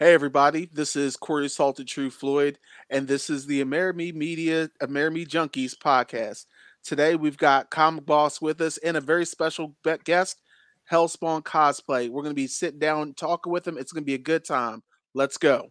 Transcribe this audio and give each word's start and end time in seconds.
Hey 0.00 0.14
everybody, 0.14 0.70
this 0.72 0.94
is 0.94 1.16
Corey 1.16 1.48
Salted 1.48 1.88
True 1.88 2.08
Floyd, 2.08 2.60
and 2.88 3.08
this 3.08 3.28
is 3.28 3.46
the 3.46 3.64
Amerime 3.64 4.14
Media 4.14 4.70
Amerime 4.80 5.26
Junkies 5.26 5.76
podcast. 5.76 6.46
Today 6.84 7.16
we've 7.16 7.36
got 7.36 7.72
Comic 7.72 8.06
Boss 8.06 8.40
with 8.40 8.60
us 8.60 8.78
and 8.78 8.96
a 8.96 9.00
very 9.00 9.26
special 9.26 9.74
guest, 10.04 10.40
Hellspawn 10.88 11.42
Cosplay. 11.42 12.08
We're 12.08 12.22
going 12.22 12.30
to 12.30 12.40
be 12.40 12.46
sitting 12.46 12.78
down 12.78 13.14
talking 13.14 13.52
with 13.52 13.66
him. 13.66 13.76
It's 13.76 13.90
going 13.90 14.04
to 14.04 14.06
be 14.06 14.14
a 14.14 14.18
good 14.18 14.44
time. 14.44 14.84
Let's 15.14 15.36
go. 15.36 15.68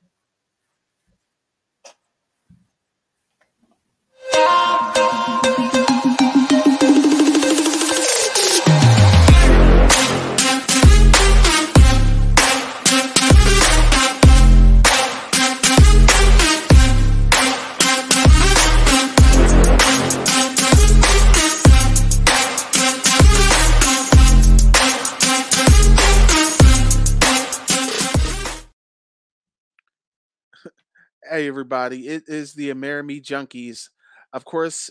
Hey, 31.37 31.47
everybody. 31.47 32.07
It 32.07 32.23
is 32.25 32.55
the 32.55 32.71
Amerime 32.71 33.21
Junkies. 33.21 33.89
Of 34.33 34.43
course, 34.43 34.89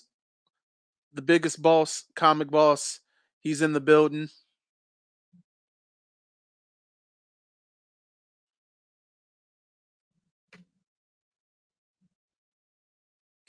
the 1.12 1.20
biggest 1.20 1.60
boss, 1.60 2.04
comic 2.14 2.52
boss, 2.52 3.00
he's 3.40 3.62
in 3.62 3.72
the 3.72 3.80
building. 3.80 4.28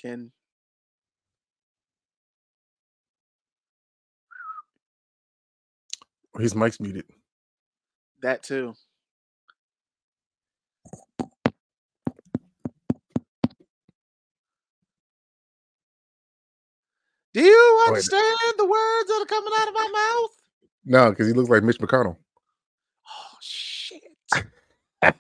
Can 0.01 0.31
his 6.39 6.55
mic's 6.55 6.79
muted. 6.79 7.05
That 8.23 8.41
too. 8.41 8.73
Do 17.37 17.43
you 17.43 17.83
understand 17.87 18.35
the 18.57 18.65
words 18.65 19.07
that 19.09 19.21
are 19.21 19.27
coming 19.27 19.53
out 19.59 19.67
of 19.67 19.73
my 19.75 19.87
mouth? 19.93 20.31
No, 20.85 21.11
because 21.11 21.27
he 21.27 21.33
looks 21.33 21.51
like 21.51 21.61
Mitch 21.61 21.77
McConnell. 21.77 22.17
Oh 23.07 23.37
shit. 23.39 24.01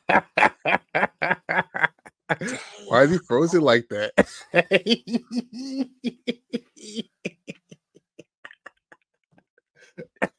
Why 2.87 3.03
is 3.03 3.11
he 3.11 3.19
frozen 3.19 3.61
like 3.61 3.87
that? 3.89 4.13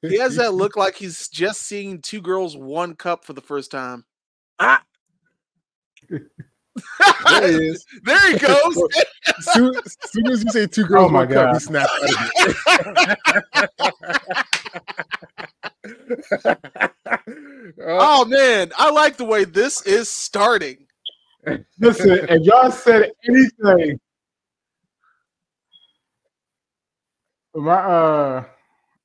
he 0.03 0.19
has 0.19 0.35
that 0.35 0.55
look 0.55 0.77
like 0.77 0.97
he's 0.97 1.29
just 1.29 1.63
seeing 1.63 2.03
two 2.03 2.21
girls, 2.21 2.57
one 2.57 2.97
cup 2.97 3.25
for 3.25 3.35
the 3.35 3.41
first 3.41 3.71
time. 3.71 4.05
Ah. 4.59 4.83
there 7.29 7.49
he 7.49 7.69
is. 7.69 7.85
There 8.05 8.33
he 8.33 8.39
goes. 8.39 8.83
as, 9.27 9.45
soon, 9.53 9.75
as, 9.77 9.97
soon, 10.11 10.27
as 10.29 10.45
you 10.45 10.51
say 10.51 10.67
two 10.67 10.85
girls, 10.85 11.07
oh 11.07 11.13
my 11.13 11.27
god, 11.27 11.55
he 11.55 11.61
snapped 11.61 11.91
oh 17.83 18.25
man, 18.25 18.71
I 18.77 18.91
like 18.91 19.17
the 19.17 19.25
way 19.25 19.45
this 19.45 19.83
is 19.83 20.09
starting. 20.09 20.87
Listen, 21.79 22.27
if 22.29 22.43
y'all 22.43 22.71
said 22.71 23.11
anything, 23.29 24.01
my 27.55 27.75
uh, 27.75 28.45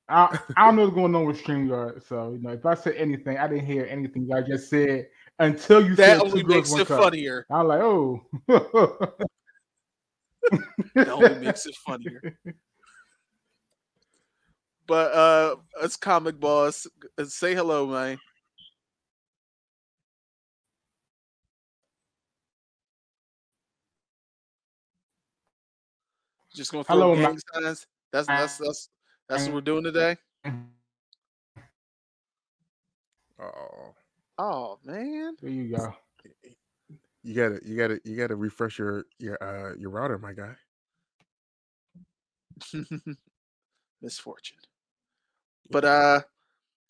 I, 0.08 0.38
I 0.56 0.66
don't 0.66 0.76
know 0.76 0.82
what's 0.82 0.94
going 0.94 1.14
on 1.14 1.24
with 1.24 1.42
Streamyard. 1.42 2.06
So 2.06 2.32
you 2.32 2.42
know, 2.42 2.50
if 2.50 2.66
I 2.66 2.74
said 2.74 2.94
anything, 2.96 3.38
I 3.38 3.48
didn't 3.48 3.66
hear 3.66 3.86
anything 3.88 4.30
I 4.32 4.42
just 4.42 4.68
said 4.68 5.08
until 5.38 5.86
you 5.86 5.96
that 5.96 6.20
only 6.20 6.42
makes 6.42 6.72
it 6.72 6.86
cup. 6.86 7.02
funnier. 7.02 7.46
I'm 7.50 7.66
like, 7.68 7.80
oh, 7.80 8.22
that 10.94 11.08
only 11.08 11.34
makes 11.46 11.66
it 11.66 11.74
funnier. 11.86 12.38
But 14.86 15.12
uh, 15.12 15.56
it's 15.82 15.96
comic 15.96 16.38
boss. 16.38 16.86
Say 17.26 17.54
hello, 17.54 17.86
man. 17.86 18.18
Just 26.54 26.70
gonna 26.70 26.84
throw 26.84 26.94
hello, 26.94 27.16
gang 27.16 27.38
signs. 27.52 27.86
That's 28.12 28.28
that's 28.28 28.58
that's 28.58 28.88
that's 29.28 29.44
what 29.46 29.54
we're 29.54 29.60
doing 29.62 29.84
today. 29.84 30.16
Oh. 33.40 33.94
Oh 34.38 34.78
man. 34.84 35.36
There 35.40 35.50
you 35.50 35.76
go. 35.76 35.94
You 37.26 37.34
gotta 37.34 37.58
you 37.64 37.74
gotta 37.74 37.98
you 38.04 38.16
gotta 38.18 38.36
refresh 38.36 38.78
your 38.78 39.06
your 39.18 39.42
uh 39.42 39.74
your 39.78 39.88
router, 39.88 40.18
my 40.18 40.34
guy. 40.34 40.54
Misfortune. 44.02 44.58
But 45.70 45.86
uh 45.86 46.20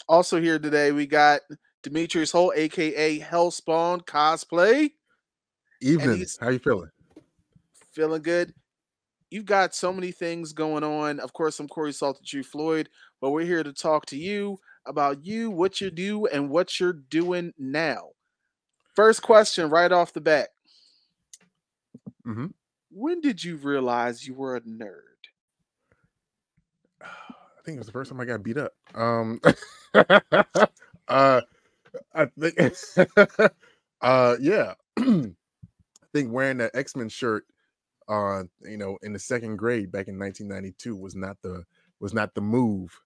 also 0.09 0.41
here 0.41 0.59
today 0.59 0.91
we 0.91 1.07
got 1.07 1.43
Demetrius 1.85 2.33
Holt, 2.33 2.55
aka 2.57 3.21
Hellspawn 3.21 4.05
cosplay. 4.05 4.91
Evening. 5.81 6.27
How 6.41 6.49
you 6.49 6.59
feeling? 6.59 6.91
Feeling 7.93 8.23
good. 8.23 8.53
You've 9.31 9.47
got 9.47 9.73
so 9.73 9.93
many 9.93 10.11
things 10.11 10.53
going 10.53 10.83
on. 10.83 11.21
Of 11.21 11.33
course, 11.33 11.61
I'm 11.61 11.69
Corey 11.69 11.93
Salted 11.93 12.27
True 12.27 12.43
Floyd, 12.43 12.89
but 13.21 13.31
we're 13.31 13.47
here 13.47 13.63
to 13.63 13.73
talk 13.73 14.07
to 14.07 14.17
you 14.17 14.59
about 14.87 15.25
you, 15.25 15.51
what 15.51 15.81
you 15.81 15.91
do, 15.91 16.27
and 16.27 16.51
what 16.51 16.79
you're 16.79 16.93
doing 16.93 17.53
now. 17.59 18.11
First 18.95 19.23
question, 19.23 19.71
right 19.71 19.91
off 19.91 20.13
the 20.13 20.21
bat. 20.21 20.51
Mm-hmm. 22.27 22.47
When 22.91 23.21
did 23.21 23.43
you 23.43 23.57
realize 23.57 24.27
you 24.27 24.35
were 24.35 24.57
a 24.57 24.61
nerd? 24.61 25.01
I 27.03 27.63
think 27.65 27.77
it 27.77 27.81
was 27.81 27.87
the 27.87 27.93
first 27.93 28.11
time 28.11 28.21
I 28.21 28.25
got 28.25 28.43
beat 28.43 28.59
up. 28.59 28.73
Um, 28.95 29.41
uh, 31.09 31.41
I 32.15 32.27
think, 32.39 32.75
uh, 34.01 34.37
yeah, 34.41 34.75
I 34.99 35.33
think 36.13 36.33
wearing 36.33 36.59
that 36.59 36.73
X 36.75 36.95
Men 36.95 37.09
shirt, 37.09 37.47
uh, 38.09 38.45
you 38.63 38.77
know, 38.77 38.99
in 39.03 39.13
the 39.13 39.19
second 39.19 39.57
grade 39.57 39.91
back 39.91 40.09
in 40.09 40.19
1992 40.19 40.95
was 40.95 41.17
not 41.17 41.39
the 41.43 41.65
was 42.01 42.13
not 42.13 42.35
the 42.35 42.41
move 42.43 43.01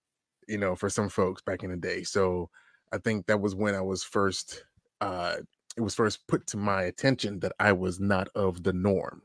you 0.49 0.59
know, 0.59 0.75
for 0.75 0.91
some 0.91 1.09
folks 1.09 1.43
back 1.43 1.63
in 1.63 1.71
the 1.71 1.77
day. 1.77 2.03
So 2.03 2.51
I 2.93 2.99
think 2.99 3.27
that 3.27 3.41
was 3.41 3.55
when 3.55 3.75
I 3.75 3.81
was 3.81 4.03
first 4.03 4.65
uh 5.01 5.37
it 5.77 5.81
was 5.81 5.95
first 5.95 6.27
put 6.27 6.47
to 6.49 6.57
my 6.57 6.83
attention 6.83 7.39
that 7.41 7.53
I 7.61 7.73
was 7.73 8.01
not 8.01 8.29
of 8.35 8.65
the 8.65 8.73
norm. 8.73 9.23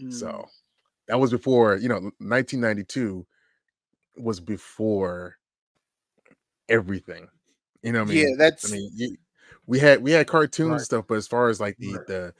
Mm. 0.00 0.12
So 0.12 0.46
that 1.08 1.20
was 1.20 1.30
before, 1.30 1.76
you 1.76 1.88
know, 1.88 1.96
1992 2.18 3.26
was 4.16 4.40
before 4.40 5.36
everything. 6.68 7.28
You 7.82 7.92
know 7.92 8.02
I 8.02 8.04
mean? 8.04 8.18
Yeah, 8.18 8.34
that's 8.38 8.72
I 8.72 8.74
mean, 8.74 8.90
you, 8.94 9.16
we 9.66 9.78
had 9.78 10.02
we 10.02 10.12
had 10.12 10.26
cartoon 10.26 10.72
right. 10.72 10.80
stuff, 10.80 11.04
but 11.08 11.16
as 11.16 11.26
far 11.26 11.48
as 11.48 11.60
like 11.60 11.76
the 11.78 11.94
right. 11.94 12.06
the 12.06 12.34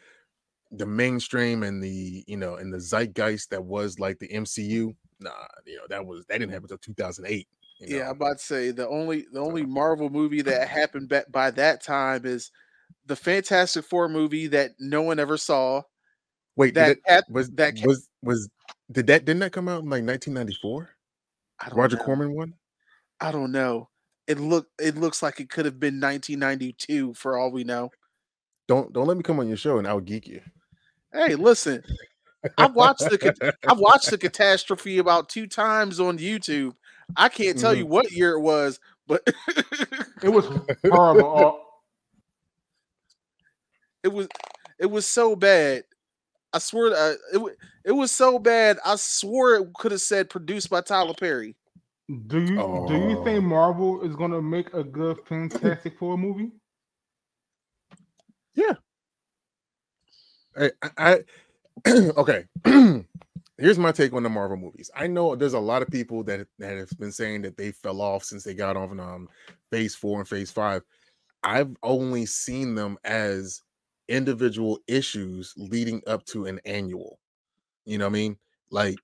the 0.73 0.87
mainstream 0.87 1.63
and 1.63 1.83
the 1.83 2.25
you 2.27 2.37
know 2.37 2.57
and 2.57 2.73
the 2.73 2.81
zeitgeist 2.81 3.51
that 3.51 3.65
was 3.65 3.99
like 3.99 4.19
the 4.19 4.29
MCU, 4.29 4.95
nah, 5.21 5.31
you 5.67 5.77
know 5.77 5.87
that 5.89 6.05
was 6.05 6.25
that 6.27 6.39
didn't 6.39 6.53
happen 6.53 6.65
until 6.65 6.79
2008. 6.79 7.47
You 7.79 7.89
know? 7.89 7.97
Yeah, 7.97 8.05
I'm 8.07 8.17
about 8.17 8.39
to 8.39 8.45
say 8.45 8.71
the 8.71 8.89
only 8.89 9.27
the 9.33 9.41
only 9.41 9.65
Marvel 9.65 10.11
movie 10.11 10.43
that 10.43 10.69
happened 10.69 11.09
by, 11.09 11.25
by 11.31 11.51
that 11.53 11.83
time 11.83 12.25
is 12.25 12.51
the 13.07 13.17
Fantastic 13.17 13.85
Four 13.85 14.09
movie 14.09 14.47
that 14.49 14.73
no 14.79 15.03
one 15.03 15.19
ever 15.19 15.37
saw. 15.37 15.83
Wait, 16.57 16.75
that 16.75 16.99
was 17.29 17.51
that 17.51 17.79
was 17.85 18.09
was 18.23 18.49
did 18.91 19.07
that 19.09 19.25
didn't 19.25 19.41
that 19.41 19.53
come 19.53 19.69
out 19.69 19.83
in 19.83 19.91
like 19.91 20.05
1994? 20.05 20.91
Roger 21.73 21.97
know. 21.97 22.03
Corman 22.03 22.35
one. 22.35 22.55
I 23.21 23.33
don't 23.33 23.53
know. 23.53 23.89
It 24.27 24.41
look 24.41 24.69
it 24.79 24.97
looks 24.97 25.23
like 25.23 25.41
it 25.41 25.51
could 25.51 25.65
have 25.65 25.79
been 25.79 26.01
1992 26.01 27.15
for 27.15 27.37
all 27.37 27.51
we 27.51 27.65
know. 27.65 27.91
Don't 28.69 28.93
don't 28.93 29.07
let 29.07 29.17
me 29.17 29.23
come 29.23 29.39
on 29.39 29.49
your 29.49 29.57
show 29.57 29.79
and 29.79 29.87
I'll 29.87 30.01
geek 30.01 30.27
you. 30.27 30.41
Hey, 31.13 31.35
listen. 31.35 31.83
I've 32.59 32.75
watched 32.75 33.01
the 33.01 33.55
I've 33.69 33.79
watched 33.79 34.11
the 34.11 34.19
catastrophe 34.19 34.99
about 34.99 35.29
two 35.29 35.47
times 35.47 36.01
on 36.01 36.19
YouTube, 36.19 36.75
I 37.17 37.29
can't 37.29 37.59
tell 37.59 37.73
mm-hmm. 37.73 37.81
you 37.81 37.87
what 37.87 38.11
year 38.11 38.33
it 38.33 38.41
was, 38.41 38.81
but 39.07 39.23
it 40.23 40.29
was 40.29 40.47
horrible. 40.91 41.61
it 44.03 44.13
was 44.13 44.29
it 44.79 44.87
was 44.87 45.07
so 45.07 45.37
bad. 45.37 45.85
I 46.53 46.59
swear 46.59 46.95
uh, 46.95 47.15
it 47.33 47.57
it 47.85 47.93
was 47.93 48.13
so 48.13 48.39
bad. 48.39 48.79
I 48.85 48.97
swore 48.97 49.57
it 49.57 49.73
could 49.75 49.93
have 49.93 50.01
said 50.01 50.31
produced 50.31 50.71
by 50.71 50.81
Tyler 50.81 51.15
Perry. 51.15 51.57
Do 52.29 52.41
you 52.41 52.61
oh. 52.61 52.89
do 52.89 52.95
you 52.95 53.23
think 53.25 53.45
Marvel 53.45 54.03
is 54.03 54.15
going 54.15 54.31
to 54.31 54.43
make 54.43 54.73
a 54.75 54.85
good 54.85 55.19
Fantastic 55.29 55.99
Four 55.99 56.17
movie? 56.17 56.53
Yeah. 58.55 58.75
I, 60.59 60.71
I, 60.83 61.21
I 61.85 61.85
okay. 62.17 62.45
Here's 63.59 63.79
my 63.79 63.91
take 63.91 64.13
on 64.13 64.23
the 64.23 64.29
Marvel 64.29 64.59
movies. 64.59 64.91
I 64.95 65.07
know 65.07 65.35
there's 65.35 65.55
a 65.55 65.59
lot 65.59 65.81
of 65.81 65.89
people 65.89 66.23
that 66.25 66.47
that 66.59 66.77
have 66.77 66.91
been 66.99 67.13
saying 67.13 67.43
that 67.43 67.57
they 67.57 67.73
fell 67.73 68.03
off 68.03 68.23
since 68.23 68.45
they 68.45 68.55
got 68.55 68.77
off 68.77 68.93
in 68.93 69.01
um 69.01 69.29
phase 69.71 69.95
four 69.95 70.19
and 70.19 70.29
phase 70.29 70.51
five. 70.51 70.83
I've 71.43 71.75
only 71.83 72.27
seen 72.27 72.75
them 72.75 72.99
as 73.05 73.63
individual 74.09 74.79
issues 74.87 75.55
leading 75.57 76.03
up 76.07 76.25
to 76.27 76.47
an 76.47 76.61
annual. 76.67 77.19
You 77.87 77.99
know 77.99 78.05
what 78.05 78.11
I 78.11 78.13
mean? 78.13 78.37
Like 78.71 78.97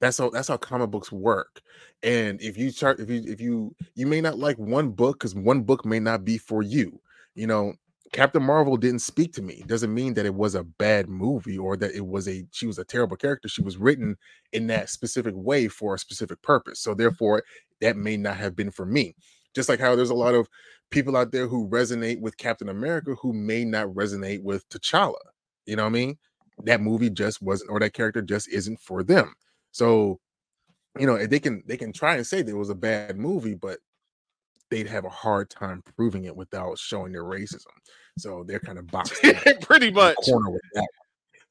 that's 0.00 0.18
how 0.18 0.30
that's 0.30 0.48
how 0.48 0.56
comic 0.56 0.90
books 0.90 1.12
work. 1.12 1.60
And 2.02 2.40
if 2.40 2.56
you 2.58 2.72
chart 2.72 2.98
if 3.00 3.08
you 3.08 3.22
if 3.26 3.40
you 3.40 3.74
you 3.94 4.06
may 4.06 4.20
not 4.20 4.38
like 4.38 4.58
one 4.58 4.90
book 4.90 5.18
because 5.18 5.34
one 5.36 5.62
book 5.62 5.84
may 5.84 6.00
not 6.00 6.24
be 6.24 6.38
for 6.38 6.62
you. 6.62 7.00
You 7.34 7.46
know, 7.46 7.74
Captain 8.12 8.42
Marvel 8.42 8.76
didn't 8.76 9.00
speak 9.00 9.32
to 9.34 9.42
me. 9.42 9.62
Doesn't 9.66 9.92
mean 9.92 10.14
that 10.14 10.26
it 10.26 10.34
was 10.34 10.54
a 10.54 10.64
bad 10.64 11.08
movie 11.08 11.58
or 11.58 11.76
that 11.76 11.94
it 11.94 12.06
was 12.06 12.28
a 12.28 12.44
she 12.52 12.66
was 12.66 12.78
a 12.78 12.84
terrible 12.84 13.16
character. 13.16 13.48
She 13.48 13.62
was 13.62 13.76
written 13.76 14.16
in 14.52 14.66
that 14.68 14.88
specific 14.88 15.34
way 15.36 15.68
for 15.68 15.94
a 15.94 15.98
specific 15.98 16.40
purpose. 16.42 16.80
So 16.80 16.90
mm-hmm. 16.90 17.00
therefore, 17.00 17.42
that 17.80 17.96
may 17.96 18.16
not 18.16 18.36
have 18.36 18.56
been 18.56 18.70
for 18.70 18.86
me. 18.86 19.14
Just 19.54 19.68
like 19.68 19.80
how 19.80 19.94
there's 19.94 20.10
a 20.10 20.14
lot 20.14 20.34
of 20.34 20.48
people 20.90 21.16
out 21.16 21.32
there 21.32 21.46
who 21.46 21.68
resonate 21.68 22.20
with 22.20 22.36
Captain 22.38 22.68
America 22.68 23.14
who 23.20 23.32
may 23.32 23.64
not 23.64 23.88
resonate 23.88 24.42
with 24.42 24.68
T'Challa. 24.70 25.16
You 25.66 25.76
know 25.76 25.84
what 25.84 25.90
I 25.90 25.92
mean? 25.92 26.18
That 26.64 26.80
movie 26.80 27.10
just 27.10 27.42
wasn't, 27.42 27.70
or 27.70 27.78
that 27.80 27.92
character 27.92 28.22
just 28.22 28.48
isn't 28.48 28.80
for 28.80 29.02
them. 29.02 29.34
So, 29.70 30.18
you 30.98 31.06
know, 31.06 31.24
they 31.26 31.38
can 31.38 31.62
they 31.66 31.76
can 31.76 31.92
try 31.92 32.16
and 32.16 32.26
say 32.26 32.42
that 32.42 32.50
it 32.50 32.56
was 32.56 32.70
a 32.70 32.74
bad 32.74 33.16
movie, 33.16 33.54
but 33.54 33.78
they'd 34.70 34.86
have 34.86 35.04
a 35.04 35.10
hard 35.10 35.50
time 35.50 35.82
proving 35.96 36.24
it 36.24 36.36
without 36.36 36.78
showing 36.78 37.12
their 37.12 37.24
racism. 37.24 37.66
So 38.18 38.44
they're 38.46 38.60
kind 38.60 38.78
of 38.78 38.86
boxed 38.88 39.24
pretty 39.62 39.90
much 39.90 40.16
corner 40.24 40.50
with 40.50 40.62
that. 40.74 40.88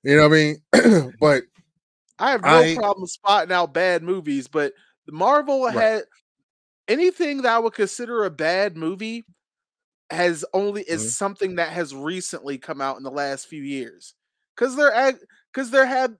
You 0.04 0.18
know 0.18 0.28
what 0.28 0.38
I 0.38 0.84
mean? 0.84 1.14
but 1.19 1.44
I 2.19 2.31
have 2.31 2.42
no 2.42 2.60
I, 2.60 2.75
problem 2.75 3.08
spotting 3.08 3.52
out 3.52 3.74
bad 3.74 4.04
movies, 4.04 4.48
but 4.48 4.74
Marvel 5.10 5.66
right. 5.66 5.75
had 5.75 6.04
anything 6.88 7.42
that 7.42 7.56
I 7.56 7.60
would 7.60 7.74
consider 7.74 8.24
a 8.24 8.30
bad 8.30 8.78
movie 8.78 9.25
has 10.10 10.46
only 10.54 10.84
is 10.84 11.02
mm-hmm. 11.02 11.10
something 11.10 11.56
that 11.56 11.69
has 11.69 11.94
recently 11.94 12.58
come 12.58 12.81
out 12.81 12.98
in 12.98 13.04
the 13.04 13.12
last 13.12 13.48
few 13.48 13.62
years 13.62 14.14
because 14.56 14.75
they're 14.75 15.14
because 15.54 15.69
there 15.69 15.86
had 15.86 16.16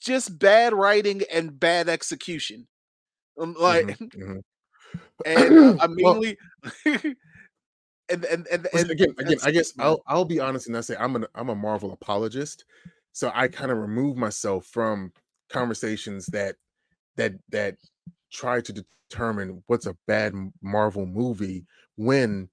just 0.00 0.38
bad 0.38 0.74
writing 0.74 1.22
and 1.32 1.58
bad 1.58 1.88
execution 1.88 2.66
um, 3.40 3.56
like 3.58 3.86
mm-hmm. 3.86 4.04
mm-hmm. 4.04 4.38
And 5.26 5.80
immediately 5.82 6.36
well, 6.84 6.96
and, 8.10 8.24
and, 8.24 8.46
and, 8.48 8.68
and 8.74 8.90
again 8.90 9.14
again 9.18 9.38
i 9.44 9.50
guess 9.50 9.72
i'll 9.78 10.02
i'll 10.06 10.24
be 10.24 10.40
honest 10.40 10.66
and 10.66 10.76
i 10.76 10.80
say 10.80 10.96
i'm 10.98 11.16
an 11.16 11.26
i'm 11.34 11.48
a 11.48 11.54
marvel 11.54 11.92
apologist 11.92 12.64
so 13.12 13.30
i 13.34 13.48
kind 13.48 13.70
of 13.70 13.78
remove 13.78 14.16
myself 14.16 14.66
from 14.66 15.12
conversations 15.50 16.26
that 16.26 16.56
that 17.16 17.32
that 17.50 17.76
try 18.32 18.60
to 18.60 18.84
determine 19.10 19.62
what's 19.66 19.86
a 19.86 19.96
bad 20.06 20.34
marvel 20.62 21.06
movie 21.06 21.64
when 21.96 22.48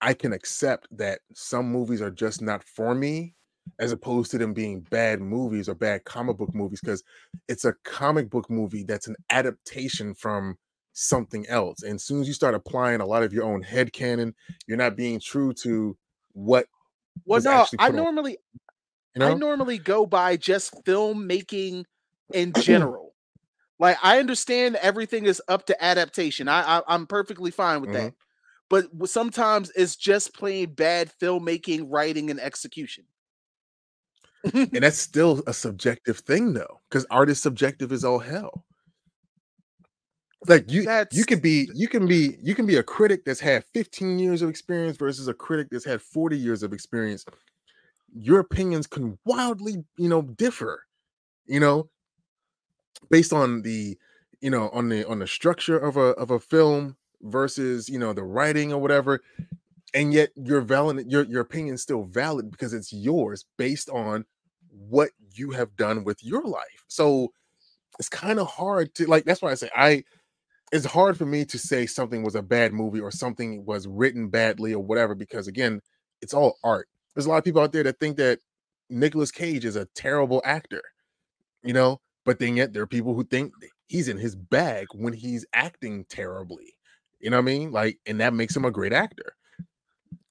I 0.00 0.14
can 0.14 0.32
accept 0.32 0.86
that 0.92 1.20
some 1.34 1.70
movies 1.70 2.02
are 2.02 2.10
just 2.10 2.42
not 2.42 2.62
for 2.62 2.94
me 2.94 3.34
as 3.80 3.90
opposed 3.90 4.30
to 4.30 4.38
them 4.38 4.52
being 4.52 4.80
bad 4.90 5.20
movies 5.20 5.68
or 5.68 5.74
bad 5.74 6.04
comic 6.04 6.36
book 6.36 6.54
movies 6.54 6.80
because 6.80 7.02
it's 7.48 7.64
a 7.64 7.74
comic 7.84 8.30
book 8.30 8.48
movie 8.48 8.84
that's 8.84 9.08
an 9.08 9.16
adaptation 9.30 10.14
from 10.14 10.56
something 10.98 11.46
else. 11.48 11.82
And 11.82 11.96
as 11.96 12.04
soon 12.04 12.20
as 12.20 12.28
you 12.28 12.34
start 12.34 12.54
applying 12.54 13.00
a 13.00 13.06
lot 13.06 13.22
of 13.22 13.32
your 13.32 13.44
own 13.44 13.62
head 13.62 13.92
canon, 13.92 14.34
you're 14.66 14.76
not 14.76 14.96
being 14.96 15.20
true 15.20 15.52
to 15.54 15.96
what 16.32 16.66
well 17.24 17.40
no 17.42 17.66
I 17.78 17.90
normally 17.90 18.38
you 19.14 19.20
know? 19.20 19.30
I 19.30 19.34
normally 19.34 19.78
go 19.78 20.04
by 20.04 20.36
just 20.36 20.74
filmmaking 20.84 21.84
in 22.34 22.52
general. 22.60 23.14
like 23.78 23.96
I 24.02 24.18
understand 24.18 24.76
everything 24.76 25.26
is 25.26 25.40
up 25.48 25.66
to 25.66 25.84
adaptation. 25.84 26.48
I, 26.48 26.82
I 26.86 26.94
am 26.94 27.06
perfectly 27.06 27.50
fine 27.50 27.80
with 27.80 27.90
mm-hmm. 27.90 28.06
that 28.06 28.14
but 28.68 28.86
sometimes 29.08 29.70
it's 29.76 29.96
just 29.96 30.34
plain 30.34 30.74
bad 30.74 31.10
filmmaking, 31.20 31.86
writing, 31.88 32.30
and 32.30 32.40
execution. 32.40 33.04
and 34.52 34.70
that's 34.72 34.98
still 34.98 35.42
a 35.46 35.52
subjective 35.52 36.18
thing, 36.18 36.52
though, 36.52 36.80
because 36.88 37.06
art 37.10 37.30
is 37.30 37.40
subjective 37.40 37.92
as 37.92 38.04
all 38.04 38.18
hell. 38.18 38.64
Like 40.48 40.70
you, 40.70 40.84
that's... 40.84 41.16
you 41.16 41.24
can 41.24 41.40
be, 41.40 41.68
you 41.74 41.88
can 41.88 42.06
be, 42.06 42.36
you 42.42 42.54
can 42.54 42.66
be 42.66 42.76
a 42.76 42.82
critic 42.82 43.24
that's 43.24 43.40
had 43.40 43.64
15 43.74 44.18
years 44.18 44.42
of 44.42 44.48
experience 44.50 44.96
versus 44.96 45.28
a 45.28 45.34
critic 45.34 45.68
that's 45.70 45.84
had 45.84 46.02
40 46.02 46.36
years 46.38 46.62
of 46.62 46.72
experience. 46.72 47.24
Your 48.14 48.40
opinions 48.40 48.86
can 48.86 49.18
wildly, 49.24 49.84
you 49.96 50.08
know, 50.08 50.22
differ. 50.22 50.82
You 51.46 51.60
know, 51.60 51.88
based 53.10 53.32
on 53.32 53.62
the, 53.62 53.96
you 54.40 54.50
know, 54.50 54.68
on 54.70 54.88
the 54.88 55.06
on 55.06 55.20
the 55.20 55.26
structure 55.26 55.78
of 55.78 55.96
a 55.96 56.10
of 56.16 56.32
a 56.32 56.40
film, 56.40 56.96
versus 57.22 57.88
you 57.88 57.98
know 57.98 58.12
the 58.12 58.22
writing 58.22 58.72
or 58.72 58.80
whatever 58.80 59.20
and 59.94 60.12
yet 60.12 60.30
your 60.36 60.60
valid 60.60 61.10
your 61.10 61.24
your 61.24 61.40
opinion's 61.40 61.82
still 61.82 62.04
valid 62.04 62.50
because 62.50 62.72
it's 62.72 62.92
yours 62.92 63.44
based 63.56 63.88
on 63.90 64.24
what 64.70 65.10
you 65.34 65.50
have 65.50 65.74
done 65.76 66.04
with 66.04 66.22
your 66.22 66.42
life 66.42 66.84
so 66.88 67.32
it's 67.98 68.08
kind 68.08 68.38
of 68.38 68.46
hard 68.46 68.94
to 68.94 69.06
like 69.06 69.24
that's 69.24 69.42
why 69.42 69.50
i 69.50 69.54
say 69.54 69.70
i 69.74 70.02
it's 70.72 70.86
hard 70.86 71.16
for 71.16 71.26
me 71.26 71.44
to 71.44 71.58
say 71.58 71.86
something 71.86 72.22
was 72.22 72.34
a 72.34 72.42
bad 72.42 72.72
movie 72.72 73.00
or 73.00 73.10
something 73.10 73.64
was 73.64 73.86
written 73.86 74.28
badly 74.28 74.74
or 74.74 74.82
whatever 74.82 75.14
because 75.14 75.48
again 75.48 75.80
it's 76.22 76.34
all 76.34 76.58
art 76.64 76.88
there's 77.14 77.26
a 77.26 77.28
lot 77.28 77.38
of 77.38 77.44
people 77.44 77.62
out 77.62 77.72
there 77.72 77.84
that 77.84 78.00
think 78.00 78.16
that 78.16 78.40
Nicolas 78.90 79.30
Cage 79.30 79.64
is 79.64 79.76
a 79.76 79.86
terrible 79.94 80.42
actor 80.44 80.82
you 81.62 81.72
know 81.72 82.00
but 82.24 82.38
then 82.38 82.56
yet 82.56 82.72
there 82.72 82.82
are 82.82 82.86
people 82.86 83.14
who 83.14 83.24
think 83.24 83.52
he's 83.88 84.08
in 84.08 84.18
his 84.18 84.34
bag 84.34 84.86
when 84.92 85.12
he's 85.12 85.46
acting 85.52 86.04
terribly 86.08 86.76
you 87.20 87.30
know 87.30 87.38
what 87.38 87.50
I 87.50 87.54
mean? 87.58 87.72
Like, 87.72 87.98
and 88.06 88.20
that 88.20 88.34
makes 88.34 88.54
him 88.54 88.64
a 88.64 88.70
great 88.70 88.92
actor. 88.92 89.34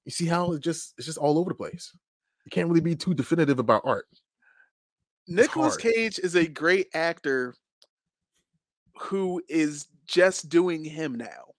You 0.05 0.11
see 0.11 0.27
how 0.27 0.53
it 0.53 0.61
just 0.61 0.93
it's 0.97 1.07
just 1.07 1.17
all 1.17 1.38
over 1.38 1.49
the 1.49 1.55
place. 1.55 1.91
You 2.45 2.51
can't 2.51 2.67
really 2.67 2.81
be 2.81 2.95
too 2.95 3.13
definitive 3.13 3.59
about 3.59 3.81
art. 3.85 4.05
Nicholas 5.27 5.75
Cage 5.75 6.19
is 6.19 6.35
a 6.35 6.47
great 6.47 6.88
actor 6.93 7.55
who 8.97 9.42
is 9.47 9.88
just 10.06 10.50
doing 10.50 10.83
him 10.83 11.15
now. 11.15 11.53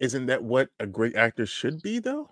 Isn't 0.00 0.26
that 0.26 0.42
what 0.42 0.68
a 0.80 0.86
great 0.86 1.16
actor 1.16 1.46
should 1.46 1.80
be 1.82 1.98
though? 1.98 2.30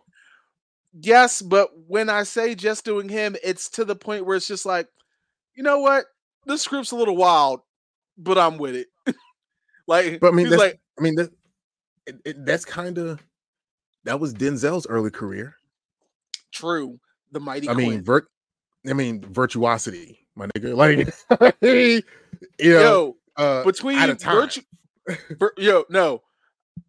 Yes, 0.92 1.40
but 1.40 1.70
when 1.86 2.10
I 2.10 2.24
say 2.24 2.54
just 2.54 2.84
doing 2.84 3.08
him, 3.08 3.36
it's 3.42 3.70
to 3.70 3.84
the 3.84 3.96
point 3.96 4.26
where 4.26 4.36
it's 4.36 4.48
just 4.48 4.66
like, 4.66 4.88
you 5.54 5.62
know 5.62 5.78
what? 5.78 6.04
This 6.44 6.62
script's 6.62 6.90
a 6.90 6.96
little 6.96 7.16
wild, 7.16 7.60
but 8.18 8.36
I'm 8.38 8.58
with 8.58 8.76
it. 8.76 8.88
Like, 9.88 10.20
but 10.20 10.32
I 10.32 10.36
mean, 10.36 10.48
like, 10.48 10.80
I 10.96 11.02
mean, 11.02 11.16
that, 11.16 11.30
it, 12.06 12.16
it, 12.24 12.46
that's 12.46 12.64
kind 12.64 12.98
of 12.98 13.20
that 14.04 14.20
was 14.20 14.32
Denzel's 14.32 14.86
early 14.86 15.10
career. 15.10 15.56
True, 16.52 17.00
the 17.32 17.40
mighty. 17.40 17.68
I 17.68 17.74
Quinn. 17.74 17.88
mean, 17.88 18.04
vert. 18.04 18.28
I 18.88 18.92
mean, 18.92 19.22
virtuosity, 19.22 20.21
my 20.34 20.46
nigga. 20.48 20.76
Like, 20.76 21.54
you 21.62 22.02
know, 22.72 22.80
yo, 22.80 23.16
uh, 23.36 23.64
between 23.64 23.98
time 24.16 24.36
virtu- 24.36 24.62
vir- 25.38 25.54
yo, 25.58 25.84
no, 25.90 26.22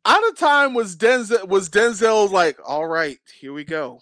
out 0.06 0.28
of 0.30 0.38
time 0.38 0.74
was 0.74 0.96
Denzel. 0.96 1.48
Was 1.48 1.70
Denzel 1.70 2.30
like, 2.32 2.58
all 2.66 2.88
right, 2.88 3.18
here 3.40 3.54
we 3.54 3.64
go. 3.64 4.00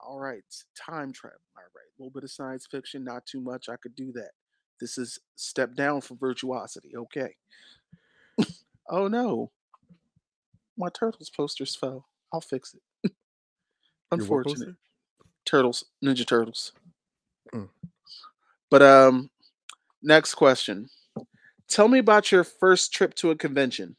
All 0.00 0.18
right, 0.18 0.42
time 0.76 1.12
travel. 1.12 1.38
All 1.56 1.62
right, 1.62 1.88
a 1.98 2.02
little 2.02 2.12
bit 2.12 2.24
of 2.24 2.30
science 2.30 2.66
fiction, 2.70 3.04
not 3.04 3.26
too 3.26 3.40
much. 3.40 3.68
I 3.68 3.76
could 3.76 3.94
do 3.94 4.12
that. 4.12 4.30
This 4.80 4.98
is 4.98 5.18
step 5.36 5.74
down 5.76 6.00
from 6.00 6.18
virtuosity. 6.18 6.96
Okay. 6.96 7.34
Oh 8.90 9.06
no. 9.08 9.52
My 10.76 10.88
turtles 10.92 11.30
posters 11.30 11.76
fell. 11.76 12.08
I'll 12.32 12.40
fix 12.40 12.74
it. 12.74 13.12
Unfortunate. 14.10 14.74
Turtles, 15.46 15.84
Ninja 16.04 16.26
Turtles. 16.26 16.72
But 18.72 18.80
um 18.80 19.28
next 20.02 20.34
question. 20.34 20.88
Tell 21.68 21.88
me 21.88 21.98
about 21.98 22.32
your 22.32 22.42
first 22.42 22.90
trip 22.90 23.12
to 23.16 23.30
a 23.30 23.36
convention. 23.36 23.96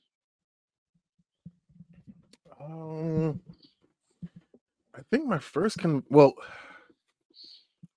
Um 2.60 3.40
I 4.96 5.02
think 5.12 5.28
my 5.28 5.38
first 5.38 5.78
con 5.78 6.02
well 6.10 6.34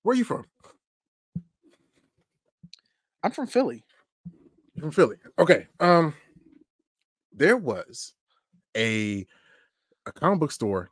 where 0.03 0.13
are 0.13 0.17
you 0.17 0.23
from? 0.23 0.45
I'm 3.23 3.31
from 3.31 3.47
Philly. 3.47 3.83
You're 4.75 4.83
from 4.83 4.91
Philly. 4.91 5.17
Okay. 5.39 5.65
Um 5.79 6.13
there 7.33 7.57
was 7.57 8.13
a 8.77 9.25
a 10.05 10.11
comic 10.11 10.39
book 10.39 10.51
store 10.51 10.91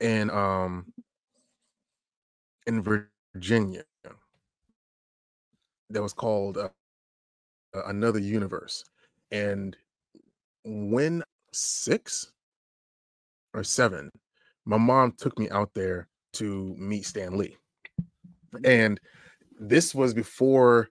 in 0.00 0.28
um 0.30 0.92
in 2.66 2.82
Virginia 2.82 3.84
that 5.90 6.02
was 6.02 6.12
called 6.12 6.58
uh, 6.58 6.68
Another 7.86 8.20
Universe, 8.20 8.84
and 9.30 9.76
when 10.64 11.22
six 11.52 12.32
or 13.52 13.62
seven, 13.62 14.10
my 14.64 14.78
mom 14.78 15.12
took 15.12 15.38
me 15.38 15.48
out 15.50 15.72
there 15.74 16.08
to 16.34 16.74
meet 16.78 17.06
Stan 17.06 17.36
Lee. 17.36 17.56
And 18.64 19.00
this 19.58 19.94
was 19.94 20.14
before 20.14 20.88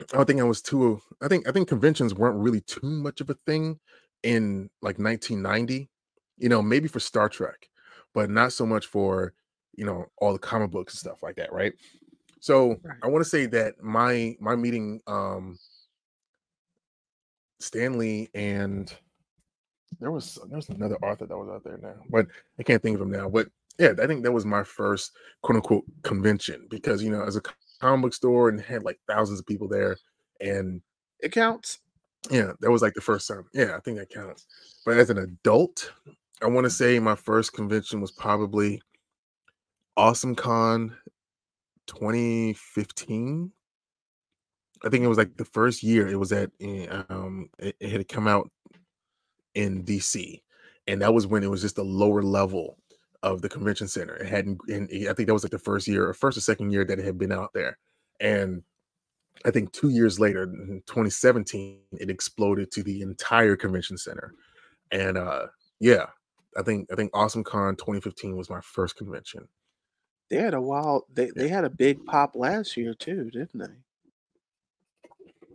I 0.00 0.16
don't 0.16 0.26
think 0.26 0.40
I 0.40 0.44
was 0.44 0.62
too 0.62 1.00
I 1.20 1.28
think 1.28 1.48
I 1.48 1.52
think 1.52 1.68
conventions 1.68 2.14
weren't 2.14 2.38
really 2.38 2.60
too 2.62 2.86
much 2.88 3.20
of 3.20 3.30
a 3.30 3.34
thing 3.46 3.78
in 4.22 4.70
like 4.82 4.98
1990. 4.98 5.88
You 6.38 6.48
know, 6.48 6.62
maybe 6.62 6.88
for 6.88 7.00
Star 7.00 7.28
Trek, 7.28 7.68
but 8.14 8.30
not 8.30 8.52
so 8.52 8.64
much 8.64 8.86
for, 8.86 9.34
you 9.74 9.84
know, 9.84 10.06
all 10.16 10.32
the 10.32 10.38
comic 10.38 10.70
books 10.70 10.94
and 10.94 11.00
stuff 11.00 11.22
like 11.22 11.36
that, 11.36 11.52
right? 11.52 11.74
So 12.40 12.76
Right. 12.82 12.98
I 13.02 13.08
want 13.08 13.22
to 13.24 13.28
say 13.30 13.46
that 13.46 13.82
my 13.82 14.36
my 14.40 14.56
meeting 14.56 15.00
um 15.06 15.58
Stan 17.60 17.98
Lee 17.98 18.28
and 18.34 18.92
there 20.00 20.10
was 20.10 20.38
there 20.48 20.56
was 20.56 20.68
another 20.70 20.96
author 20.96 21.26
that 21.26 21.36
was 21.36 21.48
out 21.48 21.64
there 21.64 21.78
now, 21.78 21.94
but 22.10 22.26
I 22.58 22.62
can't 22.62 22.82
think 22.82 22.94
of 22.96 23.02
him 23.02 23.10
now. 23.10 23.28
But 23.28 23.48
yeah, 23.78 23.92
I 24.02 24.06
think 24.06 24.22
that 24.24 24.32
was 24.32 24.46
my 24.46 24.62
first 24.62 25.12
quote 25.42 25.56
unquote 25.56 25.84
convention 26.02 26.66
because 26.70 27.02
you 27.02 27.10
know, 27.10 27.22
as 27.24 27.36
a 27.36 27.42
comic 27.80 28.02
book 28.02 28.14
store 28.14 28.48
and 28.48 28.60
had 28.60 28.82
like 28.82 28.98
thousands 29.06 29.40
of 29.40 29.46
people 29.46 29.68
there, 29.68 29.96
and 30.40 30.80
It 31.20 31.32
counts. 31.32 31.78
yeah, 32.30 32.52
that 32.60 32.70
was 32.70 32.82
like 32.82 32.94
the 32.94 33.00
first 33.00 33.28
time. 33.28 33.44
Yeah, 33.52 33.76
I 33.76 33.80
think 33.80 33.98
that 33.98 34.10
counts. 34.10 34.46
But 34.86 34.96
as 34.96 35.10
an 35.10 35.18
adult, 35.18 35.92
I 36.42 36.46
want 36.46 36.64
to 36.64 36.70
say 36.70 36.98
my 36.98 37.14
first 37.14 37.52
convention 37.52 38.00
was 38.00 38.12
probably 38.12 38.80
Awesome 39.96 40.34
Con 40.34 40.96
2015. 41.90 43.52
I 44.84 44.88
think 44.88 45.04
it 45.04 45.08
was 45.08 45.18
like 45.18 45.36
the 45.36 45.44
first 45.44 45.82
year 45.82 46.08
it 46.08 46.18
was 46.18 46.32
at 46.32 46.50
eh, 46.60 46.86
um 47.10 47.50
it, 47.58 47.76
it 47.80 47.90
had 47.90 48.08
come 48.08 48.26
out 48.28 48.50
in 49.54 49.84
DC. 49.84 50.40
And 50.86 51.02
that 51.02 51.14
was 51.14 51.26
when 51.26 51.42
it 51.44 51.50
was 51.50 51.60
just 51.62 51.78
a 51.78 51.82
lower 51.82 52.22
level 52.22 52.78
of 53.22 53.42
the 53.42 53.48
convention 53.48 53.88
center. 53.88 54.16
It 54.16 54.26
hadn't 54.28 54.60
and 54.68 54.88
I 55.08 55.12
think 55.12 55.26
that 55.26 55.34
was 55.34 55.44
like 55.44 55.52
the 55.52 55.58
first 55.58 55.86
year 55.88 56.08
or 56.08 56.14
first 56.14 56.38
or 56.38 56.40
second 56.40 56.72
year 56.72 56.84
that 56.84 56.98
it 56.98 57.04
had 57.04 57.18
been 57.18 57.32
out 57.32 57.50
there. 57.54 57.78
And 58.20 58.62
I 59.44 59.50
think 59.50 59.72
two 59.72 59.90
years 59.90 60.20
later, 60.20 60.44
in 60.44 60.82
2017, 60.86 61.80
it 61.92 62.10
exploded 62.10 62.70
to 62.72 62.82
the 62.82 63.02
entire 63.02 63.56
convention 63.56 63.98
center. 63.98 64.34
And 64.92 65.18
uh 65.18 65.46
yeah, 65.80 66.06
I 66.56 66.62
think 66.62 66.88
I 66.92 66.96
think 66.96 67.10
Awesome 67.14 67.44
Con 67.44 67.76
2015 67.76 68.36
was 68.36 68.50
my 68.50 68.60
first 68.62 68.96
convention. 68.96 69.48
They 70.30 70.36
had 70.36 70.54
a 70.54 70.60
wild. 70.60 71.04
They 71.12 71.30
they 71.34 71.48
had 71.48 71.64
a 71.64 71.70
big 71.70 72.04
pop 72.06 72.36
last 72.36 72.76
year 72.76 72.94
too, 72.94 73.30
didn't 73.30 73.58
they? 73.58 73.66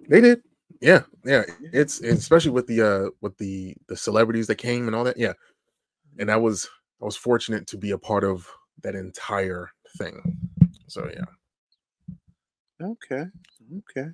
They 0.10 0.22
did. 0.22 0.44
Yeah, 0.82 1.04
yeah. 1.24 1.44
It's, 1.72 2.02
it's 2.02 2.20
especially 2.20 2.52
with 2.52 2.68
the 2.68 2.82
uh 2.82 3.10
with 3.22 3.38
the 3.38 3.76
the 3.88 3.96
celebrities 3.96 4.48
that 4.48 4.56
came 4.56 4.88
and 4.88 4.96
all 4.96 5.06
that. 5.06 5.18
Yeah. 5.18 5.34
And 6.20 6.30
I 6.30 6.36
was 6.36 6.70
I 7.02 7.06
was 7.06 7.16
fortunate 7.16 7.68
to 7.68 7.78
be 7.78 7.92
a 7.92 7.98
part 7.98 8.26
of 8.26 8.48
that 8.84 8.96
entire 8.96 9.70
thing. 9.98 10.38
So 10.88 11.10
yeah. 11.14 11.24
Okay. 12.86 13.26
Okay. 13.78 14.10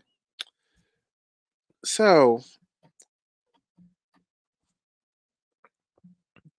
So, 1.83 2.43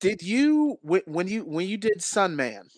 did 0.01 0.21
you 0.21 0.79
when 0.83 1.29
you 1.29 1.45
when 1.45 1.69
you 1.69 1.77
did 1.77 2.01
Sunman? 2.01 2.69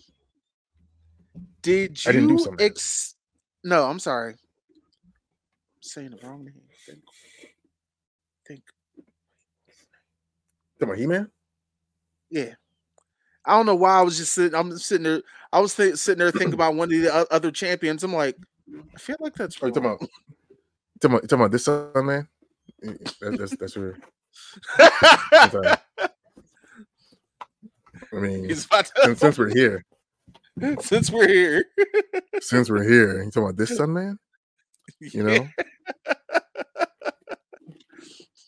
Did 1.64 2.04
you 2.04 2.08
I 2.10 2.12
didn't 2.12 2.28
do 2.28 2.36
Sunman. 2.36 2.60
ex- 2.60 3.14
No, 3.64 3.84
I'm 3.86 3.98
sorry. 3.98 4.32
I'm 4.34 4.38
saying 5.80 6.10
the 6.10 6.26
wrong 6.26 6.44
name. 6.44 6.54
Think. 6.86 7.00
Think. 8.46 8.62
Come 10.78 10.90
on, 10.90 10.98
He-Man? 10.98 11.30
Yeah. 12.30 12.52
I 13.46 13.56
don't 13.56 13.64
know 13.64 13.74
why 13.74 13.98
I 13.98 14.02
was 14.02 14.18
just 14.18 14.34
sitting. 14.34 14.54
I'm 14.54 14.76
sitting 14.76 15.04
there. 15.04 15.22
I 15.52 15.60
was 15.60 15.74
th- 15.74 15.96
sitting 15.96 16.18
there 16.18 16.30
thinking 16.30 16.52
about 16.52 16.74
one 16.74 16.92
of 16.92 17.00
the 17.00 17.26
other 17.32 17.50
champions. 17.50 18.04
I'm 18.04 18.12
like, 18.12 18.36
I 18.94 18.98
feel 18.98 19.16
like 19.20 19.34
that's 19.34 19.56
Oh, 19.62 19.68
talking 19.70 19.82
wrong. 19.84 19.94
about, 19.96 20.10
talking 21.00 21.16
about, 21.16 21.22
talking 21.22 21.40
about 21.40 21.50
this 21.50 21.64
son, 21.64 21.90
man? 21.94 22.28
That, 22.82 23.36
that's 23.38 23.56
that's 23.56 23.76
uh, 23.76 23.92
I 28.12 28.16
mean, 28.16 28.48
since, 28.54 28.68
since 29.16 29.38
we're 29.38 29.54
here, 29.54 29.84
since 30.80 31.10
we're 31.10 31.28
here. 31.28 31.64
since 32.40 32.70
we're 32.70 32.88
here, 32.88 33.22
you 33.22 33.30
talking 33.30 33.44
about 33.44 33.56
this 33.56 33.76
son, 33.76 33.92
man? 33.92 34.18
You 35.00 35.24
know, 35.24 35.48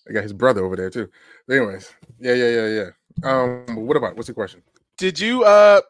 I 0.09 0.13
got 0.13 0.23
his 0.23 0.33
brother 0.33 0.65
over 0.65 0.77
there 0.77 0.91
too. 0.91 1.09
Anyways, 1.51 1.93
yeah, 2.19 2.35
yeah, 2.35 2.49
yeah, 2.49 2.67
yeah. 2.67 2.91
Um, 3.25 3.87
what 3.87 3.97
about 3.97 4.17
what's 4.17 4.29
the 4.29 4.35
question? 4.35 4.63
Did 4.99 5.19
you 5.19 5.45
uh 5.45 5.81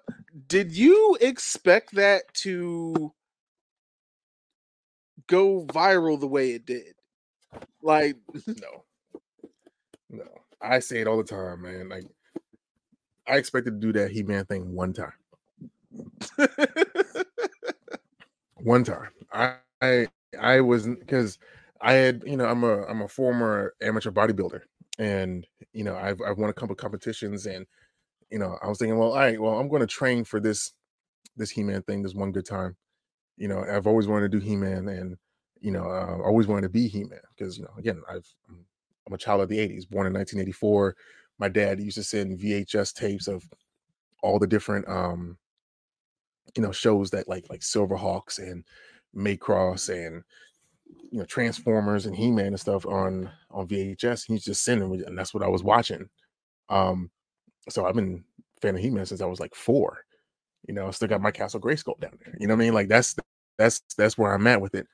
did 0.48 0.72
you 0.72 1.18
expect 1.20 1.94
that 1.94 2.32
to 2.34 3.12
go 5.26 5.64
viral 5.66 6.18
the 6.18 6.26
way 6.26 6.52
it 6.52 6.64
did? 6.64 6.94
Like 7.82 8.16
No, 8.46 8.84
no. 10.10 10.24
I 10.60 10.78
say 10.78 11.00
it 11.00 11.06
all 11.06 11.18
the 11.18 11.24
time, 11.24 11.62
man. 11.62 11.88
Like, 11.88 12.06
I 13.28 13.36
expected 13.36 13.80
to 13.80 13.86
do 13.86 13.92
that 13.98 14.10
He 14.10 14.22
Man 14.22 14.46
thing 14.46 14.74
one 14.74 14.92
time. 14.92 15.12
One 18.56 18.84
time. 18.84 19.08
I 19.32 19.56
I, 19.82 20.08
I 20.40 20.60
wasn't 20.60 21.00
because 21.00 21.38
I 21.80 21.92
had 21.94 22.22
you 22.26 22.36
know 22.36 22.46
I'm 22.46 22.64
a 22.64 22.84
I'm 22.84 23.02
a 23.02 23.08
former 23.08 23.74
amateur 23.82 24.10
bodybuilder 24.10 24.60
and 24.98 25.46
you 25.72 25.84
know 25.84 25.96
I've 25.96 26.20
I've 26.22 26.38
won 26.38 26.50
a 26.50 26.54
couple 26.54 26.74
competitions 26.74 27.46
and 27.46 27.66
you 28.30 28.38
know 28.38 28.58
I 28.62 28.68
was 28.68 28.78
thinking 28.78 28.98
well 28.98 29.10
all 29.12 29.18
right 29.18 29.40
well 29.40 29.58
I'm 29.58 29.68
going 29.68 29.80
to 29.80 29.86
train 29.86 30.24
for 30.24 30.40
this 30.40 30.72
this 31.36 31.50
He-Man 31.50 31.82
thing 31.82 32.02
this 32.02 32.14
one 32.14 32.32
good 32.32 32.46
time 32.46 32.76
you 33.36 33.48
know 33.48 33.62
I've 33.62 33.86
always 33.86 34.06
wanted 34.08 34.32
to 34.32 34.38
do 34.38 34.44
He-Man 34.44 34.88
and 34.88 35.16
you 35.60 35.70
know 35.70 35.84
uh, 35.84 36.18
always 36.24 36.46
wanted 36.46 36.62
to 36.62 36.68
be 36.70 36.88
He-Man 36.88 37.20
because 37.36 37.58
you 37.58 37.64
know 37.64 37.72
again 37.78 38.02
I've 38.10 38.26
I'm 38.48 39.14
a 39.14 39.18
child 39.18 39.42
of 39.42 39.48
the 39.48 39.58
80s 39.58 39.88
born 39.88 40.06
in 40.06 40.14
1984 40.14 40.96
my 41.38 41.48
dad 41.48 41.80
used 41.80 41.98
to 41.98 42.02
send 42.04 42.38
VHS 42.38 42.94
tapes 42.94 43.28
of 43.28 43.44
all 44.22 44.38
the 44.38 44.46
different 44.46 44.88
um 44.88 45.36
you 46.54 46.62
know 46.62 46.72
shows 46.72 47.10
that 47.10 47.28
like 47.28 47.46
like 47.50 47.60
Silverhawks 47.60 48.38
and 48.38 48.64
Macross 49.14 49.88
and 49.88 50.22
you 51.10 51.18
know 51.18 51.24
Transformers 51.24 52.06
and 52.06 52.14
He-Man 52.16 52.48
and 52.48 52.60
stuff 52.60 52.86
on 52.86 53.30
on 53.50 53.66
VHS. 53.68 54.26
He's 54.26 54.44
just 54.44 54.64
sending 54.64 54.90
me, 54.90 55.04
and 55.04 55.18
that's 55.18 55.34
what 55.34 55.42
I 55.42 55.48
was 55.48 55.62
watching. 55.62 56.08
Um, 56.68 57.10
so 57.68 57.86
I've 57.86 57.94
been 57.94 58.24
fan 58.60 58.76
of 58.76 58.82
He-Man 58.82 59.06
since 59.06 59.20
I 59.20 59.26
was 59.26 59.40
like 59.40 59.54
four. 59.54 59.98
You 60.66 60.74
know, 60.74 60.88
I 60.88 60.90
still 60.90 61.08
got 61.08 61.20
my 61.20 61.30
Castle 61.30 61.60
Grayskull 61.60 62.00
down 62.00 62.18
there. 62.24 62.34
You 62.38 62.46
know 62.46 62.54
what 62.54 62.62
I 62.62 62.64
mean? 62.64 62.74
Like 62.74 62.88
that's 62.88 63.14
that's 63.58 63.82
that's 63.96 64.18
where 64.18 64.32
I'm 64.34 64.46
at 64.46 64.60
with 64.60 64.74
it. 64.74 64.86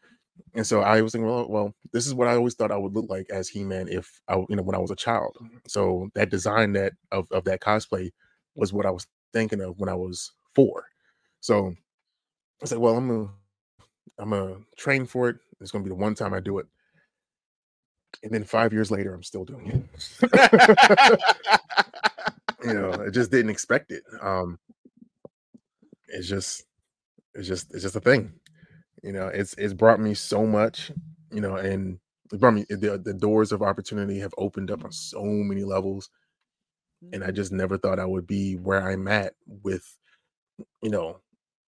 And 0.54 0.66
so 0.66 0.80
I 0.80 1.00
was 1.02 1.12
thinking, 1.12 1.28
well, 1.28 1.46
well, 1.48 1.74
this 1.92 2.06
is 2.06 2.14
what 2.14 2.28
I 2.28 2.34
always 2.34 2.54
thought 2.54 2.72
I 2.72 2.76
would 2.76 2.94
look 2.94 3.08
like 3.08 3.28
as 3.30 3.48
He-Man 3.48 3.88
if 3.88 4.20
I, 4.28 4.36
you 4.48 4.56
know, 4.56 4.62
when 4.62 4.74
I 4.74 4.78
was 4.78 4.90
a 4.90 4.96
child. 4.96 5.36
So 5.66 6.10
that 6.14 6.30
design 6.30 6.72
that 6.74 6.94
of 7.10 7.26
of 7.30 7.44
that 7.44 7.60
cosplay 7.60 8.10
was 8.54 8.72
what 8.72 8.86
I 8.86 8.90
was 8.90 9.06
thinking 9.32 9.60
of 9.60 9.78
when 9.78 9.88
I 9.88 9.94
was 9.94 10.32
four. 10.54 10.84
So 11.42 11.74
I 12.62 12.66
said, 12.66 12.78
well, 12.78 12.96
I'm 12.96 13.08
gonna 13.08 13.30
I'm 14.18 14.30
gonna 14.30 14.58
train 14.78 15.06
for 15.06 15.28
it. 15.28 15.36
It's 15.60 15.72
gonna 15.72 15.84
be 15.84 15.90
the 15.90 15.96
one 15.96 16.14
time 16.14 16.34
I 16.34 16.40
do 16.40 16.58
it. 16.58 16.66
And 18.22 18.32
then 18.32 18.44
five 18.44 18.72
years 18.72 18.90
later, 18.90 19.14
I'm 19.14 19.22
still 19.24 19.44
doing 19.44 19.88
it. 20.22 21.20
you 22.64 22.74
know, 22.74 22.92
I 22.92 23.10
just 23.10 23.30
didn't 23.32 23.50
expect 23.50 23.90
it. 23.90 24.04
Um 24.22 24.58
it's 26.08 26.28
just 26.28 26.64
it's 27.34 27.48
just 27.48 27.72
it's 27.74 27.82
just 27.82 27.96
a 27.96 28.00
thing. 28.00 28.32
You 29.02 29.12
know, 29.12 29.28
it's 29.28 29.54
it's 29.58 29.74
brought 29.74 30.00
me 30.00 30.14
so 30.14 30.46
much, 30.46 30.92
you 31.32 31.40
know, 31.40 31.56
and 31.56 31.98
it 32.32 32.40
brought 32.40 32.54
me 32.54 32.64
the, 32.70 33.00
the 33.02 33.14
doors 33.14 33.52
of 33.52 33.62
opportunity 33.62 34.20
have 34.20 34.34
opened 34.38 34.70
up 34.70 34.84
on 34.84 34.92
so 34.92 35.24
many 35.24 35.64
levels. 35.64 36.08
And 37.12 37.24
I 37.24 37.30
just 37.30 37.52
never 37.52 37.76
thought 37.78 37.98
I 37.98 38.06
would 38.06 38.26
be 38.26 38.54
where 38.56 38.88
I'm 38.88 39.08
at 39.08 39.34
with, 39.46 39.98
you 40.82 40.90
know, 40.90 41.20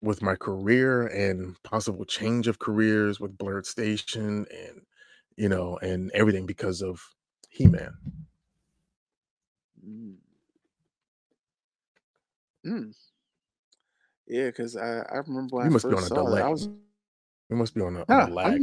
with 0.04 0.22
my 0.22 0.36
career 0.36 1.06
and 1.08 1.60
possible 1.62 2.04
change 2.04 2.46
of 2.46 2.58
careers 2.58 3.20
with 3.20 3.36
Blerd 3.38 3.66
Station 3.66 4.46
and 4.50 4.82
you 5.36 5.48
know 5.48 5.78
and 5.78 6.10
everything 6.14 6.46
because 6.46 6.82
of 6.82 7.02
He-Man. 7.50 7.94
Mm. 9.86 10.14
Mm. 12.66 12.94
Yeah, 14.26 14.46
because 14.46 14.76
I, 14.76 15.00
I 15.00 15.16
remember 15.26 15.56
when 15.56 15.64
You 15.64 15.70
I 15.70 15.72
must 15.72 15.88
be 15.88 15.94
first 15.94 15.98
on 15.98 16.04
a 16.04 16.08
saw 16.08 16.30
that. 16.36 16.42
I 16.42 16.48
was 16.50 16.68
We 17.50 17.56
must 17.56 17.74
be 17.74 17.80
on 17.82 17.96
a, 17.96 18.00
on 18.00 18.06
Huh, 18.08 18.26
a 18.30 18.34
lag 18.34 18.60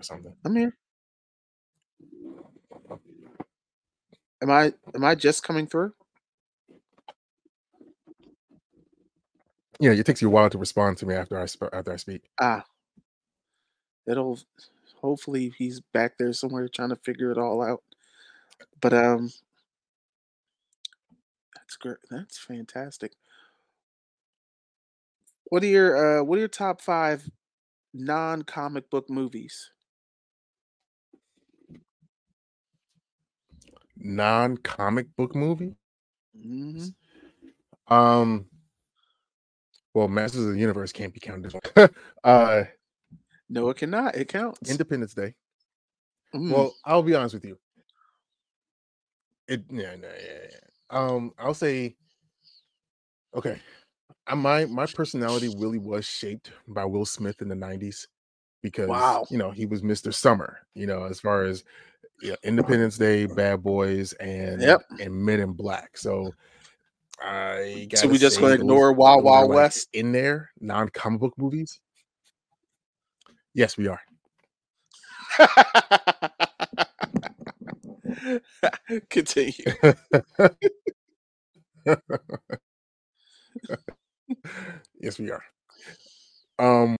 or 0.00 0.02
something. 0.02 0.34
I'm 0.44 0.56
here. 0.56 0.76
Am 4.42 4.50
I 4.50 4.72
am 4.94 5.04
I 5.04 5.14
just 5.14 5.42
coming 5.42 5.66
through? 5.66 5.92
Yeah, 9.80 9.92
it 9.92 10.06
takes 10.06 10.22
you 10.22 10.28
a 10.28 10.30
while 10.30 10.50
to 10.50 10.58
respond 10.58 10.98
to 10.98 11.06
me 11.06 11.14
after 11.14 11.38
I 11.38 11.46
sp- 11.46 11.72
after 11.72 11.92
I 11.92 11.96
speak. 11.96 12.22
Ah. 12.40 12.64
It'll 14.06 14.38
hopefully 15.00 15.52
he's 15.56 15.80
back 15.80 16.18
there 16.18 16.32
somewhere 16.32 16.68
trying 16.68 16.88
to 16.90 16.96
figure 16.96 17.30
it 17.30 17.38
all 17.38 17.62
out. 17.62 17.82
But 18.80 18.92
um 18.94 19.32
that's 21.54 21.76
great. 21.76 21.98
That's 22.10 22.38
fantastic. 22.38 23.12
What 25.46 25.62
are 25.62 25.66
your 25.66 26.20
uh 26.20 26.24
what 26.24 26.36
are 26.36 26.40
your 26.40 26.48
top 26.48 26.80
five 26.80 27.30
non 27.94 28.42
comic 28.42 28.90
book 28.90 29.10
movies? 29.10 29.70
Non 33.96 34.56
comic 34.58 35.14
book 35.16 35.34
movie? 35.34 35.76
hmm 36.34 36.88
Um, 37.88 38.46
well, 39.94 40.08
Masters 40.08 40.46
of 40.46 40.52
the 40.52 40.58
Universe 40.60 40.92
can't 40.92 41.12
be 41.14 41.20
counted. 41.20 41.54
as 41.76 41.90
uh, 42.24 42.64
No, 43.48 43.68
it 43.70 43.76
cannot. 43.76 44.14
It 44.16 44.28
counts. 44.28 44.70
Independence 44.70 45.14
Day. 45.14 45.34
Mm. 46.34 46.52
Well, 46.52 46.74
I'll 46.84 47.02
be 47.02 47.14
honest 47.14 47.34
with 47.34 47.44
you. 47.44 47.58
It 49.48 49.64
yeah, 49.70 49.96
no, 49.96 50.08
yeah, 50.08 50.38
yeah. 50.50 50.58
Um, 50.90 51.32
I'll 51.38 51.54
say 51.54 51.96
okay. 53.34 53.58
uh, 54.26 54.36
my 54.36 54.66
my 54.66 54.84
personality 54.86 55.48
really 55.56 55.78
was 55.78 56.04
shaped 56.04 56.52
by 56.68 56.84
Will 56.84 57.06
Smith 57.06 57.40
in 57.40 57.48
the 57.48 57.54
90s 57.54 58.06
because 58.62 58.88
Wow. 58.88 59.24
you 59.30 59.38
know 59.38 59.50
he 59.50 59.64
was 59.64 59.80
Mr. 59.82 60.12
Summer, 60.12 60.58
you 60.74 60.86
know, 60.86 61.04
as 61.04 61.18
far 61.18 61.44
as 61.44 61.64
yeah, 62.20 62.34
Independence 62.42 62.98
Day, 62.98 63.24
Bad 63.26 63.62
Boys, 63.62 64.12
and 64.14 64.60
Yep. 64.60 64.82
and 65.00 65.14
Men 65.14 65.40
in 65.40 65.52
Black. 65.52 65.96
So 65.96 66.34
I 67.20 67.88
So 67.94 68.08
we 68.08 68.18
just 68.18 68.40
gonna 68.40 68.54
ignore 68.54 68.92
Wild 68.92 69.24
Wild 69.24 69.50
West? 69.50 69.88
in 69.92 70.12
there, 70.12 70.50
non-comic 70.60 71.20
book 71.20 71.34
movies. 71.36 71.80
Yes, 73.54 73.76
we 73.76 73.88
are. 73.88 74.00
Continue. 79.10 79.52
yes, 85.00 85.18
we 85.18 85.30
are. 85.30 85.42
Um, 86.58 86.96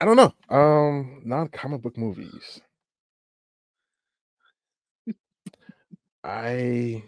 I 0.00 0.04
don't 0.04 0.16
know. 0.16 0.32
Um, 0.48 1.22
non-comic 1.24 1.82
book 1.82 1.98
movies. 1.98 2.60
I. 6.24 7.02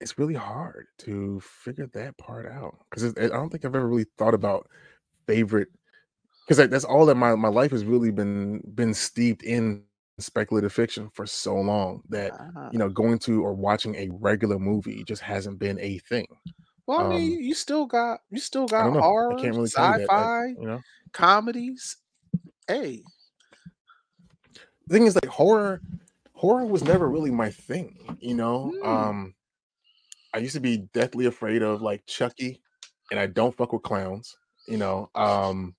It's 0.00 0.18
really 0.18 0.34
hard 0.34 0.86
to 0.98 1.40
figure 1.40 1.86
that 1.88 2.16
part 2.18 2.46
out 2.46 2.78
because 2.90 3.14
I 3.18 3.28
don't 3.28 3.50
think 3.50 3.64
I've 3.64 3.74
ever 3.74 3.88
really 3.88 4.06
thought 4.16 4.34
about 4.34 4.68
favorite 5.26 5.68
because 6.46 6.68
that's 6.68 6.84
all 6.84 7.06
that 7.06 7.16
my 7.16 7.34
my 7.36 7.48
life 7.48 7.72
has 7.72 7.84
really 7.84 8.10
been 8.12 8.62
been 8.74 8.94
steeped 8.94 9.42
in 9.44 9.84
speculative 9.84 10.26
fiction 10.26 10.60
for 10.64 10.78
so 10.78 11.54
long 11.56 11.58
that 11.68 11.98
Ah. 12.30 12.72
you 12.72 12.78
know 12.78 12.88
going 12.90 13.18
to 13.20 13.42
or 13.44 13.54
watching 13.54 13.68
a 13.68 14.08
regular 14.12 14.58
movie 14.58 14.86
just 15.04 15.22
hasn't 15.22 15.58
been 15.58 15.78
a 15.80 15.98
thing. 15.98 16.26
Well, 16.86 17.00
I 17.00 17.02
um, 17.02 17.04
mean, 17.04 17.42
you 17.42 17.54
still 17.54 17.86
got 17.86 18.20
you 18.30 18.38
still 18.40 18.68
got 18.68 18.92
horror, 18.94 19.30
I 19.30 19.34
can't 19.34 19.54
really 19.56 19.70
tell 19.70 19.86
you 19.86 20.08
sci-fi, 20.08 20.56
you 20.56 20.66
know, 20.66 20.84
comedies. 21.12 21.98
Hey, 22.68 23.04
the 24.86 24.94
thing 24.94 25.06
is 25.06 25.14
like 25.14 25.26
horror 25.26 25.82
horror 26.34 26.66
was 26.66 26.82
never 26.84 27.08
really 27.10 27.30
my 27.30 27.50
thing 27.50 28.16
you 28.20 28.34
know 28.34 28.74
Mm. 28.74 28.82
um 28.82 29.34
i 30.38 30.40
used 30.40 30.54
to 30.54 30.60
be 30.60 30.78
deathly 30.94 31.26
afraid 31.26 31.62
of 31.62 31.82
like 31.82 32.06
chucky 32.06 32.60
and 33.10 33.18
i 33.18 33.26
don't 33.26 33.56
fuck 33.56 33.72
with 33.72 33.82
clowns 33.82 34.36
you 34.68 34.76
know 34.76 35.10
um 35.16 35.74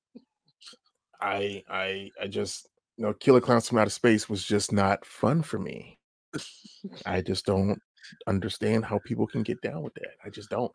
i 1.22 1.64
i 1.70 2.12
i 2.22 2.28
just 2.28 2.68
you 2.98 3.06
know 3.06 3.14
killer 3.14 3.40
clowns 3.40 3.70
from 3.70 3.78
outer 3.78 3.90
space 3.90 4.28
was 4.30 4.44
just 4.44 4.74
not 4.74 5.06
fun 5.06 5.42
for 5.42 5.58
me. 5.60 5.98
I 7.06 7.22
just 7.22 7.46
don't 7.46 7.82
understand 8.28 8.84
how 8.86 9.00
people 9.00 9.28
can 9.28 9.44
get 9.44 9.62
down 9.62 9.82
with 9.82 9.94
that 9.96 10.12
i 10.26 10.30
just 10.30 10.50
don't. 10.50 10.72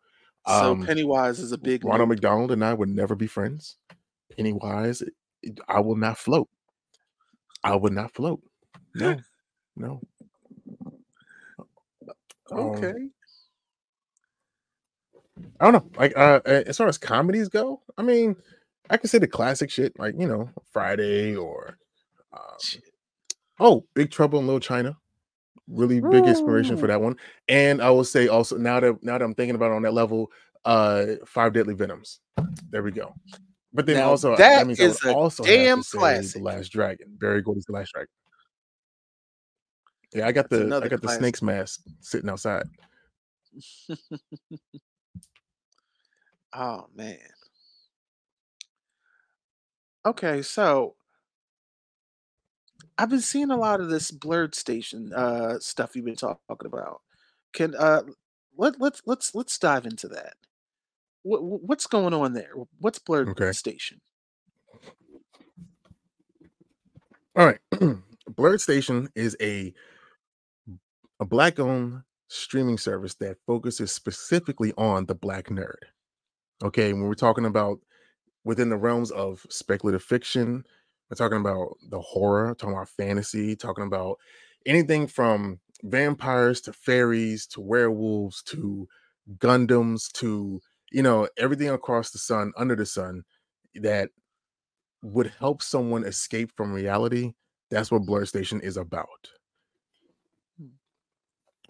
So 0.47 0.71
um 0.71 0.81
Pennywise 0.81 1.39
is 1.39 1.51
a 1.51 1.57
big 1.57 1.85
ronald 1.85 2.09
noob. 2.09 2.13
mcdonald 2.13 2.51
and 2.51 2.65
i 2.65 2.73
would 2.73 2.89
never 2.89 3.15
be 3.15 3.27
friends. 3.27 3.77
Pennywise 4.35 5.03
i 5.67 5.79
will 5.79 5.95
not 5.95 6.17
float. 6.17 6.49
I 7.63 7.75
would 7.75 7.93
not 7.93 8.13
float. 8.15 8.41
No 8.95 9.17
no. 9.75 10.01
Um, 12.51 12.59
Okay. 12.59 12.93
I 15.59 15.69
don't 15.69 15.73
know. 15.73 15.99
Like 15.99 16.15
uh 16.17 16.41
as 16.45 16.77
far 16.77 16.87
as 16.87 16.97
comedies 16.97 17.49
go, 17.49 17.81
I 17.97 18.03
mean, 18.03 18.35
I 18.89 18.97
can 18.97 19.09
say 19.09 19.17
the 19.17 19.27
classic 19.27 19.69
shit, 19.69 19.97
like 19.99 20.15
you 20.17 20.27
know, 20.27 20.49
Friday 20.71 21.35
or 21.35 21.77
um, 22.33 22.81
oh, 23.59 23.85
Big 23.93 24.11
Trouble 24.11 24.39
in 24.39 24.45
Little 24.47 24.59
China. 24.59 24.97
Really 25.67 25.99
big 25.99 26.25
inspiration 26.25 26.77
for 26.77 26.85
that 26.87 27.01
one. 27.01 27.15
And 27.47 27.81
I 27.81 27.89
will 27.89 28.03
say 28.03 28.27
also 28.27 28.57
now 28.57 28.79
that 28.79 29.03
now 29.03 29.17
that 29.17 29.23
I'm 29.23 29.33
thinking 29.33 29.55
about 29.55 29.71
it 29.71 29.75
on 29.75 29.81
that 29.81 29.93
level, 29.93 30.31
uh 30.63 31.05
Five 31.25 31.53
Deadly 31.53 31.73
Venoms. 31.73 32.19
There 32.69 32.83
we 32.83 32.91
go. 32.91 33.13
But 33.73 33.85
then 33.85 33.97
Now, 33.97 34.09
also 34.09 34.35
that 34.35 34.67
means 34.67 34.79
I 34.79 34.83
would 34.83 34.91
is 34.91 35.03
a 35.03 35.13
also 35.13 35.43
damn 35.43 35.83
classic. 35.83 36.41
The 36.41 36.43
Last 36.43 36.69
Dragon. 36.69 37.07
Berry 37.19 37.41
Gordy's 37.41 37.65
The 37.65 37.73
Last 37.73 37.91
Dragon. 37.93 38.07
Yeah, 40.13 40.27
I 40.27 40.31
got 40.31 40.49
the 40.49 40.81
I 40.81 40.87
got 40.87 41.01
the 41.01 41.09
snake's 41.09 41.41
mask 41.41 41.81
sitting 41.99 42.29
outside. 42.29 42.67
Oh 46.55 46.87
man. 46.95 47.19
Okay, 50.05 50.43
so 50.43 50.95
I've 52.97 53.09
been 53.11 53.21
seeing 53.21 53.51
a 53.51 53.57
lot 53.57 53.81
of 53.81 53.89
this 53.89 54.11
Blerd 54.11 54.55
Station 54.55 55.13
uh 55.13 55.59
stuff 55.59 55.95
you've 55.95 56.05
been 56.05 56.15
talk- 56.17 56.41
talking 56.49 56.67
about. 56.67 57.01
Can 57.53 57.75
uh 57.75 58.03
let 58.57 58.79
let's 58.81 59.01
let's 59.05 59.35
let's 59.35 59.59
dive 59.59 59.85
into 59.85 60.07
that. 60.09 60.35
What 61.23 61.43
what's 61.43 61.87
going 61.87 62.13
on 62.13 62.33
there? 62.33 62.51
What's 62.79 62.99
Blerd 62.99 63.29
Okay. 63.29 63.53
station? 63.53 64.01
All 67.35 67.47
right. 67.47 67.59
Blerd 68.31 68.61
Station 68.61 69.09
is 69.15 69.37
a 69.41 69.73
a 71.19 71.25
black 71.25 71.59
owned 71.59 72.03
streaming 72.29 72.77
service 72.79 73.15
that 73.15 73.37
focuses 73.47 73.91
specifically 73.93 74.73
on 74.77 75.07
the 75.07 75.15
black 75.15 75.47
nerd. 75.47 75.77
Okay, 76.65 76.93
when 76.93 77.03
we're 77.03 77.13
talking 77.13 77.45
about 77.45 77.79
within 78.43 78.69
the 78.69 78.77
realms 78.77 79.11
of 79.11 79.45
speculative 79.49 80.01
fiction, 80.01 80.65
we're 81.11 81.15
talking 81.15 81.37
about 81.37 81.77
the 81.91 82.01
horror, 82.01 82.55
talking 82.55 82.73
about 82.73 82.89
fantasy, 82.89 83.55
talking 83.55 83.85
about 83.85 84.17
anything 84.65 85.05
from 85.05 85.59
vampires 85.83 86.61
to 86.61 86.73
fairies 86.73 87.45
to 87.45 87.61
werewolves 87.61 88.41
to 88.41 88.87
Gundams 89.37 90.11
to 90.13 90.59
you 90.91 91.03
know 91.03 91.27
everything 91.37 91.69
across 91.69 92.09
the 92.09 92.17
sun, 92.17 92.51
under 92.57 92.75
the 92.75 92.85
sun 92.87 93.23
that 93.75 94.09
would 95.03 95.31
help 95.37 95.61
someone 95.61 96.03
escape 96.03 96.51
from 96.57 96.73
reality. 96.73 97.33
That's 97.69 97.91
what 97.91 98.07
Blerd 98.07 98.27
Station 98.27 98.59
is 98.61 98.77
about. 98.77 99.29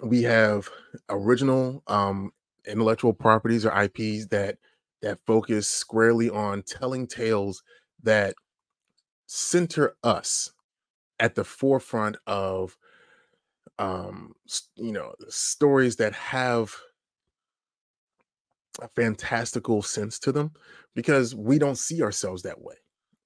We 0.02 0.24
have 0.24 0.70
original 1.10 1.84
um, 1.88 2.32
intellectual 2.66 3.12
properties 3.12 3.66
or 3.66 3.84
IPs 3.84 4.28
that 4.28 4.58
that 5.06 5.20
focus 5.28 5.68
squarely 5.70 6.30
on 6.30 6.64
telling 6.64 7.08
tales 7.08 7.64
that 8.04 8.36
center 9.28 9.96
us 10.04 10.52
at 11.20 11.36
the 11.36 11.44
forefront 11.44 12.18
of 12.28 12.76
um 13.80 14.34
you 14.76 14.92
know 14.92 15.14
stories 15.30 15.98
that 15.98 16.14
have 16.14 16.76
a 18.82 18.90
fantastical 18.90 19.82
sense 19.82 20.20
to 20.20 20.32
them 20.32 20.52
because 20.96 21.36
we 21.36 21.60
don't 21.60 21.78
see 21.78 22.02
ourselves 22.02 22.42
that 22.44 22.62
way. 22.62 22.76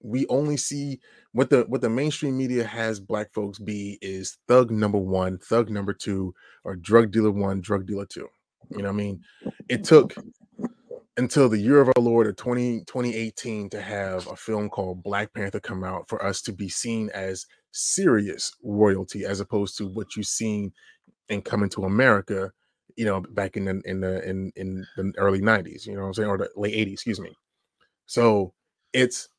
We 0.01 0.25
only 0.27 0.57
see 0.57 0.99
what 1.31 1.49
the 1.49 1.63
what 1.67 1.81
the 1.81 1.89
mainstream 1.89 2.37
media 2.37 2.65
has 2.65 2.99
black 2.99 3.31
folks 3.33 3.57
be 3.57 3.97
is 4.01 4.37
thug 4.47 4.69
number 4.69 4.97
one 4.97 5.37
thug 5.37 5.69
number 5.69 5.93
two 5.93 6.33
or 6.65 6.75
drug 6.75 7.11
dealer 7.11 7.31
one 7.31 7.61
drug 7.61 7.85
dealer 7.85 8.05
two. 8.05 8.27
You 8.69 8.79
know 8.79 8.89
what 8.89 8.89
i 8.89 8.97
mean? 8.97 9.23
It 9.69 9.83
took 9.83 10.15
until 11.19 11.49
the 11.49 11.59
year 11.59 11.81
of 11.81 11.89
our 11.89 12.03
lord 12.03 12.27
of 12.27 12.35
20, 12.35 12.79
2018 12.85 13.69
to 13.69 13.81
have 13.81 14.27
a 14.27 14.35
film 14.35 14.69
called 14.69 15.03
black 15.03 15.33
panther 15.33 15.59
come 15.59 15.83
out 15.83 16.09
for 16.09 16.23
us 16.25 16.41
to 16.41 16.53
be 16.53 16.69
seen 16.69 17.09
as 17.13 17.45
serious 17.71 18.53
royalty 18.63 19.25
as 19.25 19.39
opposed 19.39 19.77
to 19.77 19.87
what 19.87 20.15
you've 20.15 20.25
seen 20.25 20.71
in 21.29 21.41
coming 21.41 21.69
to 21.69 21.83
america 21.83 22.51
you 22.95 23.05
know 23.05 23.21
back 23.21 23.57
in 23.57 23.65
the 23.65 23.81
in 23.85 24.01
the 24.01 24.27
in, 24.27 24.51
in 24.55 24.85
the 24.97 25.13
early 25.17 25.41
90s 25.41 25.85
you 25.85 25.95
know 25.95 26.01
what 26.01 26.07
i'm 26.07 26.13
saying 26.13 26.29
or 26.29 26.37
the 26.37 26.49
late 26.55 26.75
80s 26.75 26.93
excuse 26.93 27.19
me. 27.19 27.35
So 28.05 28.53
it's 28.93 29.29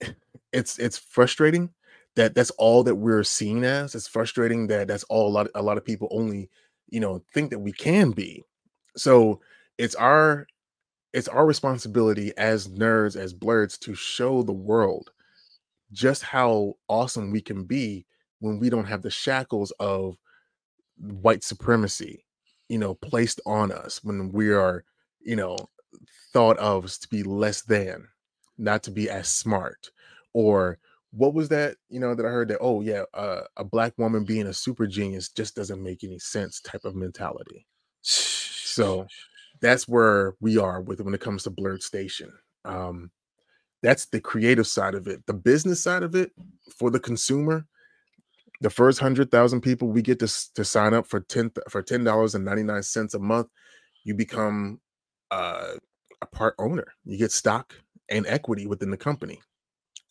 it's 0.52 0.78
it's 0.78 0.98
frustrating 0.98 1.70
that 2.16 2.34
that's 2.34 2.50
all 2.52 2.82
that 2.84 2.96
we're 2.96 3.24
seen 3.24 3.64
as. 3.64 3.94
It's 3.94 4.08
frustrating 4.08 4.66
that 4.66 4.88
that's 4.88 5.04
all 5.04 5.28
a 5.28 5.32
lot 5.32 5.48
a 5.54 5.62
lot 5.62 5.78
of 5.78 5.84
people 5.84 6.08
only 6.10 6.50
you 6.90 7.00
know 7.00 7.22
think 7.32 7.50
that 7.50 7.60
we 7.60 7.72
can 7.72 8.10
be. 8.10 8.42
So 8.96 9.40
it's 9.78 9.94
our 9.94 10.46
it's 11.12 11.28
our 11.28 11.46
responsibility 11.46 12.32
as 12.36 12.68
nerds 12.68 13.16
as 13.16 13.34
blerds 13.34 13.78
to 13.78 13.94
show 13.94 14.42
the 14.42 14.52
world 14.52 15.10
just 15.92 16.22
how 16.22 16.74
awesome 16.88 17.30
we 17.30 17.40
can 17.40 17.64
be 17.64 18.06
when 18.38 18.58
we 18.58 18.70
don't 18.70 18.86
have 18.86 19.02
the 19.02 19.10
shackles 19.10 19.72
of 19.80 20.16
white 20.98 21.42
supremacy 21.42 22.24
you 22.70 22.78
know, 22.78 22.94
placed 22.94 23.40
on 23.44 23.72
us 23.72 24.02
when 24.04 24.30
we 24.30 24.52
are, 24.52 24.84
you 25.20 25.34
know, 25.34 25.56
thought 26.32 26.56
of 26.58 26.84
as 26.84 26.98
to 26.98 27.08
be 27.08 27.24
less 27.24 27.62
than, 27.62 28.06
not 28.58 28.84
to 28.84 28.92
be 28.92 29.10
as 29.10 29.28
smart, 29.28 29.90
or 30.32 30.78
what 31.10 31.34
was 31.34 31.48
that 31.48 31.74
you 31.88 31.98
know 31.98 32.14
that 32.14 32.24
i 32.24 32.28
heard 32.28 32.46
that 32.46 32.58
oh 32.60 32.80
yeah 32.82 33.02
uh, 33.14 33.40
a 33.56 33.64
black 33.64 33.92
woman 33.98 34.22
being 34.22 34.46
a 34.46 34.52
super 34.52 34.86
genius 34.86 35.28
just 35.28 35.56
doesn't 35.56 35.82
make 35.82 36.04
any 36.04 36.20
sense 36.20 36.60
type 36.60 36.84
of 36.84 36.94
mentality. 36.94 37.66
So 38.02 39.08
that's 39.60 39.88
where 39.88 40.34
we 40.40 40.58
are 40.58 40.80
with 40.80 41.00
when 41.00 41.14
it 41.14 41.20
comes 41.20 41.42
to 41.42 41.50
Blerd 41.50 41.82
Station 41.82 42.32
um 42.64 43.10
that's 43.82 44.06
the 44.06 44.20
creative 44.20 44.66
side 44.66 44.94
of 44.94 45.06
it 45.06 45.24
the 45.26 45.34
business 45.34 45.82
side 45.82 46.02
of 46.02 46.14
it 46.14 46.32
for 46.76 46.90
the 46.90 47.00
consumer 47.00 47.66
the 48.62 48.68
first 48.68 49.00
100,000 49.00 49.62
people 49.62 49.88
we 49.88 50.02
get 50.02 50.18
to, 50.18 50.28
to 50.54 50.64
sign 50.64 50.92
up 50.92 51.06
for 51.06 51.20
10 51.20 51.52
for 51.70 51.82
$10.99 51.82 53.14
a 53.14 53.18
month 53.18 53.46
you 54.04 54.14
become 54.14 54.80
uh, 55.30 55.72
a 56.20 56.26
part 56.26 56.54
owner 56.58 56.92
you 57.04 57.16
get 57.16 57.32
stock 57.32 57.74
and 58.10 58.26
equity 58.26 58.66
within 58.66 58.90
the 58.90 58.96
company 58.96 59.40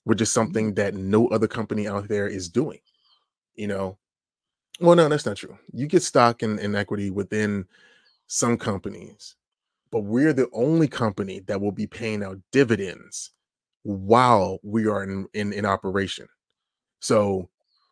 which 0.10 0.22
is 0.22 0.32
something 0.32 0.74
that 0.74 0.96
no 0.96 1.28
other 1.28 1.48
company 1.48 1.88
out 1.88 2.08
there 2.08 2.28
is 2.28 2.50
doing. 2.50 2.80
You 3.54 3.68
know, 3.68 3.98
well, 4.80 4.96
no, 4.96 5.08
that's 5.08 5.26
not 5.26 5.38
true. 5.38 5.56
You 5.72 5.86
get 5.86 6.02
stock 6.02 6.42
and, 6.42 6.60
and 6.60 6.76
equity 6.76 7.12
within 7.12 7.66
some 8.26 8.58
companies, 8.58 9.36
but 9.92 10.02
we're 10.02 10.34
the 10.34 10.50
only 10.54 10.88
company 10.88 11.40
that 11.48 11.60
will 11.60 11.72
be 11.72 11.88
paying 11.88 12.24
out 12.24 12.38
dividends 12.52 13.32
while 13.84 14.60
we 14.64 14.88
are 14.88 15.04
in, 15.04 15.28
in, 15.34 15.54
in 15.54 15.66
operation. 15.66 16.28
So 17.00 17.50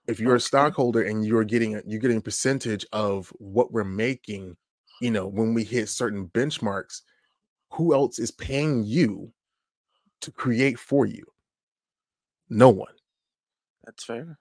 if 0.07 0.19
you're 0.19 0.35
a 0.35 0.39
stockholder 0.39 1.03
and 1.03 1.25
you're 1.25 1.43
getting 1.43 1.75
a, 1.75 1.81
you're 1.85 1.99
getting 1.99 2.17
a 2.17 2.21
percentage 2.21 2.85
of 2.91 3.31
what 3.39 3.71
we're 3.71 3.83
making, 3.83 4.55
you 5.01 5.11
know, 5.11 5.27
when 5.27 5.53
we 5.53 5.63
hit 5.63 5.89
certain 5.89 6.27
benchmarks, 6.27 7.01
who 7.71 7.93
else 7.93 8.19
is 8.19 8.31
paying 8.31 8.83
you 8.83 9.31
to 10.21 10.31
create 10.31 10.79
for 10.79 11.05
you? 11.05 11.25
No 12.49 12.69
one. 12.69 12.93
That's 13.85 14.03
fair. 14.03 14.37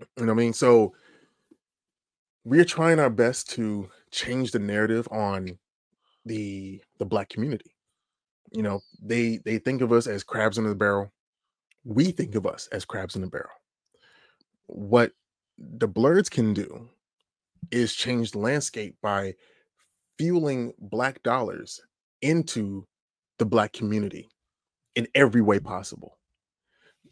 You 0.00 0.06
know 0.24 0.32
what 0.32 0.40
I 0.40 0.44
mean? 0.44 0.52
So 0.52 0.94
we're 2.44 2.64
trying 2.64 2.98
our 2.98 3.10
best 3.10 3.50
to 3.50 3.88
change 4.10 4.50
the 4.50 4.58
narrative 4.58 5.06
on 5.10 5.58
the 6.24 6.80
the 6.98 7.06
black 7.06 7.28
community. 7.28 7.76
You 8.52 8.62
know, 8.62 8.80
they 9.02 9.38
they 9.44 9.58
think 9.58 9.80
of 9.80 9.92
us 9.92 10.06
as 10.06 10.24
crabs 10.24 10.58
in 10.58 10.64
the 10.64 10.74
barrel. 10.74 11.12
We 11.84 12.12
think 12.12 12.34
of 12.34 12.46
us 12.46 12.68
as 12.72 12.84
crabs 12.84 13.16
in 13.16 13.22
the 13.22 13.28
barrel. 13.28 13.50
What 14.66 15.12
the 15.58 15.88
blerds 15.88 16.30
can 16.30 16.54
do 16.54 16.88
is 17.70 17.94
change 17.94 18.32
the 18.32 18.38
landscape 18.38 18.96
by 19.02 19.34
fueling 20.18 20.72
black 20.78 21.22
dollars 21.22 21.80
into 22.22 22.86
the 23.38 23.46
black 23.46 23.72
community 23.72 24.28
in 24.96 25.06
every 25.14 25.40
way 25.40 25.58
possible 25.58 26.18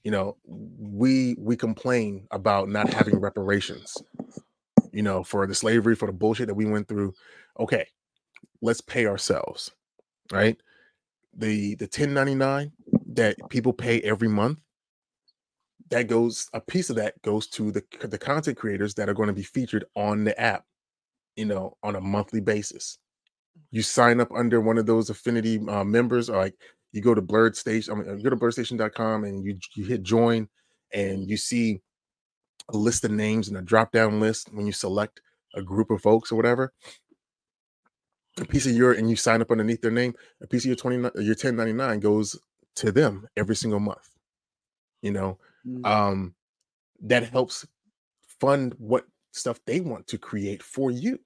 you 0.05 0.11
know 0.11 0.37
we 0.47 1.37
we 1.38 1.57
complain 1.57 2.27
about 2.31 2.68
not 2.68 2.92
having 2.92 3.18
reparations 3.18 3.97
you 4.92 5.03
know 5.03 5.23
for 5.23 5.47
the 5.47 5.55
slavery 5.55 5.94
for 5.94 6.07
the 6.07 6.12
bullshit 6.12 6.47
that 6.47 6.55
we 6.55 6.66
went 6.66 6.88
through 6.88 7.12
okay 7.59 7.87
let's 8.62 8.81
pay 8.81 9.07
ourselves 9.07 9.71
right 10.33 10.57
the 11.37 11.75
the 11.77 11.85
1099 11.85 12.73
that 13.12 13.37
people 13.49 13.73
pay 13.73 14.01
every 14.01 14.29
month 14.29 14.59
that 15.90 16.07
goes 16.07 16.49
a 16.53 16.61
piece 16.61 16.90
of 16.90 16.97
that 16.97 17.21
goes 17.23 17.47
to 17.47 17.71
the 17.71 17.83
the 18.03 18.18
content 18.18 18.57
creators 18.57 18.94
that 18.94 19.09
are 19.09 19.14
going 19.14 19.29
to 19.29 19.33
be 19.33 19.42
featured 19.42 19.85
on 19.97 20.25
the 20.25 20.38
app 20.40 20.64
you 21.37 21.44
know 21.44 21.77
on 21.83 21.97
a 21.97 22.01
monthly 22.01 22.40
basis 22.40 22.99
you 23.71 23.83
sign 23.83 24.21
up 24.21 24.31
under 24.33 24.61
one 24.61 24.79
of 24.79 24.87
those 24.87 25.11
affinity 25.11 25.61
uh, 25.68 25.85
members 25.85 26.31
or 26.31 26.37
like 26.37 26.55
you 26.92 27.03
go 27.03 27.14
to 27.14 27.23
Blerd 27.23 27.55
Station, 27.55 27.92
I 27.92 27.97
mean, 27.97 28.18
you 28.18 28.25
go 28.25 28.31
to 28.31 28.37
blerdstation.com 28.37 29.25
and 29.25 29.44
you 29.44 29.59
you 29.75 29.85
hit 29.85 30.03
join 30.03 30.49
and 30.92 31.29
you 31.29 31.37
see 31.37 31.81
a 32.73 32.77
list 32.77 33.05
of 33.05 33.11
names 33.11 33.49
and 33.49 33.57
a 33.57 33.62
drop 33.62 33.92
down 33.92 34.21
list 34.21 34.49
when 34.53 34.66
you 34.66 34.73
select 34.73 35.21
a 35.55 35.62
group 35.62 35.90
of 35.90 36.01
folks 36.01 36.33
or 36.33 36.37
whatever. 36.37 36.73
A 38.40 38.44
piece 38.44 38.66
of 38.66 38.72
your 38.72 38.92
and 38.92 39.11
you 39.11 39.16
sign 39.16 39.40
up 39.40 39.51
underneath 39.51 39.83
their 39.83 39.90
name, 39.90 40.14
a 40.40 40.46
piece 40.46 40.62
of 40.62 40.66
your 40.66 40.77
20 40.77 40.96
your 40.96 41.35
1099 41.35 42.01
goes 42.01 42.38
to 42.77 42.92
them 42.92 43.27
every 43.37 43.57
single 43.57 43.81
month. 43.81 44.09
You 45.03 45.12
know, 45.12 45.38
mm-hmm. 45.66 45.85
um 45.85 46.35
that 47.01 47.29
helps 47.31 47.66
fund 48.40 48.74
what 48.79 49.07
stuff 49.33 49.61
they 49.66 49.81
want 49.81 50.07
to 50.09 50.18
create 50.18 50.62
for 50.62 50.90
you. 50.90 51.18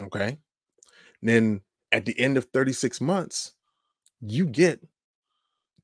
Okay. 0.00 0.38
And 1.20 1.28
then 1.28 1.60
at 1.92 2.04
the 2.04 2.18
end 2.18 2.36
of 2.36 2.44
36 2.46 3.00
months, 3.00 3.52
you 4.20 4.46
get 4.46 4.80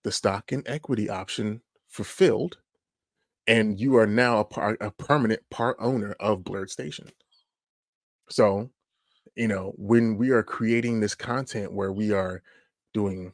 the 0.02 0.12
stock 0.12 0.52
and 0.52 0.66
equity 0.66 1.08
option 1.08 1.62
fulfilled 1.88 2.58
and 3.46 3.78
you 3.78 3.96
are 3.96 4.06
now 4.06 4.38
a, 4.38 4.44
part, 4.44 4.78
a 4.80 4.90
permanent 4.90 5.40
part 5.50 5.76
owner 5.78 6.14
of 6.20 6.40
Blerd 6.40 6.70
Station 6.70 7.08
so 8.32 8.70
you 9.36 9.48
know 9.48 9.72
when 9.76 10.16
we 10.16 10.30
are 10.30 10.42
creating 10.42 11.00
this 11.00 11.14
content 11.14 11.72
where 11.72 11.92
we 11.92 12.12
are 12.12 12.42
doing 12.94 13.32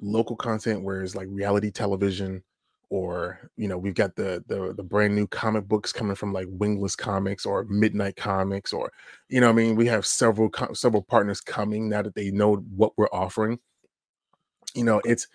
local 0.00 0.36
content 0.36 0.82
where 0.82 1.02
it's 1.02 1.14
like 1.14 1.28
reality 1.30 1.70
television 1.70 2.42
or 2.90 3.50
you 3.56 3.68
know 3.68 3.78
we've 3.78 3.94
got 3.94 4.14
the 4.16 4.42
the 4.46 4.74
the 4.74 4.82
brand 4.82 5.14
new 5.14 5.26
comic 5.26 5.66
books 5.66 5.92
coming 5.92 6.14
from 6.14 6.32
like 6.32 6.46
wingless 6.50 6.96
comics 6.96 7.46
or 7.46 7.64
midnight 7.64 8.16
comics 8.16 8.72
or 8.72 8.92
you 9.28 9.40
know 9.40 9.48
i 9.48 9.52
mean 9.52 9.76
we 9.76 9.86
have 9.86 10.04
several 10.04 10.50
several 10.74 11.02
partners 11.02 11.40
coming 11.40 11.88
now 11.88 12.02
that 12.02 12.14
they 12.14 12.30
know 12.30 12.56
what 12.76 12.92
we're 12.96 13.08
offering 13.12 13.58
you 14.74 14.84
know, 14.84 15.00
it's 15.04 15.26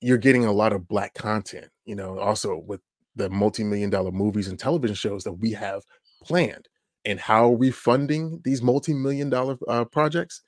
you're 0.00 0.18
getting 0.18 0.44
a 0.44 0.52
lot 0.52 0.72
of 0.72 0.88
black 0.88 1.14
content, 1.14 1.68
you 1.84 1.94
know, 1.94 2.18
also 2.18 2.56
with 2.56 2.80
the 3.14 3.30
multi-million 3.30 3.90
dollar 3.90 4.12
movies 4.12 4.48
and 4.48 4.58
television 4.58 4.94
shows 4.94 5.24
that 5.24 5.32
we 5.32 5.52
have 5.52 5.82
planned. 6.22 6.68
And 7.06 7.20
how 7.20 7.44
are 7.44 7.56
we 7.56 7.70
funding 7.70 8.40
these 8.44 8.60
multi-million 8.60 9.30
dollar 9.30 9.56
uh, 9.68 9.84
projects? 9.84 10.42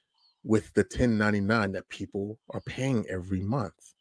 With 0.44 0.72
the 0.74 0.82
1099 0.82 1.72
that 1.72 1.88
people 1.88 2.38
are 2.50 2.60
paying 2.60 3.04
every 3.10 3.40
month. 3.40 3.94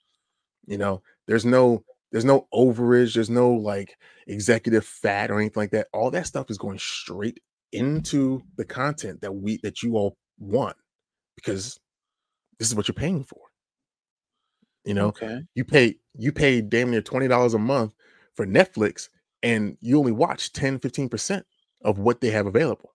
You 0.65 0.77
know, 0.77 1.01
there's 1.25 1.45
no 1.45 1.83
there's 2.11 2.25
no 2.25 2.47
overage, 2.53 3.15
there's 3.15 3.29
no 3.29 3.51
like 3.51 3.97
executive 4.27 4.85
fat 4.85 5.31
or 5.31 5.39
anything 5.39 5.61
like 5.61 5.71
that. 5.71 5.87
All 5.93 6.11
that 6.11 6.27
stuff 6.27 6.49
is 6.49 6.57
going 6.57 6.79
straight 6.79 7.39
into 7.71 8.41
the 8.55 8.63
content 8.63 9.21
that 9.21 9.33
we 9.33 9.57
that 9.63 9.83
you 9.83 9.97
all 9.97 10.15
want 10.39 10.77
because 11.35 11.79
this 12.59 12.67
is 12.67 12.75
what 12.75 12.87
you're 12.87 12.95
paying 12.95 13.23
for. 13.23 13.41
You 14.85 14.93
know, 14.93 15.07
okay. 15.07 15.41
you 15.53 15.65
pay 15.65 15.95
you 16.17 16.31
pay 16.31 16.61
damn 16.61 16.91
near 16.91 17.01
twenty 17.01 17.27
dollars 17.27 17.55
a 17.55 17.59
month 17.59 17.93
for 18.35 18.45
Netflix, 18.45 19.09
and 19.43 19.75
you 19.81 19.97
only 19.97 20.11
watch 20.13 20.53
10, 20.53 20.79
15 20.79 21.09
percent 21.09 21.45
of 21.83 21.99
what 21.99 22.21
they 22.21 22.31
have 22.31 22.47
available. 22.47 22.93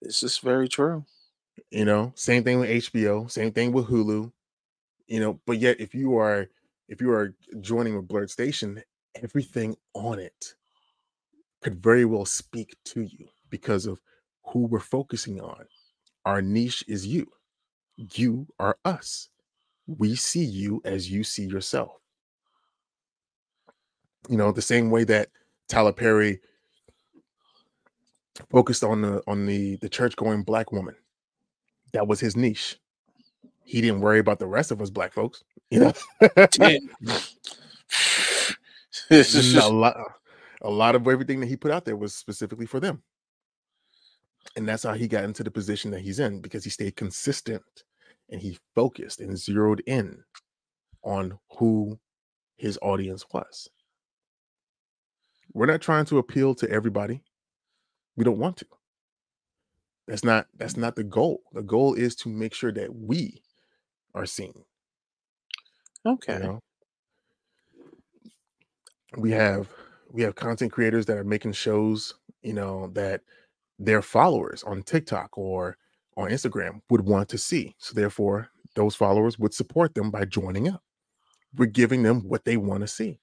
This 0.00 0.22
is 0.22 0.38
very 0.38 0.68
true. 0.68 1.04
You 1.70 1.84
know, 1.84 2.12
same 2.14 2.44
thing 2.44 2.60
with 2.60 2.70
HBO, 2.70 3.30
same 3.30 3.52
thing 3.52 3.72
with 3.72 3.86
Hulu. 3.86 4.32
You 5.06 5.20
know, 5.20 5.40
but 5.46 5.58
yet 5.58 5.80
if 5.80 5.94
you 5.94 6.16
are 6.16 6.48
if 6.88 7.00
you 7.00 7.10
are 7.12 7.34
joining 7.60 7.94
with 7.96 8.08
Blerd 8.08 8.30
Station, 8.30 8.82
everything 9.22 9.76
on 9.94 10.18
it 10.18 10.54
could 11.62 11.82
very 11.82 12.04
well 12.04 12.24
speak 12.24 12.74
to 12.84 13.02
you 13.02 13.28
because 13.50 13.86
of 13.86 14.00
who 14.44 14.66
we're 14.66 14.80
focusing 14.80 15.40
on. 15.40 15.64
Our 16.24 16.42
niche 16.42 16.84
is 16.88 17.06
you. 17.06 17.30
You 17.96 18.46
are 18.58 18.76
us 18.84 19.28
we 19.86 20.14
see 20.14 20.44
you 20.44 20.80
as 20.84 21.10
you 21.10 21.24
see 21.24 21.44
yourself. 21.44 21.92
You 24.28 24.36
know, 24.36 24.52
the 24.52 24.62
same 24.62 24.90
way 24.90 25.04
that 25.04 25.28
Tyler 25.68 25.92
Perry 25.92 26.40
focused 28.50 28.84
on 28.84 29.02
the 29.02 29.22
on 29.26 29.46
the 29.46 29.76
the 29.76 29.88
church 29.88 30.16
going 30.16 30.42
black 30.42 30.72
woman. 30.72 30.94
That 31.92 32.06
was 32.06 32.20
his 32.20 32.36
niche. 32.36 32.78
He 33.64 33.80
didn't 33.80 34.00
worry 34.00 34.18
about 34.18 34.38
the 34.38 34.46
rest 34.46 34.70
of 34.70 34.80
us 34.82 34.90
black 34.90 35.12
folks, 35.12 35.44
you 35.70 35.80
know. 35.80 35.92
this 39.08 39.34
is 39.34 39.54
a 39.54 39.68
lot 39.68 39.96
a 40.62 40.70
lot 40.70 40.94
of 40.94 41.06
everything 41.06 41.40
that 41.40 41.46
he 41.46 41.56
put 41.56 41.70
out 41.70 41.84
there 41.84 41.96
was 41.96 42.14
specifically 42.14 42.66
for 42.66 42.80
them. 42.80 43.02
And 44.56 44.68
that's 44.68 44.82
how 44.82 44.94
he 44.94 45.08
got 45.08 45.24
into 45.24 45.42
the 45.42 45.50
position 45.50 45.90
that 45.92 46.00
he's 46.00 46.18
in 46.18 46.40
because 46.40 46.64
he 46.64 46.70
stayed 46.70 46.96
consistent 46.96 47.62
and 48.30 48.40
he 48.40 48.58
focused 48.74 49.20
and 49.20 49.36
zeroed 49.38 49.82
in 49.86 50.22
on 51.02 51.38
who 51.58 51.98
his 52.56 52.78
audience 52.82 53.24
was. 53.32 53.68
We're 55.52 55.66
not 55.66 55.80
trying 55.80 56.04
to 56.06 56.18
appeal 56.18 56.54
to 56.56 56.70
everybody. 56.70 57.22
We 58.16 58.24
don't 58.24 58.38
want 58.38 58.58
to. 58.58 58.66
That's 60.08 60.24
not 60.24 60.46
that's 60.56 60.76
not 60.76 60.96
the 60.96 61.04
goal. 61.04 61.42
The 61.52 61.62
goal 61.62 61.94
is 61.94 62.14
to 62.16 62.28
make 62.28 62.54
sure 62.54 62.72
that 62.72 62.94
we 62.94 63.42
are 64.14 64.26
seen. 64.26 64.52
Okay. 66.04 66.34
You 66.34 66.42
know? 66.42 66.60
We 69.16 69.30
have 69.30 69.68
we 70.10 70.22
have 70.22 70.34
content 70.34 70.72
creators 70.72 71.06
that 71.06 71.16
are 71.16 71.24
making 71.24 71.52
shows, 71.52 72.14
you 72.42 72.52
know, 72.52 72.88
that 72.94 73.22
their 73.78 74.02
followers 74.02 74.62
on 74.64 74.82
TikTok 74.82 75.36
or 75.38 75.76
on 76.16 76.30
Instagram 76.30 76.80
would 76.90 77.02
want 77.02 77.28
to 77.30 77.38
see. 77.38 77.74
So 77.78 77.94
therefore, 77.94 78.48
those 78.74 78.94
followers 78.94 79.38
would 79.38 79.54
support 79.54 79.94
them 79.94 80.10
by 80.10 80.24
joining 80.24 80.68
up. 80.68 80.82
We're 81.56 81.66
giving 81.66 82.02
them 82.02 82.20
what 82.28 82.44
they 82.44 82.56
want 82.56 82.80
to 82.82 82.88
see. 82.88 83.18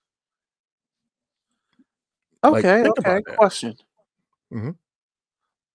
Okay, 2.44 2.84
think 2.84 3.00
okay. 3.00 3.22
Question. 3.36 3.76
Mhm. 4.52 4.72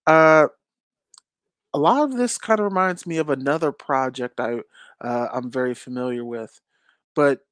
Uh, 0.07 0.49
a 1.73 1.79
lot 1.79 2.03
of 2.05 2.17
this 2.17 2.39
kind 2.39 2.61
of 2.61 2.65
reminds 2.65 3.07
me 3.07 3.17
of 3.19 3.31
another 3.31 3.73
project 3.73 4.41
I 4.41 4.61
uh, 5.01 5.29
I'm 5.33 5.51
very 5.51 5.75
familiar 5.75 6.25
with, 6.25 6.61
but 7.15 7.47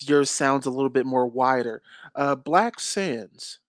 yours 0.00 0.30
sounds 0.30 0.66
a 0.66 0.70
little 0.70 0.90
bit 0.90 1.06
more 1.06 1.26
wider. 1.26 1.82
Uh, 2.14 2.36
Black 2.36 2.80
Sands. 2.80 3.60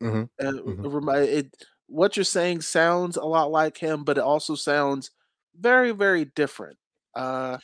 Mhm, 0.00 0.28
Uh, 0.42 0.52
mhm. 0.64 0.88
remi- 0.88 1.28
it, 1.28 1.64
what 1.86 2.16
you're 2.16 2.24
saying 2.24 2.62
sounds 2.62 3.16
a 3.16 3.24
lot 3.24 3.50
like 3.50 3.76
him, 3.78 4.02
but 4.04 4.18
it 4.18 4.22
also 4.24 4.54
sounds 4.54 5.10
very, 5.54 5.92
very 5.92 6.24
different. 6.24 6.78
Uh, 7.14 7.58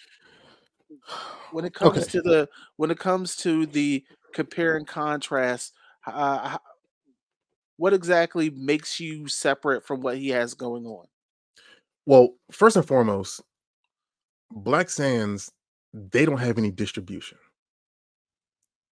when 1.50 1.64
it 1.64 1.74
comes 1.74 2.06
Okay. 2.06 2.08
to 2.08 2.20
the 2.20 2.48
when 2.76 2.90
it 2.90 2.98
comes 2.98 3.36
to 3.36 3.66
the 3.66 4.04
compare 4.32 4.76
and 4.76 4.86
contrast, 4.86 5.74
uh, 6.06 6.58
what 7.78 7.94
exactly 7.94 8.50
makes 8.50 9.00
you 9.00 9.28
separate 9.28 9.86
from 9.86 10.02
what 10.02 10.18
he 10.18 10.30
has 10.30 10.54
going 10.54 10.86
on? 10.86 11.08
Well, 12.06 12.34
first 12.50 12.76
and 12.76 12.86
foremost, 12.86 13.42
Black 14.50 14.90
Sands, 14.90 15.52
they 15.94 16.24
don't 16.26 16.38
have 16.38 16.58
any 16.58 16.70
distribution. 16.70 17.38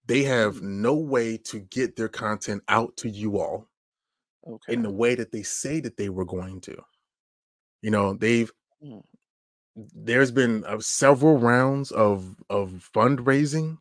They 0.07 0.23
have 0.23 0.63
Mm, 0.63 0.63
no 0.63 0.95
way 0.95 1.37
to 1.37 1.61
get 1.61 1.97
their 1.97 2.09
content 2.09 2.63
out 2.69 2.97
to 2.99 3.11
you 3.11 3.39
all 3.39 3.69
okay. 4.47 4.75
in 4.75 4.83
the 4.83 4.91
way 4.91 5.15
that 5.15 5.33
they 5.33 5.43
say 5.43 5.81
that 5.81 5.97
they 5.97 6.09
were 6.09 6.25
going 6.25 6.61
to. 6.63 6.83
You 7.83 7.91
know, 7.91 8.15
they've 8.15 8.51
Mm. 8.83 9.03
there's 9.77 10.31
been 10.31 10.65
uh, 10.65 10.79
several 10.81 11.39
rounds 11.39 11.91
of 11.93 12.37
of 12.51 12.91
fundraising 12.95 13.79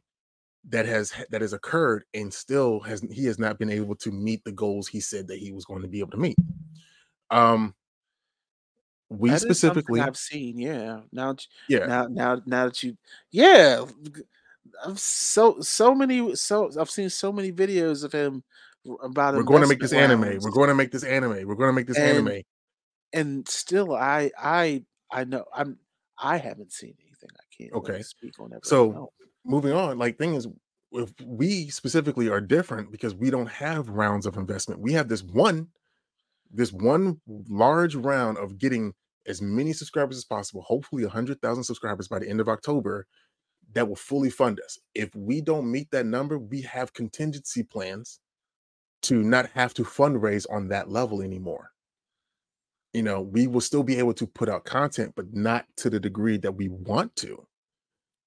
that 0.69 0.85
has 0.85 1.13
that 1.29 1.41
has 1.41 1.53
occurred 1.53 2.05
and 2.13 2.33
still 2.33 2.79
has 2.79 3.01
he 3.11 3.25
has 3.25 3.37
not 3.37 3.59
been 3.59 3.69
able 3.69 3.95
to 3.95 4.11
meet 4.11 4.43
the 4.43 4.51
goals 4.51 4.87
he 4.87 4.99
said 4.99 5.27
that 5.27 5.39
he 5.39 5.51
was 5.51 5.65
going 5.65 5.81
to 5.81 5.87
be 5.87 5.99
able 5.99 6.11
to 6.11 6.17
meet. 6.17 6.37
Um 7.31 7.73
we 9.09 9.29
That 9.29 9.41
specifically 9.41 10.01
I've 10.01 10.17
seen. 10.17 10.57
Yeah. 10.57 11.01
Now, 11.11 11.35
yeah, 11.67 11.85
now, 11.85 12.07
now, 12.07 12.41
now 12.45 12.65
that 12.65 12.81
you, 12.81 12.97
yeah, 13.31 13.85
I've 14.85 14.99
so 14.99 15.59
so 15.61 15.93
many 15.93 16.35
so 16.35 16.71
I've 16.79 16.89
seen 16.89 17.09
so 17.09 17.31
many 17.31 17.51
videos 17.51 18.03
of 18.03 18.11
him 18.11 18.43
about 19.01 19.35
we're 19.35 19.43
going 19.43 19.61
to 19.61 19.67
make 19.67 19.79
this 19.79 19.93
anime. 19.93 20.39
We're 20.41 20.51
going 20.51 20.69
to 20.69 20.75
make 20.75 20.91
this 20.91 21.03
anime. 21.03 21.47
We're 21.47 21.55
going 21.55 21.69
to 21.69 21.73
make 21.73 21.87
this 21.87 21.97
and 21.97 22.27
anime. 22.27 22.41
and 23.13 23.47
still, 23.47 23.93
I 23.95 24.31
I 24.37 24.83
I 25.11 25.25
know 25.25 25.45
I'm 25.53 25.77
I 26.17 26.37
haven't 26.37 26.71
seen 26.71 26.95
anything. 27.05 27.29
I 27.35 27.45
can't 27.55 27.73
Okay. 27.73 28.01
speak 28.01 28.39
on 28.39 28.49
that 28.51 28.65
So. 28.65 29.11
Moving 29.45 29.73
on, 29.73 29.97
like 29.97 30.17
thing 30.17 30.35
is 30.35 30.47
if 30.91 31.11
we 31.25 31.69
specifically 31.69 32.29
are 32.29 32.41
different 32.41 32.91
because 32.91 33.15
we 33.15 33.29
don't 33.31 33.49
have 33.49 33.89
rounds 33.89 34.25
of 34.25 34.37
investment. 34.37 34.79
We 34.81 34.93
have 34.93 35.09
this 35.09 35.23
one 35.23 35.69
this 36.53 36.71
one 36.71 37.19
large 37.49 37.95
round 37.95 38.37
of 38.37 38.59
getting 38.59 38.93
as 39.25 39.41
many 39.41 39.73
subscribers 39.73 40.17
as 40.17 40.25
possible, 40.25 40.61
hopefully 40.61 41.03
100,000 41.03 41.63
subscribers 41.63 42.07
by 42.07 42.19
the 42.19 42.29
end 42.29 42.39
of 42.39 42.47
October 42.47 43.07
that 43.73 43.87
will 43.87 43.95
fully 43.95 44.29
fund 44.29 44.59
us. 44.63 44.77
If 44.93 45.15
we 45.15 45.41
don't 45.41 45.71
meet 45.71 45.89
that 45.91 46.05
number, 46.05 46.37
we 46.37 46.61
have 46.61 46.93
contingency 46.93 47.63
plans 47.63 48.19
to 49.03 49.23
not 49.23 49.49
have 49.51 49.73
to 49.73 49.83
fundraise 49.83 50.45
on 50.51 50.67
that 50.67 50.89
level 50.89 51.21
anymore. 51.21 51.71
You 52.93 53.01
know, 53.01 53.21
we 53.21 53.47
will 53.47 53.61
still 53.61 53.83
be 53.83 53.97
able 53.97 54.13
to 54.13 54.27
put 54.27 54.49
out 54.49 54.65
content, 54.65 55.13
but 55.15 55.33
not 55.33 55.65
to 55.77 55.89
the 55.89 55.99
degree 55.99 56.37
that 56.37 56.55
we 56.55 56.69
want 56.69 57.15
to. 57.17 57.47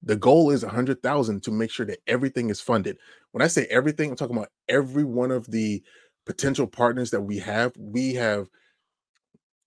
The 0.03 0.17
goal 0.17 0.51
is 0.51 0.65
100,000 0.65 1.43
to 1.43 1.51
make 1.51 1.71
sure 1.71 1.87
that 1.87 1.99
everything 2.07 2.51
is 2.51 2.61
funded. 2.61 2.99
When 3.33 3.43
I 3.43 3.49
say 3.49 3.67
everything, 3.67 4.11
I'm 4.11 4.17
talking 4.17 4.37
about 4.37 4.51
every 4.69 5.05
one 5.05 5.31
of 5.31 5.51
the 5.51 5.83
potential 6.27 6.67
partners 6.67 7.11
that 7.11 7.23
we 7.23 7.39
have. 7.39 7.73
We 7.77 8.15
have 8.15 8.49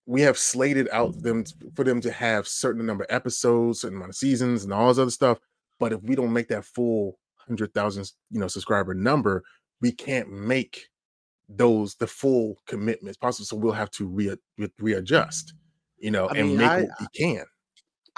we 0.06 0.22
have 0.22 0.40
slated 0.40 0.90
out 0.92 1.22
them 1.22 1.44
for 1.76 1.84
them 1.84 2.02
to 2.02 2.12
have 2.12 2.48
certain 2.48 2.84
number 2.86 3.04
of 3.04 3.14
episodes, 3.16 3.82
certain 3.82 3.98
amount 3.98 4.10
of 4.10 4.16
seasons, 4.16 4.64
and 4.64 4.74
all 4.74 4.88
this 4.88 4.98
other 4.98 5.12
stuff. 5.12 5.38
But 5.80 5.94
if 5.94 6.02
we 6.02 6.16
don't 6.16 6.34
make 6.34 6.48
that 6.48 6.66
full 6.66 7.20
hundred 7.36 7.74
thousand, 7.74 8.12
you 8.32 8.40
know, 8.40 8.48
subscriber 8.48 8.94
number, 8.94 9.44
we 9.82 9.92
can't 9.92 10.32
make 10.32 10.90
those 11.48 11.96
the 11.96 12.08
full 12.08 12.58
commitments 12.68 13.18
possible. 13.18 13.46
So 13.46 13.56
we'll 13.56 13.74
have 13.74 13.92
to 13.92 14.08
re- 14.08 14.36
re- 14.58 14.74
readjust, 14.80 15.54
you 15.98 16.12
know, 16.12 16.28
I 16.28 16.38
and 16.38 16.50
mean, 16.50 16.58
make 16.58 16.70
I 16.70 16.82
what 16.82 16.90
we 17.00 17.08
can. 17.16 17.46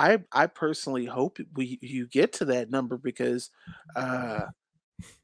I 0.02 0.20
I 0.32 0.48
personally 0.48 1.06
hope 1.06 1.38
we 1.54 1.80
you 1.82 2.08
get 2.08 2.34
to 2.34 2.46
that 2.46 2.70
number 2.72 2.98
because 2.98 3.52
uh 3.96 4.48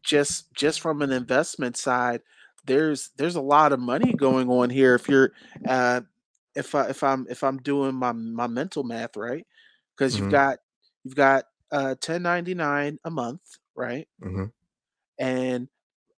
just 0.03 0.53
just 0.53 0.81
from 0.81 1.01
an 1.01 1.11
investment 1.11 1.77
side, 1.77 2.21
there's 2.65 3.11
there's 3.17 3.35
a 3.35 3.41
lot 3.41 3.73
of 3.73 3.79
money 3.79 4.13
going 4.13 4.49
on 4.49 4.69
here 4.69 4.95
if 4.95 5.09
you're 5.09 5.33
uh 5.67 6.01
if 6.55 6.75
I 6.75 6.89
if 6.89 7.03
I'm 7.03 7.27
if 7.29 7.43
I'm 7.43 7.57
doing 7.59 7.95
my 7.95 8.11
my 8.13 8.47
mental 8.47 8.83
math 8.83 9.17
right? 9.17 9.47
Because 9.97 10.17
you've 10.17 10.29
Mhm, 10.29 10.39
got 10.39 10.59
you've 11.03 11.15
got 11.15 11.45
uh 11.71 11.95
1099 11.95 12.99
a 13.05 13.11
month 13.11 13.41
right? 13.75 14.07
Mhm, 14.19 14.51
and 15.19 15.67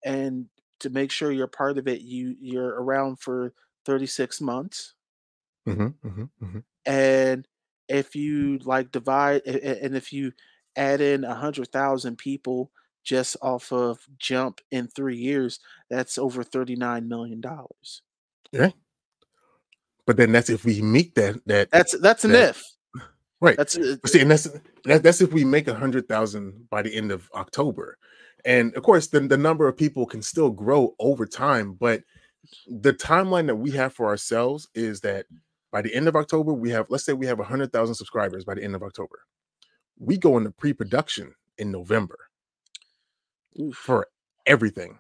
and 0.05 0.49
to 0.81 0.91
make 0.91 1.13
sure 1.13 1.33
you're 1.33 1.47
part 1.49 1.79
of 1.79 1.89
it 1.89 2.03
you 2.03 2.37
you're 2.41 2.83
around 2.83 3.21
for 3.21 3.55
36 3.87 4.41
months. 4.41 4.95
Mhm, 5.67 5.99
mhm, 6.03 6.31
mhm. 6.41 6.65
and 6.87 7.47
if 7.89 8.15
you 8.15 8.59
like 8.65 8.91
divide 8.93 9.43
and 9.47 9.97
if 9.97 10.13
you 10.13 10.33
add 10.77 11.01
in 11.01 11.25
a 11.25 11.35
hundred 11.35 11.69
thousand 11.69 12.17
people 12.17 12.71
just 13.05 13.37
off 13.41 13.73
of 13.73 13.99
jump 14.19 14.61
in 14.71 14.87
three 14.89 15.17
years 15.17 15.61
that's 15.89 16.19
over 16.19 16.43
39 16.43 17.09
million 17.09 17.41
dollars 17.41 18.03
Yeah, 18.53 18.71
but 20.07 20.17
then 20.17 20.33
that's 20.33 20.51
if 20.51 20.65
we 20.65 20.83
meet 20.83 21.15
that 21.15 21.41
that 21.47 21.71
that's 21.71 21.99
that's 21.99 22.25
an 22.25 22.33
that 22.33 22.51
if 22.51 22.63
right. 23.41 23.57
that's 23.57 23.75
see, 23.75 23.93
uh 23.93 24.23
and 24.23 24.31
that's 24.31 24.49
that, 24.85 25.03
that's 25.03 25.21
if 25.21 25.33
we 25.33 25.45
make 25.45 25.69
a 25.69 25.75
hundred 25.75 26.09
thousand 26.09 26.69
by 26.71 26.83
the 26.83 26.95
end 26.95 27.13
of 27.13 27.29
October, 27.35 27.99
and 28.45 28.75
of 28.75 28.83
course, 28.83 29.09
the 29.09 29.21
the 29.21 29.37
number 29.37 29.69
of 29.69 29.77
people 29.77 30.07
can 30.07 30.23
still 30.23 30.51
grow 30.51 30.95
over 30.99 31.27
time. 31.27 31.75
But 31.75 32.03
the 32.67 32.95
timeline 32.95 33.47
that 33.47 33.57
we 33.57 33.71
have 33.73 33.93
for 33.93 34.07
ourselves 34.07 34.69
is 34.75 35.01
that 35.03 35.27
by 35.71 35.83
the 35.83 35.95
end 35.95 36.09
of 36.09 36.17
October, 36.17 36.53
we 36.53 36.71
have 36.71 36.87
let's 36.89 37.05
say 37.05 37.13
we 37.13 37.27
have 37.27 37.41
a 37.41 37.45
hundred 37.45 37.73
thousand 37.73 37.95
subscribers 37.95 38.45
by 38.45 38.55
the 38.55 38.63
end 38.63 38.75
of 38.75 38.83
October. 38.83 39.21
We 39.99 40.17
go 40.17 40.37
into 40.39 40.51
pre-production 40.51 41.35
in 41.59 41.71
November 41.71 42.19
oof. 43.61 43.75
for 43.75 44.09
everything. 44.47 44.99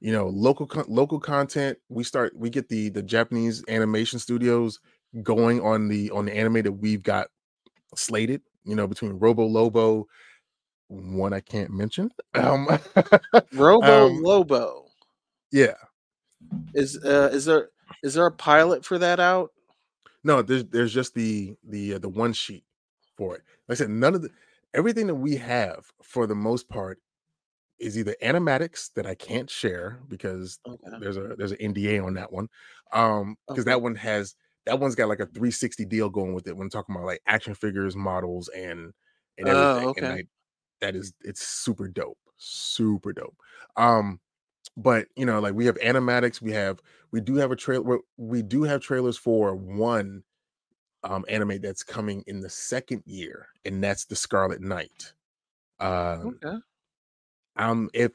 You 0.00 0.12
know, 0.12 0.28
local 0.28 0.66
con- 0.66 0.84
local 0.88 1.18
content. 1.18 1.78
We 1.88 2.04
start. 2.04 2.36
We 2.36 2.50
get 2.50 2.68
the 2.68 2.90
the 2.90 3.02
Japanese 3.02 3.64
animation 3.68 4.18
studios 4.18 4.80
going 5.22 5.60
on 5.60 5.88
the 5.88 6.10
on 6.10 6.26
the 6.26 6.32
anime 6.32 6.62
that 6.62 6.72
we've 6.72 7.02
got 7.02 7.28
slated. 7.94 8.42
You 8.64 8.74
know, 8.74 8.86
between 8.86 9.12
Robo 9.12 9.46
Lobo, 9.46 10.06
one 10.88 11.32
I 11.32 11.40
can't 11.40 11.70
mention. 11.70 12.10
Um, 12.34 12.66
robo 13.52 14.06
um, 14.06 14.20
lobo 14.20 14.86
yeah, 15.54 15.74
is 16.74 16.98
uh 17.04 17.30
is 17.32 17.44
there 17.44 17.70
is 18.02 18.14
there 18.14 18.26
a 18.26 18.32
pilot 18.32 18.84
for 18.84 18.98
that 18.98 19.20
out 19.20 19.52
no, 20.24 20.42
there's 20.42 20.64
there's 20.66 20.94
just 20.94 21.14
the 21.14 21.56
the 21.64 21.94
uh, 21.94 21.98
the 21.98 22.08
one 22.08 22.32
sheet 22.32 22.64
for 23.16 23.36
it. 23.36 23.42
Like 23.68 23.76
I 23.76 23.78
said, 23.78 23.90
none 23.90 24.14
of 24.14 24.22
the 24.22 24.30
everything 24.74 25.06
that 25.08 25.14
we 25.16 25.36
have 25.36 25.90
for 26.02 26.26
the 26.26 26.34
most 26.34 26.68
part 26.68 27.00
is 27.78 27.98
either 27.98 28.16
animatics 28.22 28.92
that 28.94 29.06
I 29.06 29.14
can't 29.14 29.50
share 29.50 30.00
because 30.08 30.60
okay 30.66 30.98
there's 30.98 31.16
a 31.16 31.34
there's 31.36 31.52
an 31.52 31.58
NDA 31.60 32.00
on 32.00 32.14
that 32.14 32.32
one. 32.32 32.48
Um, 32.92 33.36
because 33.50 33.64
okay 33.64 33.66
that 33.66 33.82
one 33.82 33.94
has 33.96 34.36
that 34.66 34.80
one's 34.80 34.94
got 34.94 35.08
like 35.08 35.20
a 35.20 35.26
360 35.26 35.84
deal 35.84 36.10
going 36.10 36.34
with 36.34 36.46
it 36.48 36.56
when 36.56 36.68
talking 36.70 36.94
about 36.94 37.06
like 37.06 37.22
action 37.26 37.54
figures, 37.54 37.96
models, 37.96 38.48
and 38.48 38.92
and 39.38 39.48
oh 39.48 39.48
everything. 39.48 39.92
And 39.96 40.06
okay 40.06 40.12
I 40.12 40.24
that 40.80 40.96
is 40.96 41.14
it's 41.22 41.46
super 41.46 41.88
dope, 41.88 42.18
super 42.36 43.12
dope. 43.12 43.36
Um, 43.76 44.20
but 44.76 45.06
you 45.16 45.26
know, 45.26 45.40
like 45.40 45.54
we 45.54 45.66
have 45.66 45.78
animatics, 45.78 46.40
we 46.40 46.52
have 46.52 46.80
we 47.10 47.20
do 47.20 47.36
have 47.36 47.50
a 47.50 47.56
trailer, 47.56 47.98
we 48.16 48.42
do 48.42 48.62
have 48.64 48.80
trailers 48.80 49.16
for 49.16 49.54
one 49.54 50.22
um 51.02 51.24
anime 51.28 51.60
that's 51.60 51.82
coming 51.82 52.24
in 52.26 52.40
the 52.40 52.50
second 52.50 53.02
year, 53.06 53.48
and 53.64 53.82
that's 53.82 54.04
the 54.04 54.16
Scarlet 54.16 54.60
Knight. 54.60 55.12
Um, 55.80 56.38
okay 56.44 56.58
um, 57.56 57.90
if 57.92 58.12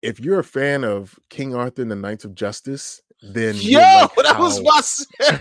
if 0.00 0.18
you're 0.18 0.40
a 0.40 0.44
fan 0.44 0.84
of 0.84 1.18
King 1.28 1.54
Arthur 1.54 1.82
and 1.82 1.90
the 1.90 1.96
Knights 1.96 2.24
of 2.24 2.34
Justice, 2.34 3.02
then 3.22 3.54
yo 3.56 3.78
like 3.78 4.14
that 4.16 4.38
was 4.38 4.60
my 4.62 4.80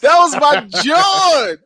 that 0.00 0.18
was 0.18 0.36
my 0.36 0.66
John. 0.82 1.58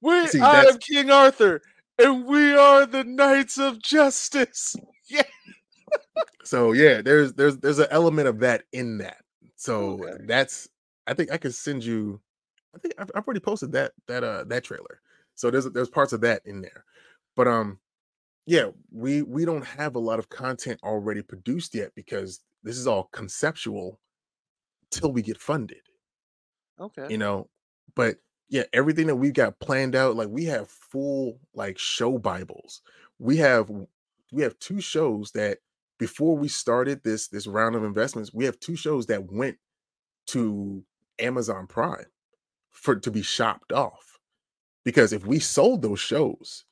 We 0.00 0.26
see 0.28 0.40
I 0.40 0.64
am 0.64 0.78
King 0.78 1.10
Arthur, 1.10 1.62
and 1.98 2.26
we 2.26 2.56
are 2.56 2.86
the 2.86 3.04
Knights 3.04 3.58
of 3.58 3.80
Justice. 3.80 4.76
Yeah. 5.08 5.24
So 6.44 6.72
yeah, 6.72 7.02
there's 7.02 7.34
there's 7.34 7.58
there's 7.58 7.78
an 7.78 7.88
element 7.90 8.28
of 8.28 8.40
that 8.40 8.64
in 8.72 8.98
that. 8.98 9.24
So 9.56 10.00
Okay. 10.00 10.16
that's 10.26 10.68
I 11.06 11.14
think 11.14 11.30
I 11.30 11.36
could 11.38 11.54
send 11.54 11.84
you. 11.84 12.20
I 12.74 12.78
think 12.78 12.94
I've, 12.98 13.10
I've 13.14 13.26
already 13.26 13.40
posted 13.40 13.72
that 13.72 13.92
that 14.08 14.24
uh 14.24 14.44
that 14.44 14.64
trailer. 14.64 15.00
So 15.34 15.50
there's 15.50 15.70
there's 15.70 15.90
parts 15.90 16.12
of 16.12 16.20
that 16.22 16.42
in 16.44 16.62
there, 16.62 16.84
but 17.36 17.48
um, 17.48 17.80
yeah, 18.46 18.70
we 18.92 19.22
we 19.22 19.44
don't 19.46 19.66
have 19.66 19.96
a 19.96 20.00
lot 20.00 20.18
of 20.20 20.30
content 20.30 20.80
already 20.84 21.22
produced 21.22 21.74
yet 21.74 21.94
because 21.94 22.40
this 22.64 22.78
is 22.78 22.86
all 22.86 23.04
conceptual 23.12 24.00
till 24.90 25.12
we 25.12 25.22
get 25.22 25.38
funded. 25.38 25.82
Okay. 26.78 27.08
You 27.08 27.18
know, 27.18 27.50
but 27.94 28.18
yeah, 28.48 28.64
everything 28.72 29.06
that 29.06 29.16
we've 29.16 29.34
got 29.34 29.58
planned 29.60 29.94
out, 29.94 30.16
like 30.16 30.28
we 30.28 30.44
have 30.44 30.68
full 30.70 31.40
like 31.54 31.78
show 31.78 32.18
bibles. 32.18 32.82
We 33.18 33.36
have 33.38 33.70
we 34.32 34.42
have 34.42 34.58
two 34.58 34.80
shows 34.80 35.32
that 35.32 35.58
before 36.02 36.36
we 36.36 36.48
started 36.48 37.00
this 37.04 37.28
this 37.28 37.46
round 37.46 37.76
of 37.76 37.84
investments, 37.84 38.34
we 38.34 38.44
have 38.44 38.58
two 38.58 38.74
shows 38.74 39.06
that 39.06 39.30
went 39.32 39.56
to 40.28 40.84
Amazon 41.20 41.68
Prime 41.68 42.06
for 42.72 42.96
to 42.96 43.10
be 43.12 43.22
shopped 43.22 43.72
off. 43.72 44.18
Because 44.84 45.12
if 45.12 45.24
we 45.26 45.38
sold 45.38 45.82
those 45.82 46.00
shows, 46.00 46.64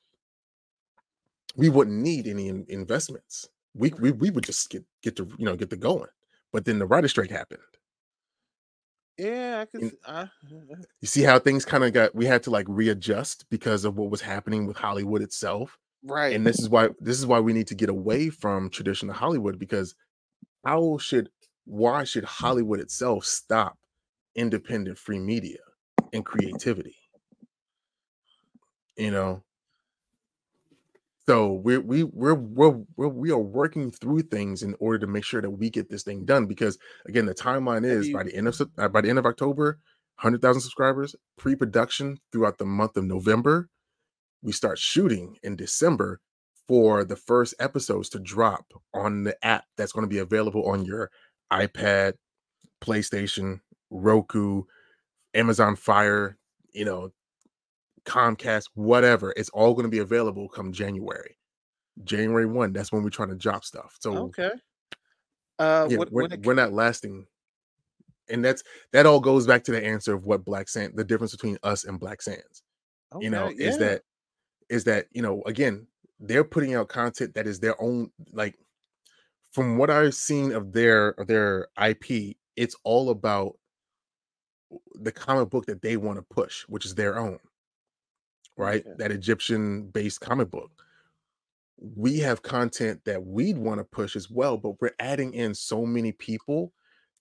we 1.57 1.69
wouldn't 1.69 1.97
need 2.03 2.27
any 2.27 2.49
in- 2.49 2.66
investments. 2.69 3.49
We, 3.75 3.93
we 4.01 4.11
we 4.11 4.31
would 4.31 4.45
just 4.45 4.69
get 4.69 4.85
get 5.03 5.14
to 5.19 5.29
you 5.38 5.47
know 5.47 5.55
get 5.57 5.71
the 5.71 5.77
going. 5.77 6.11
But 6.53 6.64
then 6.64 6.81
the 6.81 6.87
writer 6.87 7.07
strike 7.09 7.31
happened. 7.31 7.62
Yeah, 9.19 9.61
I 9.62 9.66
can. 9.66 9.85
In- 9.85 9.93
uh, 10.07 10.27
You 11.01 11.09
see 11.09 11.23
how 11.23 11.38
things 11.38 11.64
kind 11.64 11.85
of 11.85 11.93
got 11.93 12.14
we 12.16 12.27
had 12.27 12.43
to 12.45 12.51
like 12.51 12.66
readjust 12.69 13.47
because 13.51 13.85
of 13.85 13.97
what 13.97 14.11
was 14.11 14.23
happening 14.23 14.66
with 14.66 14.77
Hollywood 14.79 15.23
itself. 15.23 15.79
Right. 16.03 16.35
And 16.35 16.47
this 16.47 16.59
is 16.59 16.69
why 16.69 16.91
this 17.01 17.19
is 17.19 17.27
why 17.27 17.41
we 17.41 17.53
need 17.53 17.67
to 17.69 17.75
get 17.75 17.89
away 17.89 18.31
from 18.31 18.71
traditional 18.71 19.15
Hollywood 19.15 19.59
because 19.59 19.95
how 20.67 20.99
should 20.99 21.31
why 21.67 22.05
should 22.05 22.25
Hollywood 22.25 22.81
itself 22.81 23.25
stop 23.25 23.79
independent 24.37 24.99
free 24.99 25.19
media 25.21 25.59
and 26.13 26.25
creativity? 26.27 26.97
You 28.97 29.11
know. 29.11 29.45
So 31.27 31.53
we're 31.53 31.81
we 31.81 32.05
we're 32.05 32.35
we're, 32.35 32.83
we're 32.97 33.09
we 33.09 33.31
are 33.31 33.39
working 33.39 33.91
through 33.91 34.23
things 34.23 34.63
in 34.63 34.75
order 34.81 34.99
to 35.01 35.07
make 35.07 35.25
sure 35.25 35.41
that 35.43 35.51
we 35.51 35.71
get 35.71 35.89
this 35.89 36.03
thing 36.03 36.25
done 36.25 36.47
because 36.47 36.79
again 37.07 37.27
the 37.27 37.35
timeline 37.35 37.85
is 37.85 38.09
you- 38.09 38.15
by 38.15 38.25
the 38.25 38.35
end 38.35 38.49
of 38.49 38.61
uh, 38.79 38.89
by 38.89 39.01
the 39.01 39.09
end 39.09 39.19
of 39.19 39.27
October, 39.27 39.79
hundred 40.17 40.43
thousand 40.43 40.63
subscribers, 40.63 41.15
pre-production 41.39 42.19
throughout 42.33 42.59
the 42.59 42.65
month 42.67 42.97
of 42.97 43.05
November. 43.05 43.69
We 44.42 44.53
start 44.53 44.79
shooting 44.79 45.37
in 45.42 45.57
December 45.57 46.20
for 46.66 47.05
the 47.05 47.16
first 47.16 47.55
episodes 47.59 48.09
to 48.11 48.18
drop 48.18 48.64
on 48.94 49.24
the 49.24 49.37
app 49.44 49.64
that's 49.76 49.92
going 49.92 50.05
to 50.05 50.09
be 50.09 50.18
available 50.18 50.68
on 50.68 50.85
your 50.85 51.11
iPad, 51.53 52.14
PlayStation, 52.81 53.61
Roku, 53.90 54.62
Amazon 55.35 55.76
Fire, 55.76 56.38
you 56.72 56.85
know, 56.85 57.11
Comcast, 58.05 58.68
whatever. 58.74 59.35
It's 59.37 59.50
all 59.50 59.74
going 59.74 59.85
to 59.85 59.90
be 59.90 59.98
available 59.98 60.48
come 60.48 60.72
January. 60.72 61.37
January 62.05 62.46
1, 62.46 62.72
that's 62.72 62.92
when 62.92 63.03
we're 63.03 63.11
trying 63.11 63.31
to 63.31 63.35
drop 63.35 63.64
stuff. 63.64 63.96
So 64.00 64.16
okay. 64.16 64.50
Uh, 65.59 65.87
yeah, 65.90 65.98
what, 65.98 66.12
we're, 66.12 66.24
it, 66.24 66.46
we're 66.46 66.55
not 66.55 66.72
lasting. 66.72 67.26
And 68.31 68.44
that's 68.44 68.62
that 68.92 69.07
all 69.07 69.20
goes 69.20 69.46
back 69.46 69.64
to 69.64 69.72
the 69.72 69.85
answer 69.85 70.14
of 70.14 70.24
what 70.24 70.44
Black 70.44 70.68
Sand, 70.68 70.92
the 70.94 71.05
difference 71.05 71.33
between 71.33 71.59
us 71.62 71.85
and 71.85 71.98
Black 71.98 72.22
Sands 72.22 72.62
you 73.18 73.31
know 73.31 73.46
okay, 73.46 73.64
is 73.64 73.79
that 73.79 74.03
is 74.70 74.85
that 74.87 75.09
you 75.12 75.22
know 75.22 75.42
again 75.46 75.88
they're 76.20 76.44
putting 76.44 76.74
out 76.74 76.88
content 76.90 77.35
that 77.35 77.48
is 77.48 77.61
their 77.61 77.80
own 77.83 78.12
like 78.33 78.59
from 79.52 79.78
what 79.78 79.90
i've 79.90 80.14
seen 80.14 80.52
of 80.52 80.72
their 80.72 81.11
of 81.11 81.26
their 81.26 81.68
ip 81.88 82.37
it's 82.56 82.76
all 82.85 83.11
about 83.11 83.56
the 84.94 85.12
comic 85.12 85.50
book 85.50 85.66
that 85.66 85.83
they 85.83 85.96
want 85.96 86.18
to 86.18 86.22
push 86.35 86.62
which 86.68 86.85
is 86.85 86.94
their 86.94 87.18
own 87.18 87.38
right 88.56 88.87
Okay. 88.87 88.96
that 88.96 89.11
egyptian 89.12 89.88
based 89.88 90.20
comic 90.20 90.50
book 90.50 90.70
we 91.78 92.18
have 92.18 92.42
content 92.42 93.00
that 93.04 93.24
we'd 93.24 93.59
want 93.59 93.78
to 93.78 93.85
push 93.85 94.16
as 94.16 94.30
well 94.30 94.56
but 94.56 94.80
we're 94.80 94.90
adding 94.98 95.33
in 95.35 95.54
so 95.54 95.87
many 95.87 96.12
people 96.12 96.72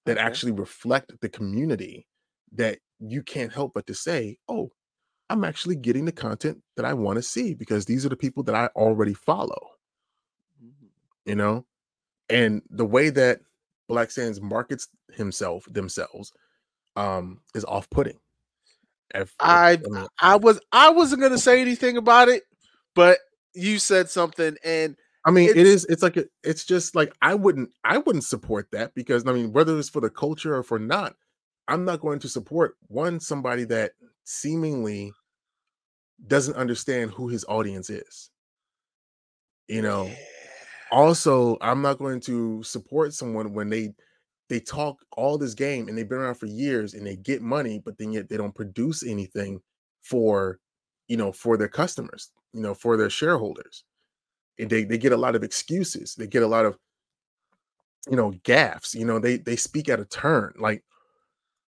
that 0.05 0.17
Okay. 0.17 0.19
actually 0.19 0.51
reflect 0.51 1.13
the 1.21 1.29
community 1.29 2.07
that 2.51 2.79
you 2.99 3.23
can't 3.23 3.53
help 3.53 3.73
but 3.73 3.87
to 3.87 3.93
say 3.93 4.37
oh 4.49 4.71
I'm 5.29 5.43
actually 5.43 5.75
getting 5.75 6.05
the 6.05 6.11
content 6.11 6.61
that 6.75 6.85
I 6.85 6.93
want 6.93 7.17
to 7.17 7.21
see 7.21 7.53
because 7.53 7.85
these 7.85 8.05
are 8.05 8.09
the 8.09 8.15
people 8.15 8.43
that 8.43 8.55
I 8.55 8.67
already 8.75 9.13
follow, 9.13 9.71
Mhm. 10.63 10.73
you 11.25 11.35
know? 11.35 11.65
And 12.29 12.61
the 12.69 12.85
way 12.85 13.09
that 13.11 13.41
Black 13.87 14.11
Sands 14.11 14.39
markets 14.41 14.87
himself 15.13 15.65
themselves 15.71 16.31
um 16.95 17.41
is 17.55 17.65
off-putting. 17.65 18.19
If- 19.15 19.21
if- 19.29 19.35
I 19.39 19.77
mean, 19.83 20.07
I 20.19 20.35
was 20.35 20.59
I 20.71 20.89
wasn't 20.89 21.21
gonna 21.21 21.37
say 21.37 21.61
anything 21.61 21.97
about 21.97 22.29
it, 22.29 22.43
but 22.95 23.19
you 23.53 23.79
said 23.79 24.09
something, 24.09 24.55
and 24.63 24.95
I 25.25 25.31
mean, 25.31 25.49
it 25.49 25.57
it's- 25.57 25.85
it's 25.89 26.03
like 26.03 26.17
a, 26.17 26.25
it's 26.43 26.63
just 26.65 26.95
like 26.95 27.13
I 27.21 27.35
wouldn't 27.35 27.71
I 27.83 27.97
wouldn't 27.97 28.23
support 28.23 28.69
that 28.71 28.93
because 28.95 29.25
I 29.27 29.33
mean, 29.33 29.51
whether 29.53 29.77
it's 29.77 29.89
for 29.89 30.01
the 30.01 30.09
culture 30.09 30.55
or 30.55 30.63
for 30.63 30.79
not, 30.79 31.15
I'm 31.67 31.85
not 31.85 32.01
going 32.01 32.19
to 32.19 32.29
support 32.29 32.77
one 32.87 33.19
somebody 33.19 33.63
that 33.65 33.93
seemingly 34.23 35.11
doesn't 36.27 36.55
understand 36.55 37.11
who 37.11 37.27
his 37.29 37.45
audience 37.47 37.89
is. 37.89 38.29
You 39.67 39.81
know, 39.81 40.05
Yeah. 40.05 40.15
also 40.91 41.57
i'm 41.61 41.81
not 41.81 41.99
going 41.99 42.19
to 42.21 42.63
support 42.63 43.13
someone 43.13 43.53
when 43.53 43.69
they 43.69 43.93
they 44.49 44.59
talk 44.59 44.97
all 45.17 45.37
this 45.37 45.53
game 45.55 45.87
and 45.87 45.97
they've 45.97 46.09
been 46.09 46.19
around 46.19 46.35
for 46.35 46.47
years 46.47 46.93
and 46.95 47.05
they 47.05 47.15
get 47.15 47.41
money 47.41 47.79
but 47.79 47.97
then 47.97 48.11
yet 48.13 48.29
they 48.29 48.37
don't 48.37 48.55
produce 48.55 49.03
anything 49.03 49.61
for 50.01 50.59
you 51.07 51.17
know 51.17 51.31
for 51.31 51.57
their 51.57 51.67
customers 51.69 52.31
you 52.53 52.61
know 52.61 52.73
for 52.73 52.97
their 52.97 53.09
shareholders. 53.11 53.83
And 54.59 54.69
they, 54.69 54.83
they 54.85 54.97
get 54.99 55.13
a 55.13 55.17
lot 55.17 55.35
of 55.35 55.43
excuses. 55.43 56.15
They 56.15 56.27
get 56.27 56.43
a 56.43 56.47
lot 56.47 56.65
of 56.65 56.77
you 58.09 58.15
know 58.15 58.31
gaffes 58.43 58.95
you 58.95 59.05
know? 59.05 59.19
They 59.19 59.37
they 59.37 59.55
speak 59.55 59.89
out 59.89 59.99
of 59.99 60.09
turn. 60.09 60.53
Like 60.57 60.83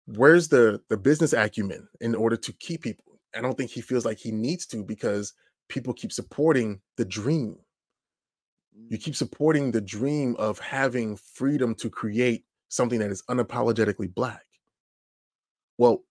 where's 0.08 0.48
the 0.48 0.82
the 0.90 0.98
business 0.98 1.34
acumen 1.34 1.88
in 2.00 2.16
order 2.16 2.38
to 2.38 2.54
keep 2.54 2.82
people 2.82 3.11
i 3.36 3.42
don't 3.42 3.58
think 3.58 3.72
he 3.72 3.82
feels 3.82 4.06
like 4.06 4.18
he 4.18 4.32
needs 4.32 4.66
to 4.66 4.84
because 4.84 5.34
people 5.72 5.94
keep 5.94 6.12
supporting 6.12 6.82
the 6.98 7.06
dream. 7.06 7.56
You 8.90 8.98
mm. 8.98 9.04
keep 9.04 9.16
supporting 9.16 9.72
the 9.72 9.82
dream 9.82 10.36
of 10.38 10.60
having 10.60 11.16
freedom 11.16 11.74
to 11.76 11.90
create 11.90 12.44
something 12.68 13.00
that 13.00 13.10
is 13.10 13.24
unapologetically 13.30 14.14
black. 14.14 14.46
Well 15.78 16.04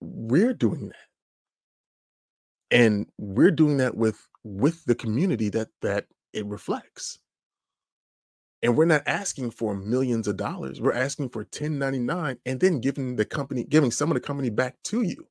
we're 0.00 0.54
doing 0.54 0.88
that. 0.88 0.96
And 2.70 3.06
we're 3.18 3.50
doing 3.50 3.78
that 3.78 3.96
with 3.96 4.28
with 4.44 4.84
the 4.84 4.94
community 4.94 5.48
that 5.50 5.68
that 5.80 6.06
it 6.32 6.46
reflects. 6.46 7.18
And 8.62 8.76
we're 8.76 8.84
not 8.84 9.04
asking 9.06 9.52
for 9.52 9.74
millions 9.74 10.28
of 10.28 10.36
dollars. 10.36 10.80
We're 10.80 10.92
asking 10.92 11.30
for 11.30 11.40
1099 11.40 12.38
and 12.44 12.60
then 12.60 12.80
giving 12.80 13.16
the 13.16 13.24
company 13.24 13.64
giving 13.64 13.90
some 13.90 14.10
of 14.10 14.14
the 14.14 14.20
company 14.20 14.50
back 14.50 14.76
to 14.84 15.02
you 15.02 15.26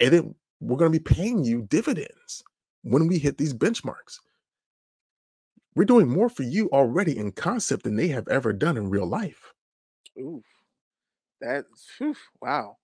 and 0.00 0.12
then 0.12 0.34
we're 0.60 0.76
going 0.76 0.92
to 0.92 0.98
be 0.98 1.14
paying 1.14 1.44
you 1.44 1.62
dividends 1.62 2.42
when 2.82 3.06
we 3.06 3.18
hit 3.18 3.38
these 3.38 3.54
benchmarks 3.54 4.18
we're 5.76 5.84
doing 5.84 6.08
more 6.08 6.30
for 6.30 6.42
you 6.42 6.68
already 6.70 7.16
in 7.16 7.30
concept 7.30 7.84
than 7.84 7.96
they 7.96 8.08
have 8.08 8.26
ever 8.28 8.52
done 8.52 8.78
in 8.78 8.88
real 8.88 9.06
life. 9.06 9.52
Oof. 10.18 10.42
That's 11.40 11.86
whew, 11.98 12.16
wow. 12.40 12.78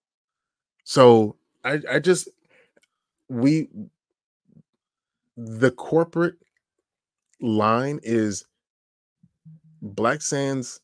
So 0.84 1.36
I, 1.64 1.80
I 1.90 1.98
just 1.98 2.28
we 3.30 3.68
the 5.38 5.70
corporate 5.70 6.34
line 7.40 7.98
is 8.02 8.44
Black 9.80 10.20
Sands 10.20 10.80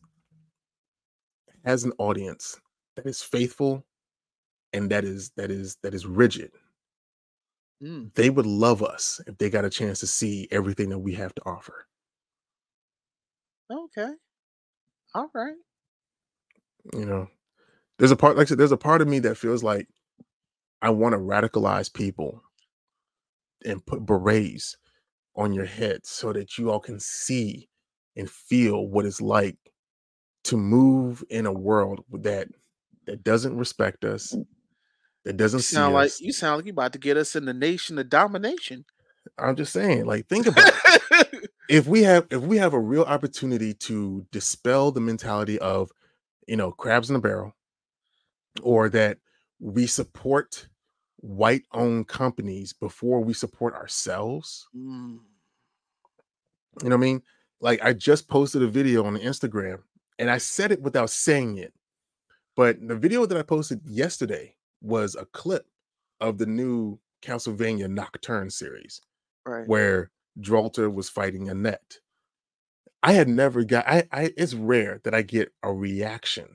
has 1.66 1.84
an 1.84 1.92
audience 1.98 2.58
that 2.96 3.04
is 3.04 3.20
faithful 3.20 3.84
and 4.72 4.90
that 4.90 5.04
is 5.04 5.30
that 5.36 5.50
is 5.50 5.76
that 5.82 5.94
is 5.94 6.06
rigid. 6.06 6.52
Mm. 7.82 8.14
They 8.14 8.30
would 8.30 8.46
love 8.46 8.82
us 8.82 9.20
if 9.26 9.38
they 9.38 9.50
got 9.50 9.64
a 9.66 9.70
chance 9.70 10.00
to 10.00 10.06
see 10.08 10.48
everything 10.50 10.90
that 10.90 10.98
we 11.00 11.14
have 11.14 11.34
to 11.36 11.42
offer. 11.46 11.86
Okay. 13.72 14.12
All 15.14 15.30
right. 15.34 15.54
you 16.94 17.04
know 17.06 17.28
there's 17.98 18.10
a 18.12 18.16
part 18.16 18.36
like 18.36 18.46
I 18.46 18.50
said, 18.50 18.58
there's 18.58 18.72
a 18.72 18.76
part 18.78 19.02
of 19.02 19.08
me 19.08 19.20
that 19.20 19.36
feels 19.38 19.62
like 19.62 19.88
i 20.82 20.90
want 20.90 21.14
to 21.14 21.18
radicalize 21.18 21.92
people 21.92 22.42
and 23.64 23.84
put 23.86 24.06
berets 24.06 24.76
on 25.36 25.52
your 25.52 25.66
head 25.66 26.00
so 26.04 26.32
that 26.32 26.58
you 26.58 26.70
all 26.70 26.80
can 26.80 27.00
see 27.00 27.68
and 28.16 28.30
feel 28.30 28.86
what 28.88 29.06
it's 29.06 29.20
like 29.20 29.56
to 30.44 30.56
move 30.56 31.24
in 31.30 31.46
a 31.46 31.52
world 31.52 32.04
that 32.12 32.48
that 33.06 33.24
doesn't 33.24 33.56
respect 33.56 34.04
us 34.04 34.36
that 35.28 35.36
doesn't 35.36 35.58
You 35.58 35.62
sound 35.62 35.94
like 35.94 36.06
us 36.06 36.20
you 36.22 36.32
sound 36.32 36.56
like 36.56 36.64
you 36.66 36.72
about 36.72 36.94
to 36.94 36.98
get 36.98 37.18
us 37.18 37.36
in 37.36 37.44
the 37.44 37.52
nation 37.52 37.98
of 37.98 38.08
domination. 38.08 38.84
i'm 39.38 39.56
just 39.56 39.74
saying 39.74 40.06
like 40.06 40.26
think 40.26 40.46
about 40.46 40.72
it 40.84 41.50
if 41.68 41.86
we 41.86 42.02
have 42.02 42.26
if 42.30 42.40
we 42.40 42.56
have 42.56 42.72
a 42.72 42.80
real 42.80 43.02
opportunity 43.02 43.74
to 43.74 44.26
dispel 44.32 44.90
the 44.90 45.00
mentality 45.00 45.58
of 45.58 45.90
you 46.46 46.56
know 46.56 46.72
crabs 46.72 47.10
in 47.10 47.16
a 47.16 47.20
barrel 47.20 47.52
or 48.62 48.88
that 48.88 49.18
we 49.60 49.86
support 49.86 50.66
white 51.16 51.64
owned 51.72 52.08
companies 52.08 52.72
before 52.72 53.20
we 53.20 53.34
support 53.34 53.74
ourselves. 53.74 54.66
Mm. 54.74 55.18
You 56.82 56.88
know 56.88 56.96
what 56.96 57.02
I 57.02 57.06
mean? 57.06 57.22
Like 57.60 57.84
I 57.84 57.92
just 57.92 58.28
posted 58.28 58.62
a 58.62 58.68
video 58.68 59.04
on 59.04 59.16
Instagram 59.18 59.80
and 60.18 60.30
I 60.30 60.38
said 60.38 60.72
it 60.72 60.80
without 60.80 61.10
saying 61.10 61.58
it. 61.58 61.74
But 62.56 62.76
the 62.86 62.96
video 62.96 63.26
that 63.26 63.36
I 63.36 63.42
posted 63.42 63.80
yesterday 63.84 64.54
was 64.80 65.14
a 65.16 65.26
clip 65.26 65.66
of 66.20 66.38
the 66.38 66.46
new 66.46 66.98
Castlevania 67.22 67.88
Nocturne 67.90 68.50
series 68.50 69.00
Right. 69.46 69.66
where 69.66 70.10
Drolta 70.40 70.92
was 70.92 71.08
fighting 71.08 71.48
Annette. 71.48 71.98
I 73.02 73.12
had 73.12 73.28
never 73.28 73.64
got 73.64 73.86
I, 73.88 74.04
I 74.12 74.32
it's 74.36 74.54
rare 74.54 75.00
that 75.04 75.14
I 75.14 75.22
get 75.22 75.52
a 75.62 75.72
reaction 75.72 76.48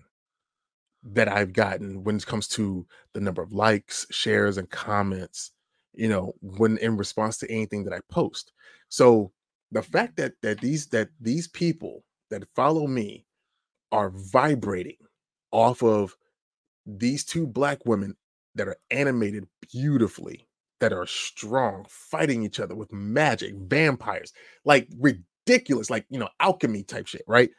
that 1.04 1.28
I've 1.28 1.54
gotten 1.54 2.04
when 2.04 2.16
it 2.16 2.26
comes 2.26 2.48
to 2.50 2.86
the 3.14 3.20
number 3.22 3.42
of 3.42 3.52
likes, 3.54 4.06
shares, 4.10 4.58
and 4.58 4.70
comments, 4.70 5.52
you 5.94 6.08
know, 6.08 6.34
when 6.42 6.78
in 6.78 6.98
response 6.98 7.38
to 7.40 7.52
anything 7.52 7.84
that 7.86 7.94
I 7.94 8.00
post. 8.10 8.54
So 8.90 9.32
the 9.72 9.82
fact 9.84 10.16
that 10.18 10.34
that 10.42 10.62
these 10.62 10.88
that 10.88 11.10
these 11.20 11.48
people 11.48 12.04
that 12.30 12.48
follow 12.56 12.88
me 12.88 13.26
are 13.92 14.12
vibrating 14.12 14.98
off 15.52 15.84
of 15.84 16.18
these 16.86 17.24
two 17.24 17.48
black 17.48 17.86
women 17.86 18.16
that 18.56 18.68
are 18.68 18.78
animated 18.92 19.48
beautifully 19.72 20.48
that 20.80 20.94
are 20.94 21.06
strong 21.08 21.86
fighting 21.90 22.44
each 22.44 22.60
other 22.60 22.76
with 22.76 22.92
magic 22.92 23.54
vampires 23.56 24.34
like 24.66 24.88
ridiculous 25.00 25.90
like 25.90 26.06
you 26.10 26.20
know 26.20 26.30
alchemy 26.40 26.84
type 26.84 27.08
shit 27.08 27.24
right? 27.28 27.50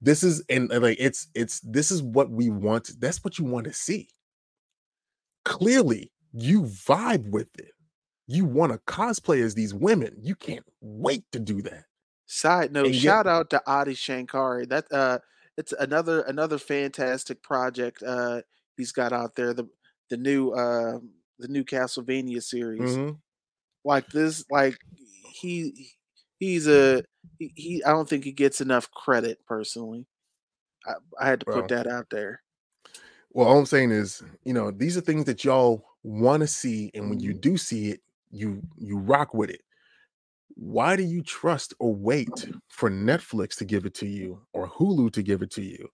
This 0.00 0.22
is 0.24 0.42
and 0.48 0.68
like 0.70 0.96
it's 0.98 1.28
it's 1.34 1.60
this 1.60 1.90
is 1.90 2.02
what 2.02 2.30
we 2.30 2.50
want 2.50 2.90
that's 2.98 3.22
what 3.22 3.38
you 3.38 3.44
want 3.44 3.66
to 3.66 3.72
see. 3.72 4.08
Clearly 5.44 6.10
you 6.32 6.62
vibe 6.62 7.28
with 7.30 7.48
it. 7.58 7.72
You 8.26 8.44
want 8.46 8.72
to 8.72 8.78
cosplay 8.78 9.42
as 9.42 9.54
these 9.54 9.74
women. 9.74 10.16
You 10.20 10.34
can't 10.34 10.64
wait 10.80 11.24
to 11.32 11.38
do 11.38 11.60
that. 11.62 11.84
Side 12.26 12.72
note, 12.72 12.86
And 12.86 12.94
yet- 12.94 13.02
shout 13.02 13.26
out 13.26 13.50
to 13.50 13.62
Adi 13.66 13.94
Shankari. 13.94 14.68
That 14.68 14.86
uh 14.90 15.18
it's 15.58 15.72
another 15.72 16.22
another 16.22 16.58
fantastic 16.58 17.42
project 17.42 18.02
uh 18.02 18.40
he's 18.82 18.92
got 18.92 19.12
out 19.12 19.36
there. 19.36 19.54
The 19.54 19.68
the 20.10 20.16
new 20.16 20.50
uh 20.50 20.98
the 21.38 21.48
new 21.48 21.64
Castlevania 21.64 22.42
series. 22.42 23.00
Mhm. 23.00 23.20
Like 23.84 24.08
this, 24.08 24.44
like 24.50 24.78
he 25.32 25.90
he's 26.38 26.68
a 26.68 27.02
he, 27.38 27.52
he 27.56 27.84
I 27.84 27.90
don't 27.90 28.08
think 28.08 28.24
he 28.24 28.32
gets 28.32 28.60
enough 28.60 28.90
credit 28.90 29.44
personally. 29.46 30.06
I, 30.86 30.94
I 31.20 31.28
had 31.28 31.40
to 31.40 31.46
put 31.46 31.68
that 31.68 31.86
out 31.86 32.10
there. 32.10 32.42
Well, 33.32 33.48
all 33.48 33.58
I'm 33.58 33.66
saying 33.66 33.92
is, 33.92 34.22
you 34.44 34.52
know, 34.52 34.70
these 34.70 34.96
are 34.96 35.00
things 35.00 35.24
that 35.24 35.44
y'all 35.44 35.84
want 36.02 36.42
to 36.42 36.46
see, 36.46 36.90
and 36.94 37.08
when 37.08 37.20
you 37.20 37.32
do 37.32 37.56
see 37.56 37.90
it, 37.90 38.02
you 38.30 38.62
you 38.76 38.98
rock 38.98 39.34
with 39.34 39.50
it. 39.50 39.62
Why 40.54 40.96
do 40.96 41.02
you 41.02 41.22
trust 41.22 41.74
or 41.78 41.94
wait 41.94 42.48
for 42.68 42.90
Netflix 42.90 43.56
to 43.58 43.64
give 43.64 43.86
it 43.86 43.94
to 43.96 44.06
you 44.06 44.46
or 44.52 44.68
Hulu 44.68 45.12
to 45.12 45.22
give 45.22 45.42
it 45.42 45.50
to 45.52 45.62
you 45.62 45.90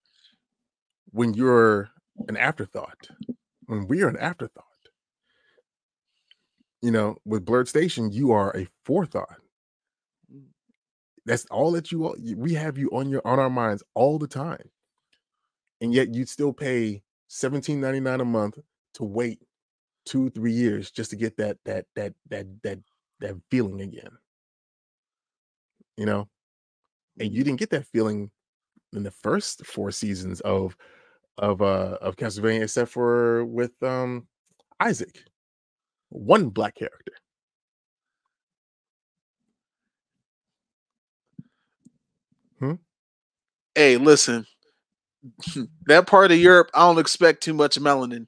when 1.12 1.34
you're 1.34 1.90
an 2.26 2.36
afterthought? 2.36 3.08
When 3.66 3.86
we 3.86 4.02
are 4.02 4.08
an 4.08 4.16
afterthought, 4.16 4.64
you 6.80 6.90
know, 6.90 7.16
with 7.24 7.44
Blerd 7.44 7.68
Station, 7.68 8.10
you 8.10 8.32
are 8.32 8.56
a 8.56 8.66
forethought. 8.84 9.36
Mm. 10.32 10.44
That's 11.26 11.44
all 11.46 11.72
that 11.72 11.92
you 11.92 12.06
all- 12.06 12.16
we 12.36 12.54
have 12.54 12.78
you 12.78 12.88
on 12.90 13.10
your 13.10 13.20
on 13.26 13.38
our 13.38 13.50
minds 13.50 13.82
all 13.94 14.18
the 14.18 14.26
time, 14.26 14.70
and 15.80 15.92
yet 15.92 16.14
you'd 16.14 16.28
still 16.28 16.52
pay 16.52 17.02
seventeen 17.26 17.80
ninety 17.80 18.00
nine 18.00 18.20
a 18.20 18.24
month 18.24 18.58
to 18.94 19.04
wait 19.04 19.42
two 20.06 20.30
three 20.30 20.52
years 20.52 20.90
just 20.90 21.10
to 21.10 21.16
get 21.16 21.36
that 21.36 21.58
that 21.64 21.84
that 21.94 22.14
that 22.30 22.46
that 22.62 22.78
that 23.20 23.36
feeling 23.50 23.82
again. 23.82 24.16
You 25.96 26.06
know, 26.06 26.28
and 27.18 27.32
you 27.32 27.42
mm. 27.42 27.44
didn't 27.44 27.60
get 27.60 27.70
that 27.70 27.86
feeling 27.86 28.30
in 28.94 29.02
the 29.02 29.10
first 29.10 29.66
four 29.66 29.90
seasons 29.90 30.40
of 30.40 30.74
of 31.38 31.62
uh 31.62 31.98
of 32.00 32.16
Castlevania, 32.16 32.62
except 32.62 32.90
for 32.90 33.44
with 33.44 33.72
um 33.82 34.26
Isaac, 34.80 35.24
one 36.10 36.48
black 36.50 36.74
character. 36.76 37.12
Hmm? 42.58 42.74
Hey, 43.74 43.96
listen. 43.96 44.46
that 45.86 46.06
part 46.06 46.32
of 46.32 46.38
Europe, 46.38 46.70
I 46.74 46.80
don't 46.80 46.98
expect 46.98 47.42
too 47.42 47.54
much 47.54 47.78
melanin. 47.78 48.26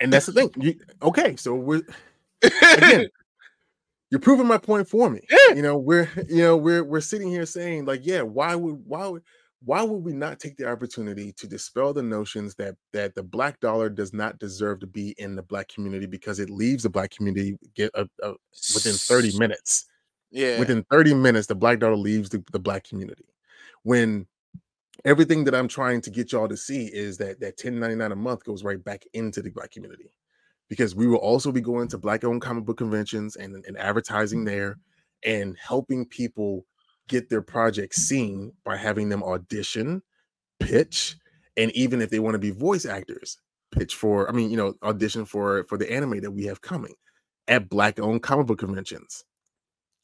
And 0.00 0.12
that's 0.12 0.26
the 0.26 0.32
thing. 0.32 0.50
You, 0.56 0.74
okay, 1.02 1.36
so 1.36 1.54
we're 1.54 1.82
again, 2.42 3.08
you're 4.10 4.20
proving 4.20 4.46
my 4.46 4.58
point 4.58 4.88
for 4.88 5.10
me. 5.10 5.20
Yeah. 5.30 5.54
You 5.54 5.62
know, 5.62 5.76
we're 5.76 6.08
you 6.28 6.42
know 6.42 6.56
we're 6.56 6.84
we're 6.84 7.00
sitting 7.00 7.28
here 7.28 7.46
saying 7.46 7.84
like, 7.84 8.00
yeah, 8.04 8.22
why 8.22 8.54
would 8.54 8.82
why 8.86 9.06
would 9.08 9.22
why 9.62 9.82
would 9.82 10.02
we 10.04 10.12
not 10.12 10.40
take 10.40 10.56
the 10.56 10.68
opportunity 10.68 11.32
to 11.32 11.46
dispel 11.46 11.92
the 11.92 12.02
notions 12.02 12.54
that 12.54 12.76
that 12.92 13.14
the 13.14 13.22
black 13.22 13.60
dollar 13.60 13.88
does 13.90 14.12
not 14.12 14.38
deserve 14.38 14.80
to 14.80 14.86
be 14.86 15.14
in 15.18 15.36
the 15.36 15.42
black 15.42 15.68
community 15.68 16.06
because 16.06 16.40
it 16.40 16.48
leaves 16.48 16.82
the 16.82 16.88
black 16.88 17.10
community 17.10 17.58
get 17.74 17.90
a, 17.94 18.08
a, 18.22 18.32
within 18.74 18.94
30 18.94 19.38
minutes. 19.38 19.86
Yeah. 20.30 20.58
Within 20.58 20.84
30 20.90 21.14
minutes, 21.14 21.46
the 21.46 21.54
black 21.54 21.80
dollar 21.80 21.96
leaves 21.96 22.30
the, 22.30 22.42
the 22.52 22.58
black 22.58 22.84
community. 22.84 23.26
When 23.82 24.26
everything 25.04 25.44
that 25.44 25.54
I'm 25.54 25.68
trying 25.68 26.00
to 26.02 26.10
get 26.10 26.32
y'all 26.32 26.48
to 26.48 26.56
see 26.56 26.86
is 26.86 27.18
that 27.18 27.40
that 27.40 27.58
1099 27.62 28.12
a 28.12 28.16
month 28.16 28.44
goes 28.44 28.64
right 28.64 28.82
back 28.82 29.04
into 29.12 29.42
the 29.42 29.50
black 29.50 29.72
community. 29.72 30.10
Because 30.68 30.94
we 30.94 31.08
will 31.08 31.18
also 31.18 31.50
be 31.50 31.60
going 31.60 31.88
to 31.88 31.98
black 31.98 32.22
owned 32.22 32.42
comic 32.42 32.64
book 32.64 32.78
conventions 32.78 33.36
and, 33.36 33.64
and 33.66 33.76
advertising 33.76 34.40
mm-hmm. 34.40 34.54
there 34.54 34.78
and 35.24 35.56
helping 35.60 36.06
people 36.06 36.64
get 37.10 37.28
their 37.28 37.42
projects 37.42 37.96
seen 37.98 38.52
by 38.64 38.76
having 38.76 39.08
them 39.08 39.22
audition, 39.24 40.00
pitch, 40.60 41.16
and 41.56 41.70
even 41.72 42.00
if 42.00 42.08
they 42.08 42.20
want 42.20 42.34
to 42.34 42.38
be 42.38 42.52
voice 42.52 42.86
actors, 42.86 43.36
pitch 43.72 43.96
for, 43.96 44.28
I 44.28 44.32
mean, 44.32 44.50
you 44.50 44.56
know, 44.56 44.74
audition 44.82 45.24
for 45.24 45.64
for 45.64 45.76
the 45.76 45.92
anime 45.92 46.20
that 46.20 46.30
we 46.30 46.44
have 46.44 46.62
coming 46.62 46.94
at 47.48 47.68
black 47.68 47.98
owned 47.98 48.22
comic 48.22 48.46
book 48.46 48.60
conventions. 48.60 49.24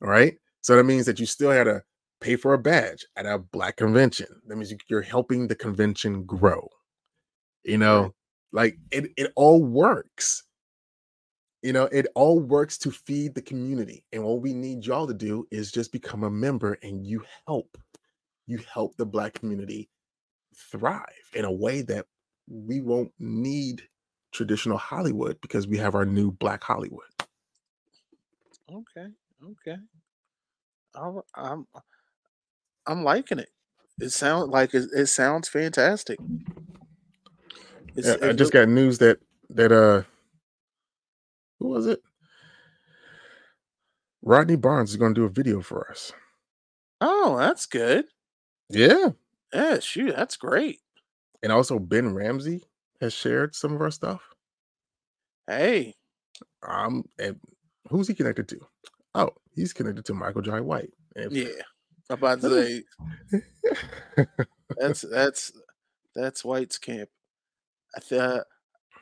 All 0.03 0.09
right. 0.11 0.37
So 0.61 0.77
that 0.77 0.85
means 0.85 1.07
that 1.07 1.21
you 1.21 1.27
still 1.27 1.53
had 1.53 1.65
to 1.65 1.83
pay 2.21 2.35
for 2.35 2.55
a 2.55 2.59
badge 2.59 3.07
at 3.15 3.25
a 3.25 3.39
black 3.39 3.77
convention. 3.77 4.27
That 4.49 4.57
means 4.57 4.73
you- 4.73 4.79
you're 4.89 5.03
helping 5.03 5.47
the 5.47 5.55
convention 5.55 6.25
grow. 6.25 6.69
You 7.63 7.79
know, 7.79 8.15
like 8.53 8.77
it, 8.91 9.13
it 9.17 9.33
all 9.37 9.63
works. 9.65 10.43
You 11.67 11.73
know, 11.73 11.87
it 11.87 12.07
all 12.15 12.39
works 12.39 12.79
to 12.79 12.93
feed 12.93 13.35
the 13.35 13.43
community. 13.43 14.05
And 14.13 14.23
what 14.23 14.41
we 14.41 14.55
need 14.55 14.87
y'all 14.87 15.09
to 15.09 15.13
do 15.13 15.49
is 15.51 15.73
just 15.73 15.91
become 15.91 16.23
a 16.23 16.31
member 16.31 16.79
and 16.81 17.05
you 17.05 17.25
help. 17.49 17.77
You 18.47 18.61
help 18.73 18.97
the 18.97 19.05
black 19.05 19.33
community 19.33 19.91
thrive 20.55 21.03
in 21.35 21.45
a 21.45 21.51
way 21.51 21.83
that 21.83 22.07
we 22.49 22.81
won't 22.81 23.11
need 23.19 23.83
traditional 24.31 24.79
Hollywood 24.79 25.41
because 25.41 25.67
we 25.67 25.77
have 25.79 25.97
our 25.97 26.07
new 26.07 26.31
black 26.31 26.63
Hollywood. 26.63 27.09
Okay. 28.71 29.09
Okay. 29.43 29.81
I'll, 30.95 31.27
I'm 31.35 31.67
I'm 32.87 33.03
liking 33.03 33.41
it. 33.41 33.51
It 34.01 34.11
sounds 34.11 34.51
like 34.51 34.73
it, 34.73 34.85
it 34.95 35.07
sounds 35.07 35.49
fantastic. 35.49 36.21
It's, 37.97 38.23
I 38.23 38.33
just 38.35 38.53
got 38.53 38.69
news 38.69 38.99
that 38.99 39.19
that 39.51 39.73
uh 39.73 40.05
who 41.59 41.69
was 41.69 41.87
it? 41.87 42.01
Rodney 44.23 44.57
Barnes 44.57 44.91
is 44.91 44.97
going 44.97 45.15
to 45.15 45.21
do 45.21 45.25
a 45.25 45.31
video 45.31 45.61
for 45.63 45.91
us. 45.91 46.13
Oh, 47.01 47.37
that's 47.39 47.67
good. 47.67 48.07
Yeah. 48.69 49.11
Yeah, 49.55 49.79
shoot, 49.79 50.15
that's 50.17 50.37
great. 50.37 50.81
And 51.43 51.53
also 51.53 51.79
Ben 51.79 52.13
Ramsey 52.13 52.65
has 53.01 53.13
shared 53.13 53.55
some 53.55 53.73
of 53.75 53.81
our 53.81 53.91
stuff. 53.91 54.23
Hey, 55.47 55.95
Um 56.67 57.05
and 57.19 57.39
who's 57.89 58.09
he 58.09 58.15
connected 58.15 58.49
to? 58.49 58.59
Oh, 59.15 59.31
he's 59.55 59.73
connected 59.73 60.05
to 60.07 60.15
Michael 60.15 60.43
Jai 60.43 60.61
White. 60.61 60.91
If- 61.15 61.33
yeah. 61.33 61.63
I'm 62.11 62.19
about 62.19 62.41
to 62.41 62.83
say 64.15 64.25
that's 64.79 65.03
that's 65.03 65.53
that's 66.15 66.45
White's 66.45 66.79
camp. 66.79 67.09
I 67.97 68.01
th- 68.01 68.43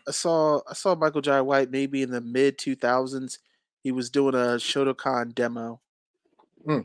I 0.06 0.10
saw 0.12 0.60
I 0.68 0.74
saw 0.74 0.94
Michael 0.94 1.20
Jai 1.22 1.40
White 1.40 1.70
maybe 1.70 2.02
in 2.02 2.10
the 2.10 2.20
mid 2.20 2.58
two 2.58 2.76
thousands. 2.76 3.38
He 3.82 3.92
was 3.92 4.10
doing 4.10 4.34
a 4.34 4.56
Shotokan 4.58 5.34
demo. 5.34 5.80
Hmm. 6.66 6.80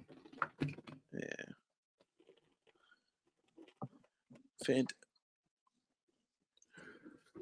Yeah. 1.14 1.46
Fant- 4.66 4.94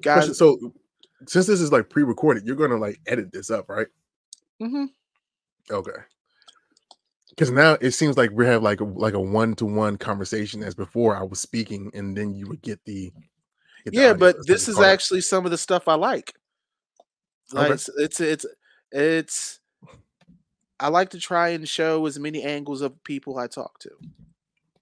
Guys, 0.02 0.38
so 0.38 0.74
since 1.28 1.48
this 1.48 1.60
is 1.60 1.72
like 1.72 1.90
pre-recorded, 1.90 2.46
you're 2.46 2.56
gonna 2.56 2.78
like 2.78 3.00
edit 3.08 3.32
this 3.32 3.50
up, 3.50 3.70
right? 3.70 3.88
hmm 4.60 4.86
Okay. 5.70 5.92
Because 7.30 7.52
now 7.52 7.78
it 7.82 7.92
seems 7.92 8.18
like 8.18 8.32
we 8.32 8.46
have 8.46 8.64
like 8.64 8.80
a 8.82 8.84
like 8.86 9.14
a 9.14 9.20
one-to-one 9.20 9.98
conversation 9.98 10.64
as 10.64 10.76
before 10.76 11.16
I 11.16 11.24
was 11.24 11.40
speaking, 11.40 11.92
and 11.94 12.16
then 12.16 12.34
you 12.34 12.48
would 12.48 12.62
get 12.62 12.84
the 12.86 13.12
Yeah, 13.94 14.14
but 14.14 14.36
this 14.46 14.68
is 14.68 14.80
actually 14.80 15.22
some 15.22 15.46
of 15.46 15.52
the 15.52 15.58
stuff 15.58 15.88
I 15.88 15.96
like. 15.96 16.34
Like 17.52 17.66
Okay. 17.66 17.74
it's, 17.76 17.90
it's 17.98 18.20
it's 18.20 18.46
it's 18.92 19.60
I 20.80 20.90
like 20.90 21.10
to 21.12 21.20
try 21.20 21.50
and 21.50 21.68
show 21.68 22.06
as 22.06 22.20
many 22.20 22.44
angles 22.44 22.82
of 22.82 23.02
people 23.04 23.38
I 23.38 23.48
talk 23.48 23.80
to. 23.80 23.90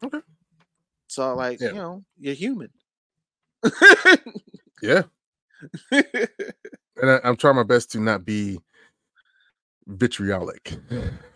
Okay. 0.04 0.20
So 1.08 1.34
like, 1.36 1.62
Yeah. 1.62 1.68
you 1.70 1.74
know, 1.76 2.04
you're 2.20 2.34
human. 2.34 2.70
yeah, 4.82 5.04
and 5.92 7.10
I, 7.12 7.20
I'm 7.24 7.36
trying 7.38 7.56
my 7.56 7.64
best 7.64 7.92
to 7.94 8.00
not 8.00 8.26
be 8.26 8.60
vitriolic. 9.88 10.74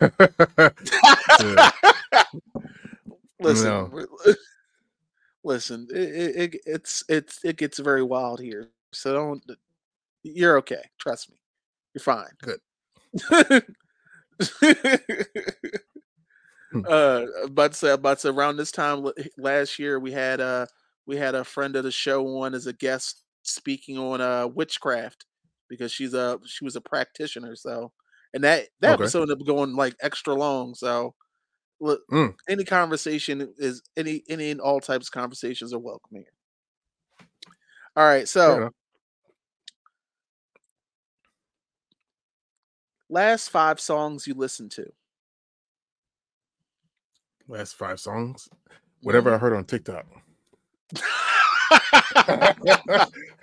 listen, 3.40 3.66
No. 3.68 4.06
Listen, 5.44 5.88
it, 5.90 5.96
it, 5.98 6.54
it 6.54 6.60
it's 6.66 7.04
it's 7.08 7.44
it 7.44 7.56
gets 7.56 7.78
very 7.78 8.02
wild 8.02 8.40
here. 8.40 8.70
So 8.92 9.12
don't 9.14 9.44
you're 10.24 10.58
okay. 10.58 10.82
Trust 11.00 11.30
me. 11.30 11.38
You're 11.94 12.02
fine. 12.02 12.30
Good. 12.42 12.60
Hmm. 16.72 16.84
uh 16.88 17.26
about 17.44 17.72
to 17.72 17.78
say 17.78 17.90
about 17.92 18.18
to 18.20 18.28
around 18.30 18.56
this 18.56 18.72
time 18.72 19.06
last 19.36 19.78
year 19.78 19.98
we 19.98 20.12
had 20.12 20.40
uh 20.40 20.66
we 21.06 21.16
had 21.16 21.34
a 21.34 21.44
friend 21.44 21.76
of 21.76 21.84
the 21.84 21.90
show 21.90 22.26
on 22.42 22.54
as 22.54 22.66
a 22.66 22.72
guest 22.72 23.22
speaking 23.42 23.98
on 23.98 24.20
uh 24.20 24.46
witchcraft 24.46 25.26
because 25.68 25.92
she's 25.92 26.14
a 26.14 26.38
she 26.46 26.64
was 26.64 26.76
a 26.76 26.80
practitioner 26.80 27.54
so 27.54 27.92
and 28.32 28.42
that 28.44 28.68
that 28.80 28.92
Okay. 28.92 28.94
episode 28.94 29.22
ended 29.22 29.40
up 29.40 29.46
going 29.46 29.74
like 29.76 29.94
extra 30.00 30.34
long 30.34 30.74
so 30.74 31.14
look 31.80 32.02
Mm. 32.10 32.34
any 32.48 32.64
conversation 32.64 33.52
is 33.58 33.82
any 33.96 34.22
any 34.28 34.50
and 34.50 34.60
all 34.60 34.80
types 34.80 35.06
of 35.08 35.12
conversations 35.12 35.72
are 35.72 35.78
welcome 35.78 36.16
here 36.16 36.24
all 37.96 38.04
right 38.04 38.28
so 38.28 38.56
enough. 38.56 38.72
last 43.08 43.48
five 43.50 43.80
songs 43.80 44.26
you 44.26 44.34
listened 44.34 44.70
to 44.72 44.86
Last 47.48 47.74
five 47.74 47.98
songs, 47.98 48.48
whatever 49.02 49.34
I 49.34 49.38
heard 49.38 49.52
on 49.52 49.64
TikTok. 49.64 50.06
so 50.94 51.02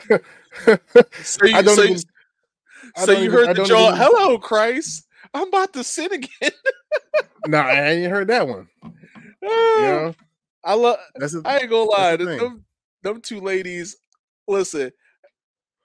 you, 0.10 0.20
so 1.22 1.44
you, 1.44 1.84
even- 1.90 1.98
so 2.96 3.12
you 3.12 3.18
even- 3.18 3.32
heard 3.32 3.58
the 3.58 3.66
jaw 3.66 3.88
even- 3.88 3.98
hello 3.98 4.38
christ 4.38 5.06
i'm 5.34 5.50
about 5.50 5.74
to 5.74 5.84
sin 5.84 6.14
again 6.14 6.30
no, 7.46 7.60
I 7.60 7.92
ain't 7.92 8.12
heard 8.12 8.28
that 8.28 8.48
one. 8.48 8.68
You 9.42 9.42
know, 9.82 10.16
i 10.64 10.74
love 10.74 10.98
I 11.46 11.60
ain't 11.60 11.70
gonna 11.70 11.90
lie. 11.90 12.18
the 12.18 12.26
Them, 12.26 12.66
them, 13.04 13.22
two 13.22 13.40
ladies, 13.40 13.96
listen. 14.48 14.92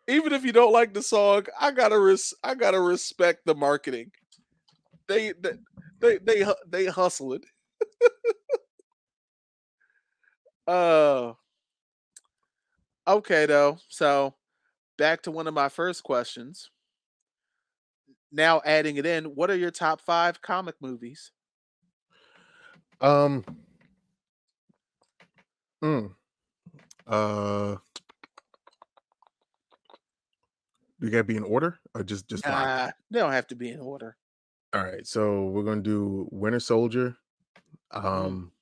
Even 0.09 0.33
if 0.33 0.45
you 0.45 0.53
don't 0.53 0.73
like 0.73 0.93
the 0.93 1.03
song, 1.03 1.47
I 1.61 1.71
gotta 1.71 1.99
res- 1.99 2.35
I 2.43 2.55
gotta 2.55 2.81
respect 2.81 3.43
the 3.47 3.55
marketing. 3.55 4.11
They 5.07 5.33
they 5.41 5.53
they 6.01 6.19
they, 6.19 6.53
they 6.69 6.87
hustling. 6.87 7.43
uh 10.67 11.33
okay 13.07 13.47
though. 13.47 13.79
So 13.89 14.35
back 14.99 15.23
to 15.23 15.31
one 15.31 15.47
of 15.47 15.55
my 15.55 15.69
first 15.69 16.03
questions. 16.03 16.72
Now 18.33 18.63
adding 18.65 18.97
it 18.97 19.05
in, 19.07 19.27
what 19.27 19.51
are 19.51 19.57
your 19.57 19.71
top 19.71 20.01
five 20.01 20.41
comic 20.41 20.77
movies? 20.81 21.33
um. 23.01 23.45
mm, 25.83 26.15
uh. 27.07 27.77
Do 30.99 31.07
you 31.07 31.11
gotta 31.11 31.25
be 31.25 31.37
in 31.37 31.43
order 31.43 31.79
or 31.95 32.05
just 32.05 32.29
just? 32.29 32.47
Nah, 32.47 32.91
they 33.11 33.19
don't 33.19 33.33
have 33.33 33.49
to 33.49 33.57
be 33.57 33.71
in 33.71 33.81
order. 33.81 34.17
All 34.73 34.83
right, 34.85 35.07
so 35.07 35.47
we're 35.47 35.65
gonna 35.65 35.83
do 35.83 36.29
Winter 36.31 36.61
Soldier, 36.61 37.17
Mm-hmm. 37.93 38.07
um, 38.07 38.53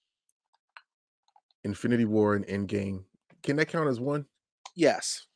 Infinity 1.63 2.07
War, 2.07 2.35
and 2.35 2.47
Endgame. 2.47 3.05
Can 3.43 3.57
that 3.57 3.69
count 3.69 3.89
as 3.89 4.01
one? 4.01 4.27
Yes. 4.75 5.27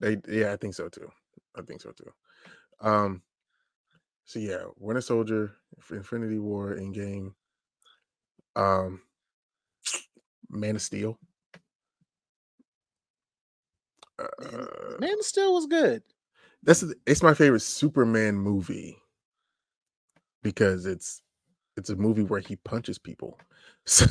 They, 0.00 0.18
yeah, 0.28 0.52
I 0.52 0.56
think 0.56 0.74
so 0.74 0.88
too. 0.88 1.10
I 1.56 1.62
think 1.62 1.80
so 1.80 1.90
too. 1.90 2.12
Um, 2.80 3.22
so 4.24 4.38
yeah, 4.38 4.64
Winter 4.76 5.00
Soldier, 5.00 5.56
Infinity 5.90 6.38
War, 6.38 6.74
Endgame, 6.76 7.34
um, 8.56 9.00
Man 10.48 10.76
of 10.76 10.82
Steel. 10.82 11.18
Man, 14.38 14.68
Uh, 14.78 14.96
Man 14.98 15.18
of 15.18 15.24
Steel 15.24 15.54
was 15.54 15.66
good. 15.66 16.02
that's 16.62 16.84
it's 17.06 17.22
my 17.22 17.34
favorite 17.34 17.60
Superman 17.60 18.36
movie 18.36 18.96
because 20.42 20.86
it's 20.86 21.22
it's 21.76 21.90
a 21.90 21.96
movie 21.96 22.22
where 22.22 22.40
he 22.40 22.56
punches 22.56 22.98
people. 22.98 23.38
So 23.86 24.06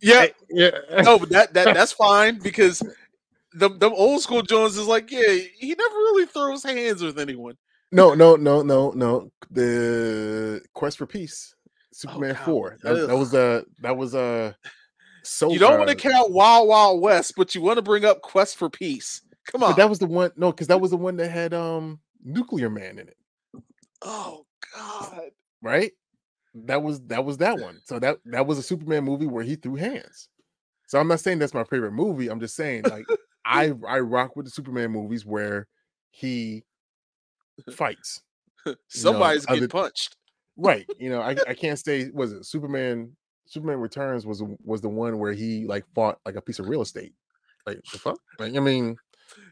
Yeah, 0.00 0.26
yeah, 0.50 0.70
no, 0.98 1.18
but 1.18 1.30
that 1.30 1.54
that 1.54 1.72
that's 1.72 1.92
fine 1.92 2.38
because 2.40 2.82
the 3.54 3.68
the 3.70 3.90
old 3.90 4.22
school 4.22 4.42
Jones 4.42 4.76
is 4.76 4.86
like, 4.86 5.10
yeah, 5.10 5.32
he 5.58 5.68
never 5.74 5.94
really 5.94 6.26
throws 6.26 6.62
hands 6.62 7.02
with 7.02 7.18
anyone. 7.18 7.56
No, 7.96 8.14
no, 8.14 8.36
no, 8.36 8.62
no, 8.62 8.90
no. 8.90 9.30
The 9.50 10.62
Quest 10.74 10.98
for 10.98 11.06
Peace, 11.06 11.54
Superman 11.92 12.34
God. 12.34 12.44
Four. 12.44 12.78
That, 12.82 13.06
that 13.06 13.16
was 13.16 13.34
a 13.34 13.64
that 13.80 13.96
was 13.96 14.14
a. 14.14 14.56
so. 15.22 15.50
you 15.50 15.58
don't 15.58 15.78
want 15.78 15.90
to 15.90 15.96
count 15.96 16.32
Wild 16.32 16.68
Wild 16.68 17.00
West, 17.00 17.34
but 17.36 17.54
you 17.54 17.62
want 17.62 17.76
to 17.76 17.82
bring 17.82 18.04
up 18.04 18.22
Quest 18.22 18.56
for 18.56 18.68
Peace. 18.68 19.22
Come 19.50 19.62
on. 19.62 19.70
But 19.70 19.76
that 19.76 19.88
was 19.88 19.98
the 19.98 20.06
one. 20.06 20.30
No, 20.36 20.52
because 20.52 20.66
that 20.66 20.80
was 20.80 20.90
the 20.90 20.96
one 20.96 21.16
that 21.16 21.30
had 21.30 21.54
um 21.54 22.00
Nuclear 22.24 22.68
Man 22.68 22.98
in 22.98 23.08
it, 23.08 23.16
oh 24.02 24.44
God. 24.74 25.30
right? 25.62 25.92
That 26.54 26.82
was 26.82 27.00
that 27.06 27.24
was 27.24 27.38
that 27.38 27.58
one. 27.58 27.80
So 27.84 27.98
that 27.98 28.18
that 28.26 28.46
was 28.46 28.58
a 28.58 28.62
Superman 28.62 29.04
movie 29.04 29.26
where 29.26 29.44
he 29.44 29.56
threw 29.56 29.76
hands. 29.76 30.28
So 30.88 30.98
I'm 30.98 31.08
not 31.08 31.20
saying 31.20 31.38
that's 31.38 31.54
my 31.54 31.64
favorite 31.64 31.92
movie. 31.92 32.28
I'm 32.28 32.40
just 32.40 32.56
saying 32.56 32.84
like 32.84 33.06
I 33.44 33.72
I 33.86 34.00
rock 34.00 34.36
with 34.36 34.46
the 34.46 34.50
Superman 34.50 34.90
movies 34.90 35.24
where 35.24 35.66
he 36.10 36.64
fights. 37.72 38.22
Somebody's 38.88 39.46
getting 39.46 39.64
other- 39.64 39.68
punched. 39.68 40.16
Right. 40.56 40.86
You 40.98 41.10
know, 41.10 41.20
I, 41.20 41.36
I 41.46 41.54
can't 41.54 41.78
say 41.78 42.10
was 42.12 42.32
it 42.32 42.46
Superman 42.46 43.14
Superman 43.46 43.78
Returns 43.78 44.26
was 44.26 44.38
the- 44.40 44.56
was 44.64 44.80
the 44.80 44.88
one 44.88 45.18
where 45.18 45.32
he 45.32 45.66
like 45.66 45.84
fought 45.94 46.18
like 46.24 46.36
a 46.36 46.40
piece 46.40 46.58
of 46.58 46.68
real 46.68 46.82
estate. 46.82 47.12
Like 47.66 47.80
the 47.92 47.98
fuck? 47.98 48.18
Like 48.38 48.54
I 48.56 48.60
mean, 48.60 48.96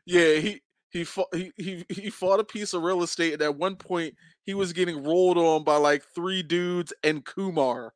Yeah, 0.06 0.34
he 0.36 0.62
he 0.90 1.04
fought 1.04 1.34
he, 1.34 1.52
he 1.56 1.84
he 1.88 2.08
fought 2.10 2.40
a 2.40 2.44
piece 2.44 2.72
of 2.74 2.82
real 2.82 3.02
estate, 3.02 3.32
and 3.34 3.42
at 3.42 3.56
one 3.56 3.76
point 3.76 4.14
he 4.44 4.54
was 4.54 4.72
getting 4.72 5.02
rolled 5.04 5.36
on 5.36 5.64
by 5.64 5.76
like 5.76 6.04
three 6.14 6.42
dudes 6.42 6.92
and 7.02 7.24
Kumar. 7.24 7.92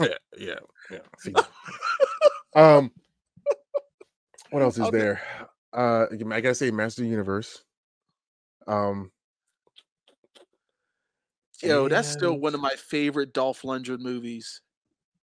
yeah, 0.00 0.08
yeah, 0.36 0.54
yeah. 0.90 1.42
Um 2.56 2.90
what 4.50 4.62
else 4.62 4.76
is 4.78 4.82
Okay. 4.86 4.98
there? 4.98 5.20
Uh 5.72 6.06
I 6.10 6.40
gotta 6.40 6.54
say 6.54 6.70
Master 6.70 7.04
Universe. 7.04 7.62
Um 8.68 9.10
Yo, 11.62 11.88
that's 11.88 12.08
still 12.08 12.38
one 12.38 12.54
of 12.54 12.60
my 12.60 12.74
favorite 12.76 13.32
Dolph 13.32 13.62
Lundgren 13.62 13.98
movies. 13.98 14.60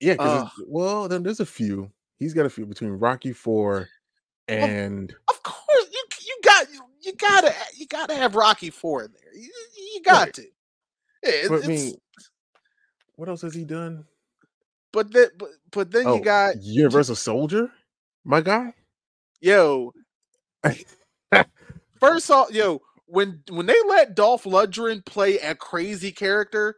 Yeah, 0.01 0.17
Ugh. 0.19 0.51
well, 0.67 1.07
then 1.07 1.23
there's 1.23 1.39
a 1.39 1.47
few. 1.47 1.93
He's 2.19 2.35
got 2.35 2.45
a 2.47 2.51
few 2.51 2.67
between 2.67 2.91
Rocky 2.91 3.33
Four 3.33 3.89
and 4.49 5.15
Of 5.29 5.43
course, 5.45 5.87
you 5.93 6.03
you 6.27 6.37
got 6.43 6.73
you, 6.73 6.81
you 7.03 7.13
gotta 7.15 7.55
you 7.77 7.87
gotta 7.87 8.15
have 8.15 8.35
Rocky 8.35 8.71
Four 8.71 9.05
in 9.05 9.13
there. 9.13 9.33
You, 9.35 9.51
you 9.95 10.03
got 10.03 10.25
Right. 10.25 10.35
to. 10.35 10.43
Yeah, 11.23 11.31
it- 11.31 11.49
but 11.49 11.65
I 11.65 11.69
mean, 11.69 11.95
what 13.15 13.29
else 13.29 13.43
has 13.43 13.55
he 13.55 13.65
done? 13.65 14.05
but 14.93 15.13
then 15.13 15.29
but, 15.39 15.49
but 15.71 15.91
then 15.93 16.07
Oh, 16.09 16.17
you 16.17 16.23
got 16.25 16.57
Universal 16.63 17.15
Soldier, 17.17 17.71
my 18.25 18.41
guy. 18.41 18.75
yo. 19.41 19.93
First 22.01 22.31
off, 22.31 22.51
yo, 22.53 22.81
when 23.07 23.43
when 23.51 23.67
they 23.67 23.77
let 23.89 24.15
Dolph 24.15 24.45
Lundgren 24.45 25.05
play 25.05 25.39
a 25.39 25.55
crazy 25.55 26.13
character, 26.13 26.77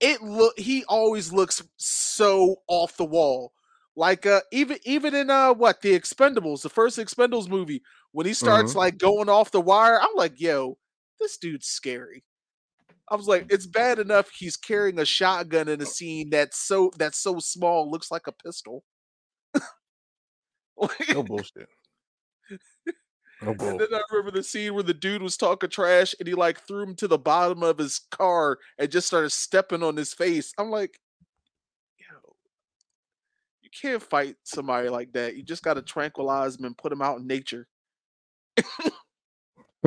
it 0.00 0.22
look 0.22 0.58
he 0.58 0.84
always 0.86 1.32
looks 1.32 1.62
so 1.78 2.56
off 2.68 2.96
the 2.96 3.04
wall. 3.04 3.52
Like 3.96 4.26
uh 4.26 4.42
even 4.52 4.78
even 4.84 5.14
in 5.14 5.30
uh 5.30 5.54
what 5.54 5.82
the 5.82 5.98
Expendables, 5.98 6.62
the 6.62 6.70
first 6.70 6.98
Expendables 6.98 7.48
movie, 7.48 7.82
when 8.12 8.26
he 8.26 8.34
starts 8.34 8.74
Mhm. 8.74 8.76
like 8.76 8.98
going 8.98 9.28
off 9.28 9.50
the 9.52 9.60
wire, 9.60 10.00
I'm 10.00 10.14
like, 10.16 10.40
yo, 10.40 10.78
this 11.20 11.38
dude's 11.38 11.68
scary. 11.68 12.24
I 13.08 13.16
was 13.16 13.28
like, 13.28 13.46
it's 13.50 13.66
bad 13.66 13.98
enough 13.98 14.30
he's 14.30 14.56
carrying 14.56 14.98
a 14.98 15.04
shotgun 15.04 15.68
in 15.68 15.80
a 15.82 15.86
scene 15.86 16.30
that's 16.30 16.58
so 16.58 16.90
that's 16.98 17.18
so 17.18 17.38
small, 17.40 17.90
looks 17.90 18.10
like 18.10 18.26
a 18.26 18.32
pistol. 18.32 18.84
No 21.08 21.22
bullshit. 21.22 21.68
No 23.42 23.50
And 23.50 23.80
then 23.80 23.88
I 23.92 24.00
remember 24.10 24.30
the 24.30 24.42
scene 24.42 24.74
where 24.74 24.82
the 24.82 24.94
dude 24.94 25.22
was 25.22 25.36
talking 25.36 25.68
trash 25.68 26.14
and 26.18 26.28
he 26.28 26.34
like 26.34 26.60
threw 26.60 26.82
him 26.82 26.94
to 26.96 27.08
the 27.08 27.18
bottom 27.18 27.62
of 27.62 27.78
his 27.78 27.98
car 28.10 28.58
and 28.78 28.90
just 28.90 29.06
started 29.08 29.30
stepping 29.30 29.82
on 29.82 29.96
his 29.96 30.14
face. 30.14 30.52
I'm 30.58 30.70
like, 30.70 31.00
yo, 31.98 32.36
you, 33.62 33.70
can't 33.70 34.02
fight 34.02 34.36
somebody 34.44 34.88
like 34.88 35.12
that. 35.14 35.36
You 35.36 35.42
just 35.42 35.64
got 35.64 35.74
to 35.74 35.82
tranquilize 35.82 36.56
them 36.56 36.66
and 36.66 36.78
put 36.78 36.90
them 36.90 37.02
out 37.02 37.18
in 37.18 37.26
nature. 37.26 37.66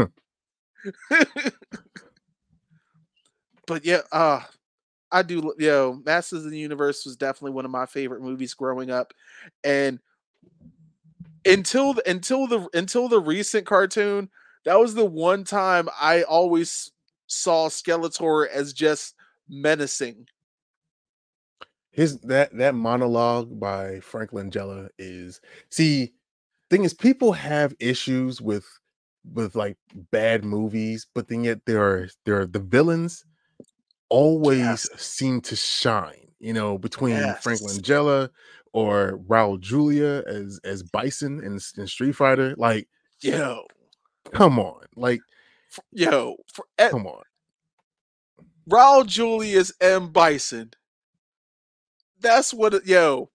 but 3.67 3.85
yeah, 3.85 4.01
uh 4.11 4.41
I 5.11 5.21
do 5.21 5.53
yo, 5.57 6.01
Masters 6.05 6.43
of 6.45 6.51
the 6.51 6.59
Universe 6.59 7.05
was 7.05 7.15
definitely 7.15 7.51
one 7.51 7.63
of 7.63 7.71
my 7.71 7.85
favorite 7.85 8.21
movies 8.21 8.53
growing 8.53 8.91
up. 8.91 9.13
And 9.63 9.99
until 11.45 11.93
the, 11.93 12.09
until 12.09 12.47
the 12.47 12.67
until 12.73 13.07
the 13.07 13.19
recent 13.19 13.65
cartoon, 13.65 14.29
that 14.65 14.79
was 14.79 14.95
the 14.95 15.05
one 15.05 15.43
time 15.43 15.89
I 15.99 16.23
always 16.23 16.91
saw 17.27 17.69
Skeletor 17.69 18.47
as 18.49 18.73
just 18.73 19.15
menacing. 19.47 20.27
His 21.91 22.19
that 22.21 22.55
that 22.57 22.75
monologue 22.75 23.59
by 23.59 24.01
Frank 24.01 24.31
Langella 24.31 24.89
is 24.99 25.39
see 25.69 26.13
thing 26.69 26.83
is 26.83 26.93
people 26.93 27.31
have 27.33 27.73
issues 27.79 28.41
with 28.41 28.65
with 29.33 29.55
like 29.55 29.77
bad 30.11 30.43
movies, 30.43 31.07
but 31.15 31.27
then 31.29 31.43
yet 31.45 31.59
there 31.65 31.81
are 31.83 32.09
there 32.25 32.41
are 32.41 32.45
the 32.47 32.59
villains 32.59 33.23
always 34.09 34.59
Yes. 34.59 35.01
seem 35.01 35.41
to 35.41 35.55
shine, 35.55 36.31
you 36.39 36.53
know, 36.53 36.77
between 36.77 37.35
Frank 37.35 37.61
Yes. 37.61 37.61
Langella 37.61 38.29
or 38.75 39.19
Raul 39.29 39.57
Julia 39.57 40.21
as 40.27 40.59
as 40.65 40.83
Bison 40.83 41.41
in, 41.41 41.53
in 41.77 41.87
Street 41.87 42.11
Fighter. 42.11 42.53
Like, 42.57 42.89
Yo, 43.21 43.63
come 44.33 44.59
on, 44.59 44.81
like, 44.97 45.21
f- 45.71 45.79
yo, 45.93 46.35
for, 46.53 46.65
eh, 46.77 46.89
come 46.89 47.07
on. 47.07 47.23
Raul 48.69 49.05
Julia's 49.07 49.73
M. 49.79 50.09
Bison. 50.09 50.73
That's 52.19 52.53
what 52.53 52.85
yo. 52.85 53.29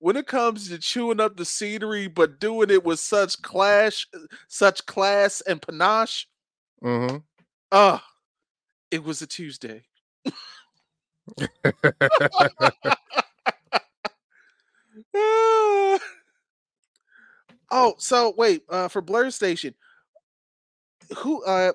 When 0.00 0.16
it 0.16 0.26
comes 0.26 0.68
to 0.68 0.78
chewing 0.78 1.20
up 1.20 1.36
the 1.36 1.44
scenery, 1.44 2.08
but 2.08 2.40
doing 2.40 2.70
it 2.70 2.84
with 2.84 2.98
such 2.98 3.40
clash, 3.42 4.08
such 4.48 4.84
class 4.86 5.40
and 5.42 5.62
panache, 5.62 6.26
hmm 6.82 7.18
ah, 7.70 8.04
it 8.90 9.04
was 9.04 9.22
a 9.22 9.26
Tuesday. 9.28 9.84
Oh, 17.70 17.94
so 17.98 18.32
wait, 18.36 18.62
uh, 18.70 18.88
for 18.88 19.02
Blerd 19.02 19.32
Station, 19.34 19.74
who, 21.18 21.44
uh, 21.44 21.72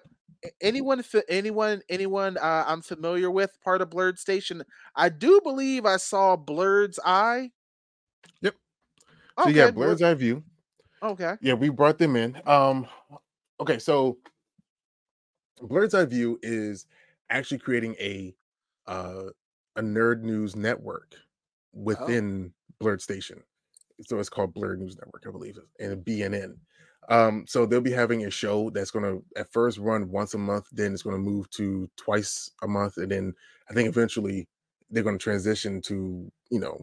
anyone, 0.61 1.03
anyone, 1.29 1.81
anyone, 1.87 2.37
uh, 2.37 2.63
I'm 2.67 2.81
familiar 2.81 3.29
with 3.29 3.55
part 3.63 3.81
of 3.81 3.91
Blerd 3.91 4.17
Station. 4.17 4.63
I 4.95 5.09
do 5.09 5.39
believe 5.43 5.85
I 5.85 5.97
saw 5.97 6.35
Blerd's 6.35 6.99
Eye. 7.05 7.51
Yep. 8.41 8.55
So 9.43 9.49
yeah, 9.49 9.69
Blur- 9.69 9.93
Blerd's 9.93 10.01
Eye 10.01 10.15
View. 10.15 10.43
Okay. 11.03 11.35
Yeah, 11.41 11.53
we 11.53 11.69
brought 11.69 11.97
them 11.97 12.15
in. 12.15 12.41
Um, 12.45 12.87
okay, 13.59 13.77
so 13.77 14.17
Blerd's 15.61 15.93
Eye 15.93 16.05
View 16.05 16.39
is 16.41 16.87
actually 17.29 17.59
creating 17.59 17.95
a 17.99 18.35
uh 18.87 19.23
a 19.75 19.81
nerd 19.81 20.21
news 20.21 20.55
network 20.55 21.15
within 21.73 22.53
Blerd 22.84 23.01
Station. 23.01 23.41
So 24.01 24.19
it's 24.19 24.29
called 24.29 24.55
Blerd 24.55 24.79
News 24.79 24.97
Network, 24.97 25.23
I 25.27 25.31
believe, 25.31 25.59
and 25.79 26.03
BNN. 26.03 26.55
Um, 27.09 27.45
so 27.47 27.65
they'll 27.65 27.81
be 27.81 27.91
having 27.91 28.25
a 28.25 28.31
show 28.31 28.69
that's 28.71 28.91
gonna 28.91 29.19
at 29.38 29.51
first 29.51 29.77
run 29.77 30.09
once 30.09 30.34
a 30.34 30.38
month, 30.38 30.67
then 30.71 30.93
it's 30.93 31.03
gonna 31.03 31.17
move 31.17 31.49
to 31.51 31.89
twice 31.97 32.51
a 32.63 32.67
month, 32.67 32.97
and 32.97 33.11
then 33.11 33.34
I 33.69 33.73
think 33.73 33.89
eventually 33.89 34.47
they're 34.89 35.03
gonna 35.03 35.17
transition 35.17 35.81
to 35.84 36.31
you 36.49 36.59
know 36.59 36.81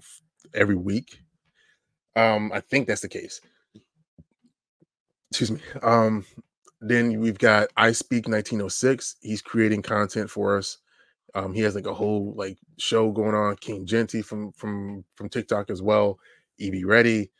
every 0.55 0.77
week. 0.77 1.21
Um, 2.17 2.53
I 2.53 2.61
think 2.61 2.89
that's 2.89 3.03
the 3.03 3.09
case 3.09 3.41
excuse 5.31 5.51
me. 5.53 5.61
Um, 5.83 6.27
then 6.81 7.21
we've 7.21 7.39
got 7.39 7.71
I 7.77 7.93
Speak 7.93 8.27
1906. 8.27 9.17
He's 9.23 9.43
creating 9.43 9.83
content 9.83 10.31
for 10.31 10.59
us. 10.59 10.79
Um, 11.35 11.55
he 11.55 11.61
has 11.63 11.75
like 11.75 11.87
a 11.87 11.95
whole 11.95 12.35
like 12.37 12.59
show 12.79 13.11
going 13.13 13.35
on. 13.35 13.57
King 13.57 13.87
Genty 13.87 14.23
from 14.23 14.53
from 14.53 15.05
from 15.17 15.29
TikTok 15.29 15.71
as 15.71 15.83
well. 15.83 16.19
EB 16.61 16.85
Ready. 16.85 17.31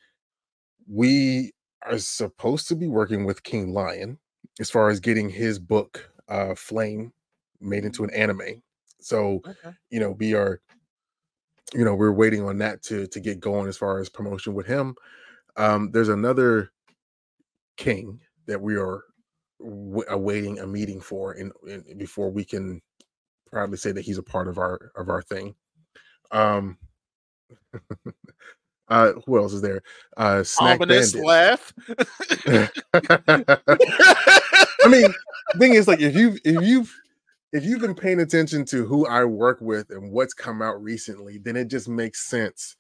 We 0.89 1.53
are 1.87 1.99
supposed 1.99 2.69
to 2.69 2.77
be 2.77 2.89
working 2.89 3.25
with 3.25 3.43
King 3.43 3.73
Lion 3.73 4.19
as 4.61 4.71
far 4.71 4.91
as 4.91 5.01
getting 5.01 5.29
his 5.31 5.59
book 5.59 6.11
uh 6.29 6.55
Flame 6.55 7.13
made 7.61 7.85
into 7.85 8.05
an 8.05 8.11
anime. 8.11 8.63
So 9.01 9.43
Okay. 9.47 9.73
you 9.91 10.01
know 10.01 10.13
we 10.13 10.35
are 10.35 10.61
you 11.75 11.85
know 11.85 11.95
we're 11.95 12.13
waiting 12.13 12.43
on 12.43 12.59
that 12.59 12.83
to 12.85 13.07
to 13.09 13.21
get 13.21 13.41
going 13.41 13.69
as 13.69 13.77
far 13.77 14.01
as 14.01 14.09
promotion 14.09 14.55
with 14.55 14.67
him 14.67 14.95
um 15.57 15.91
there's 15.93 16.09
another 16.09 16.71
king 17.77 18.21
that 18.47 18.61
we 18.61 18.77
are 18.77 19.05
w- 19.61 20.05
awaiting 20.09 20.59
a 20.59 20.67
meeting 20.67 21.01
for 21.01 21.35
in, 21.35 21.53
in 21.67 21.97
before 21.99 22.31
we 22.31 22.45
can 22.45 22.81
proudly 23.51 23.77
say 23.77 23.93
that 23.93 24.03
he's 24.03 24.19
a 24.19 24.23
part 24.23 24.49
of 24.49 24.59
our 24.59 24.93
of 24.97 25.09
our 25.09 25.23
thing 25.23 25.55
um 26.31 26.77
uh 28.89 29.13
who 29.27 29.39
else 29.39 29.53
is 29.53 29.63
there 29.63 29.83
uh 30.17 30.43
snack 30.43 30.81
Ominous 30.81 31.13
bandit 31.13 31.27
laugh. 31.27 31.73
I 34.85 34.89
mean, 34.89 35.13
thing 35.59 35.75
is, 35.75 35.87
like, 35.87 36.01
if 36.01 36.15
you 36.15 36.39
if 36.45 36.63
you've 36.63 36.95
if 37.53 37.65
you've 37.65 37.81
been 37.81 37.95
paying 37.95 38.21
attention 38.21 38.65
to 38.67 38.87
who 38.87 39.07
I 39.07 39.25
work 39.25 39.61
with 39.61 39.91
and 39.91 40.13
what's 40.13 40.35
come 40.35 40.63
out 40.63 40.83
recently, 40.83 41.39
then 41.39 41.57
it 41.57 41.69
just 41.69 41.89
makes 41.89 42.27
sense 42.27 42.77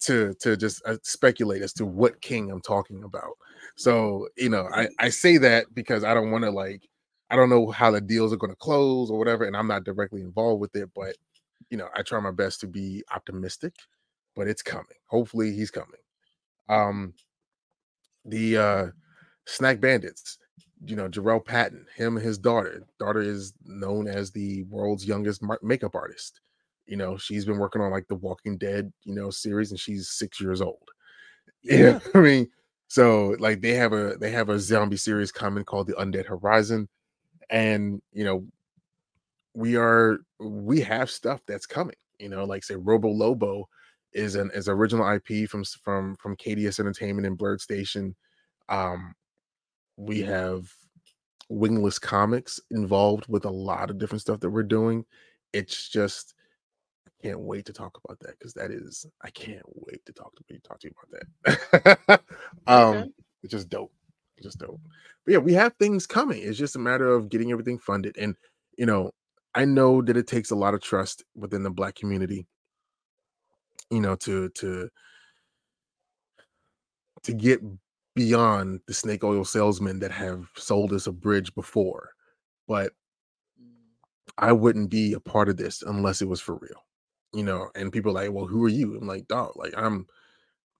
to 0.00 0.34
to 0.40 0.56
just 0.56 0.82
uh, 0.86 0.96
speculate 1.02 1.62
as 1.62 1.72
to 1.74 1.86
what 1.86 2.20
king 2.20 2.50
I'm 2.50 2.60
talking 2.60 3.04
about. 3.04 3.32
So 3.76 4.28
you 4.36 4.48
know, 4.48 4.68
I 4.72 4.88
I 4.98 5.08
say 5.08 5.36
that 5.38 5.66
because 5.74 6.04
I 6.04 6.14
don't 6.14 6.30
want 6.30 6.44
to 6.44 6.50
like 6.50 6.88
I 7.30 7.36
don't 7.36 7.50
know 7.50 7.70
how 7.70 7.90
the 7.90 8.00
deals 8.00 8.32
are 8.32 8.36
going 8.36 8.52
to 8.52 8.56
close 8.56 9.10
or 9.10 9.18
whatever, 9.18 9.44
and 9.44 9.56
I'm 9.56 9.66
not 9.66 9.84
directly 9.84 10.20
involved 10.22 10.60
with 10.60 10.76
it, 10.76 10.90
but 10.94 11.16
you 11.70 11.76
know, 11.78 11.88
I 11.96 12.02
try 12.02 12.20
my 12.20 12.30
best 12.32 12.60
to 12.60 12.66
be 12.66 13.04
optimistic, 13.14 13.74
but 14.36 14.48
it's 14.48 14.62
coming. 14.62 14.96
Hopefully, 15.08 15.52
he's 15.54 15.70
coming. 15.70 16.00
Um, 16.68 17.14
the 18.24 18.56
uh 18.56 18.86
Snack 19.46 19.80
Bandits, 19.80 20.38
you 20.86 20.96
know, 20.96 21.08
Jarrell 21.08 21.44
Patton, 21.44 21.86
him 21.96 22.16
and 22.16 22.26
his 22.26 22.38
daughter. 22.38 22.84
Daughter 23.00 23.22
is 23.22 23.54
known 23.64 24.08
as 24.08 24.30
the 24.32 24.64
world's 24.64 25.06
youngest 25.06 25.42
makeup 25.62 25.94
artist. 25.94 26.40
You 26.86 26.96
know, 26.96 27.16
she's 27.18 27.44
been 27.46 27.58
working 27.58 27.82
on 27.82 27.92
like 27.92 28.08
the 28.08 28.16
Walking 28.16 28.58
Dead, 28.58 28.92
you 29.04 29.14
know, 29.14 29.30
series, 29.30 29.70
and 29.70 29.80
she's 29.80 30.10
six 30.10 30.40
years 30.40 30.60
old. 30.62 30.82
Yeah, 31.62 32.00
I 32.14 32.20
mean, 32.20 32.48
so 32.88 33.36
like 33.40 33.60
they 33.60 33.72
have 33.74 33.92
a 33.92 34.16
they 34.20 34.30
have 34.32 34.50
a 34.50 34.58
zombie 34.60 34.96
series 34.98 35.32
coming 35.32 35.64
called 35.64 35.86
the 35.88 35.94
Undead 35.94 36.26
Horizon, 36.26 36.88
and 37.50 38.00
you 38.12 38.24
know, 38.24 38.46
we 39.54 39.76
are 39.76 40.18
we 40.40 40.80
have 40.80 41.10
stuff 41.10 41.40
that's 41.46 41.66
coming. 41.66 41.96
You 42.18 42.28
know, 42.28 42.44
like 42.44 42.64
say 42.64 42.76
Robo 42.76 43.08
Lobo 43.08 43.68
is 44.12 44.36
an 44.36 44.50
is 44.54 44.68
original 44.68 45.08
IP 45.08 45.48
from 45.48 45.64
from 45.64 46.16
from 46.16 46.36
KDS 46.36 46.80
Entertainment 46.80 47.26
and 47.26 47.38
Blerd 47.38 47.60
Station. 47.60 48.14
Um, 48.68 49.14
we 49.96 50.20
have 50.22 50.72
Wingless 51.48 51.98
Comics 51.98 52.60
involved 52.70 53.26
with 53.28 53.44
a 53.44 53.50
lot 53.50 53.90
of 53.90 53.98
different 53.98 54.22
stuff 54.22 54.40
that 54.40 54.50
we're 54.50 54.62
doing. 54.62 55.04
It's 55.52 55.88
just 55.88 56.34
I 57.06 57.10
can't 57.22 57.40
wait 57.40 57.64
to 57.66 57.72
talk 57.72 58.00
about 58.04 58.18
that 58.20 58.38
because 58.38 58.54
that 58.54 58.70
is 58.70 59.06
I 59.22 59.30
can't 59.30 59.62
wait 59.66 60.04
to 60.06 60.12
talk 60.12 60.34
to 60.36 60.44
you 60.48 60.58
talk 60.60 60.80
to 60.80 60.88
you 60.88 60.94
about 61.02 62.06
that. 62.06 62.20
um 62.66 62.96
Okay. 62.96 63.10
it's 63.42 63.52
just 63.52 63.68
dope. 63.68 63.92
Just 64.42 64.58
dope. 64.58 64.80
But 65.24 65.32
yeah, 65.32 65.38
we 65.38 65.52
have 65.54 65.74
things 65.78 66.06
coming. 66.06 66.42
It's 66.42 66.58
just 66.58 66.76
a 66.76 66.80
matter 66.80 67.08
of 67.08 67.28
getting 67.28 67.52
everything 67.52 67.78
funded. 67.78 68.16
And 68.18 68.36
you 68.76 68.86
know, 68.86 69.12
I 69.54 69.64
know 69.64 70.02
that 70.02 70.16
it 70.16 70.26
takes 70.26 70.50
a 70.50 70.56
lot 70.56 70.74
of 70.74 70.82
trust 70.82 71.24
within 71.34 71.62
the 71.62 71.70
black 71.70 71.94
community, 71.94 72.46
you 73.90 74.00
know, 74.00 74.16
to 74.16 74.48
to 74.50 74.88
to 77.22 77.32
get 77.32 77.60
beyond 78.14 78.80
the 78.86 78.94
snake 78.94 79.24
oil 79.24 79.44
salesmen 79.44 79.98
that 80.00 80.12
have 80.12 80.46
sold 80.56 80.92
us 80.92 81.06
a 81.06 81.12
bridge 81.12 81.54
before. 81.54 82.10
But 82.68 82.92
mm. 83.60 83.72
I 84.38 84.52
wouldn't 84.52 84.90
be 84.90 85.12
a 85.14 85.20
part 85.20 85.48
of 85.48 85.56
this 85.56 85.82
unless 85.82 86.22
it 86.22 86.28
was 86.28 86.40
for 86.40 86.56
real. 86.56 86.84
You 87.32 87.44
know, 87.44 87.70
and 87.74 87.92
people 87.92 88.10
are 88.12 88.22
like, 88.22 88.32
well, 88.32 88.46
who 88.46 88.64
are 88.64 88.68
you? 88.68 88.96
I'm 88.96 89.08
like, 89.08 89.26
dog, 89.26 89.52
like 89.56 89.74
I'm 89.76 90.06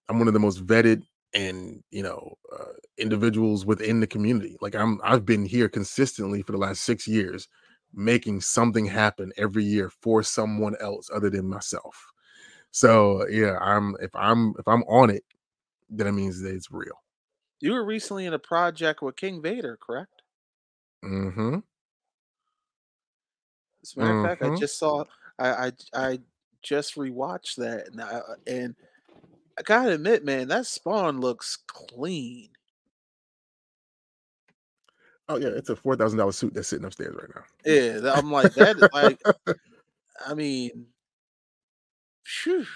I'm 0.09 0.19
one 0.19 0.29
of 0.29 0.35
the 0.35 0.41
most 0.41 0.65
vetted 0.65 1.03
and 1.35 1.83
you 1.91 2.03
know 2.03 2.35
uh, 2.59 2.73
individuals 2.99 3.67
within 3.67 4.01
the 4.01 4.07
community. 4.07 4.57
Like 4.61 4.75
I'm 4.75 5.01
I've 5.05 5.27
been 5.27 5.45
here 5.47 5.69
consistently 5.69 6.43
for 6.43 6.53
the 6.53 6.59
last 6.59 6.83
six 6.83 7.09
years, 7.09 7.49
making 7.93 8.41
something 8.43 8.87
happen 8.87 9.33
every 9.37 9.65
year 9.65 9.91
for 9.91 10.23
someone 10.23 10.77
else 10.81 11.11
other 11.13 11.31
than 11.31 11.49
myself. 11.49 12.13
So 12.73 13.27
yeah, 13.29 13.59
I'm 13.61 13.97
if 14.01 14.15
I'm 14.15 14.55
if 14.59 14.69
I'm 14.69 14.83
on 14.85 15.11
it, 15.11 15.25
then 15.91 16.07
it 16.09 16.13
means 16.13 16.41
that 16.43 16.55
it's 16.55 16.71
real. 16.71 17.03
You 17.59 17.73
were 17.73 17.85
recently 17.85 18.27
in 18.27 18.33
a 18.33 18.39
project 18.39 19.03
with 19.03 19.17
King 19.17 19.43
Vader, 19.43 19.77
correct? 19.77 20.23
Mm-hmm. 21.05 21.59
As 23.83 23.95
a 23.95 23.99
matter 23.99 24.11
of 24.13 24.19
fact, 24.19 24.43
I 24.43 24.51
Mhm. 24.51 24.59
just 24.59 24.79
saw 24.79 25.05
I 25.39 25.67
I 25.69 25.73
I 25.93 26.19
just 26.63 26.95
rewatched 26.95 27.57
that 27.57 27.89
and 27.89 28.01
I, 28.01 28.21
and 28.47 28.75
I 29.59 29.63
gotta 29.63 29.93
admit, 29.93 30.25
man, 30.25 30.49
that 30.49 30.67
spawn 30.67 31.21
looks 31.21 31.59
clean. 31.67 32.51
Oh 35.29 35.37
yeah, 35.37 35.49
it's 35.49 35.71
a 35.71 35.77
four 35.77 35.97
thousand 35.97 36.19
dollar 36.19 36.33
suit 36.33 36.55
that's 36.55 36.69
sitting 36.69 36.85
upstairs 36.85 37.15
right 37.15 37.31
now. 37.35 37.43
Yeah, 37.65 38.15
I'm 38.15 38.31
like 38.31 38.55
that. 38.55 38.79
is 38.79 38.89
Like, 38.93 39.21
I 40.27 40.35
mean, 40.35 40.87
phew. 42.25 42.67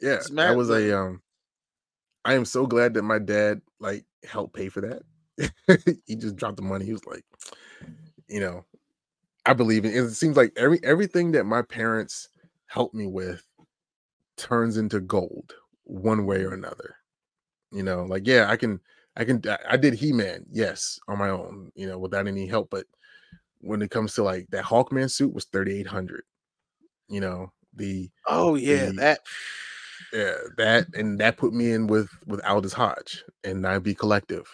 yeah, 0.00 0.20
that 0.30 0.56
was 0.56 0.70
a 0.70 0.96
um. 0.98 1.22
I 2.24 2.34
am 2.34 2.44
so 2.44 2.66
glad 2.66 2.94
that 2.94 3.02
my 3.02 3.18
dad 3.18 3.62
like 3.80 4.04
helped 4.24 4.54
pay 4.54 4.68
for 4.68 4.82
that. 4.82 5.02
he 6.06 6.14
just 6.14 6.36
dropped 6.36 6.56
the 6.56 6.62
money. 6.62 6.84
He 6.84 6.92
was 6.92 7.06
like, 7.06 7.24
you 8.28 8.40
know, 8.40 8.64
I 9.46 9.54
believe 9.54 9.84
in. 9.84 9.92
It 9.92 10.10
seems 10.10 10.36
like 10.36 10.52
every 10.56 10.78
everything 10.84 11.32
that 11.32 11.44
my 11.44 11.62
parents 11.62 12.28
helped 12.66 12.94
me 12.94 13.06
with 13.06 13.47
turns 14.38 14.76
into 14.76 15.00
gold 15.00 15.54
one 15.84 16.26
way 16.26 16.42
or 16.42 16.50
mm-hmm. 16.50 16.64
another. 16.64 16.96
You 17.70 17.82
know, 17.82 18.04
like 18.04 18.26
yeah, 18.26 18.46
I 18.48 18.56
can, 18.56 18.80
I 19.16 19.24
can, 19.24 19.42
I- 19.68 19.76
did 19.76 19.94
He 19.94 20.12
Man, 20.12 20.46
yes, 20.50 20.98
on 21.08 21.18
my 21.18 21.28
own, 21.30 21.70
you 21.74 21.86
know, 21.86 21.98
without 21.98 22.26
any 22.26 22.46
help. 22.46 22.70
But 22.70 22.86
when 23.60 23.82
it 23.82 23.90
comes 23.90 24.14
to 24.14 24.22
like 24.22 24.46
that 24.50 24.64
Hawkman 24.64 25.10
suit 25.10 25.34
was 25.34 25.44
thirty 25.46 25.78
eight 25.78 25.86
hundred. 25.86 26.24
You 27.08 27.20
know, 27.20 27.52
the 27.74 28.10
Oh 28.26 28.54
yeah, 28.54 28.86
The- 28.86 28.92
that. 28.92 29.20
yeah, 30.12 30.34
that 30.56 30.86
and 30.94 31.18
that 31.20 31.36
put 31.36 31.52
me 31.52 31.72
in 31.72 31.86
with 31.86 32.08
with 32.26 32.44
Aldis 32.46 32.72
Hodge 32.72 33.24
and 33.44 33.62
9B 33.62 33.98
Collective, 33.98 34.46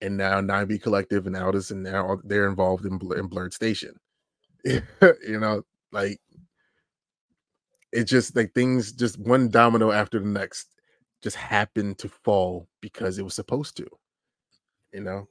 and 0.00 0.16
now 0.16 0.40
9B 0.40 0.82
Collective 0.82 1.26
and 1.26 1.36
Aldis, 1.36 1.70
and 1.70 1.82
now 1.82 2.18
they're 2.24 2.48
involved 2.48 2.86
in, 2.86 2.98
Blur- 2.98 3.18
in 3.18 3.28
Blerd 3.28 3.52
Station. 3.52 3.94
you 4.64 5.38
know, 5.38 5.62
like 5.92 6.20
it 7.96 8.04
just 8.04 8.36
like 8.36 8.54
things 8.54 8.92
just 8.92 9.18
one 9.18 9.48
domino 9.50 9.90
after 9.92 10.20
the 10.20 10.26
next 10.28 10.68
just 11.22 11.36
happened 11.36 11.98
to 11.98 12.08
fall 12.08 12.68
because 12.82 13.18
it 13.18 13.24
was 13.24 13.34
supposed 13.34 13.76
to. 13.78 13.86
You 14.92 15.00
know, 15.00 15.28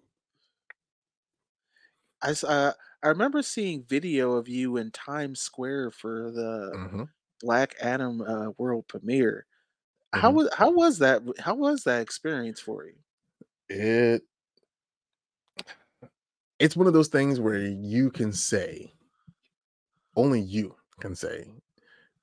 I 2.22 2.32
uh, 2.44 2.74
I 3.04 3.08
remember 3.10 3.42
seeing 3.42 3.84
video 3.86 4.34
of 4.34 4.48
you 4.48 4.78
in 4.78 4.92
Times 4.92 5.40
Square 5.42 5.92
for 5.92 6.32
the 6.32 6.80
Mhm. 6.80 7.06
Black 7.42 7.76
Adam 7.82 8.22
uh, 8.22 8.52
world 8.58 8.88
premiere. 8.88 9.48
How 10.14 10.32
Mhm. 10.32 10.34
was 10.34 10.50
how 10.56 10.72
was 10.72 11.00
that? 11.00 11.24
How 11.40 11.56
was 11.56 11.84
that 11.86 12.02
experience 12.02 12.62
for 12.62 12.86
you? 12.88 12.98
it 13.70 14.24
it's 16.60 16.76
one 16.76 16.88
of 16.88 16.94
those 16.94 17.08
things 17.08 17.40
where 17.40 17.60
you 17.60 18.10
can 18.12 18.32
say 18.32 18.94
only 20.16 20.42
you 20.42 20.76
can 21.00 21.16
say 21.16 21.50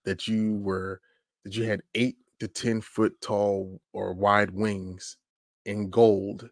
that 0.05 0.29
you 0.29 0.57
were 0.57 1.01
that 1.45 1.55
you 1.57 1.65
had 1.65 1.83
eight 1.95 2.17
to 2.41 2.49
ten 2.49 2.81
foot 2.81 3.21
tall 3.21 3.81
or 3.93 4.13
wide 4.13 4.51
wings 4.51 5.17
in 5.67 5.91
gold 5.91 6.49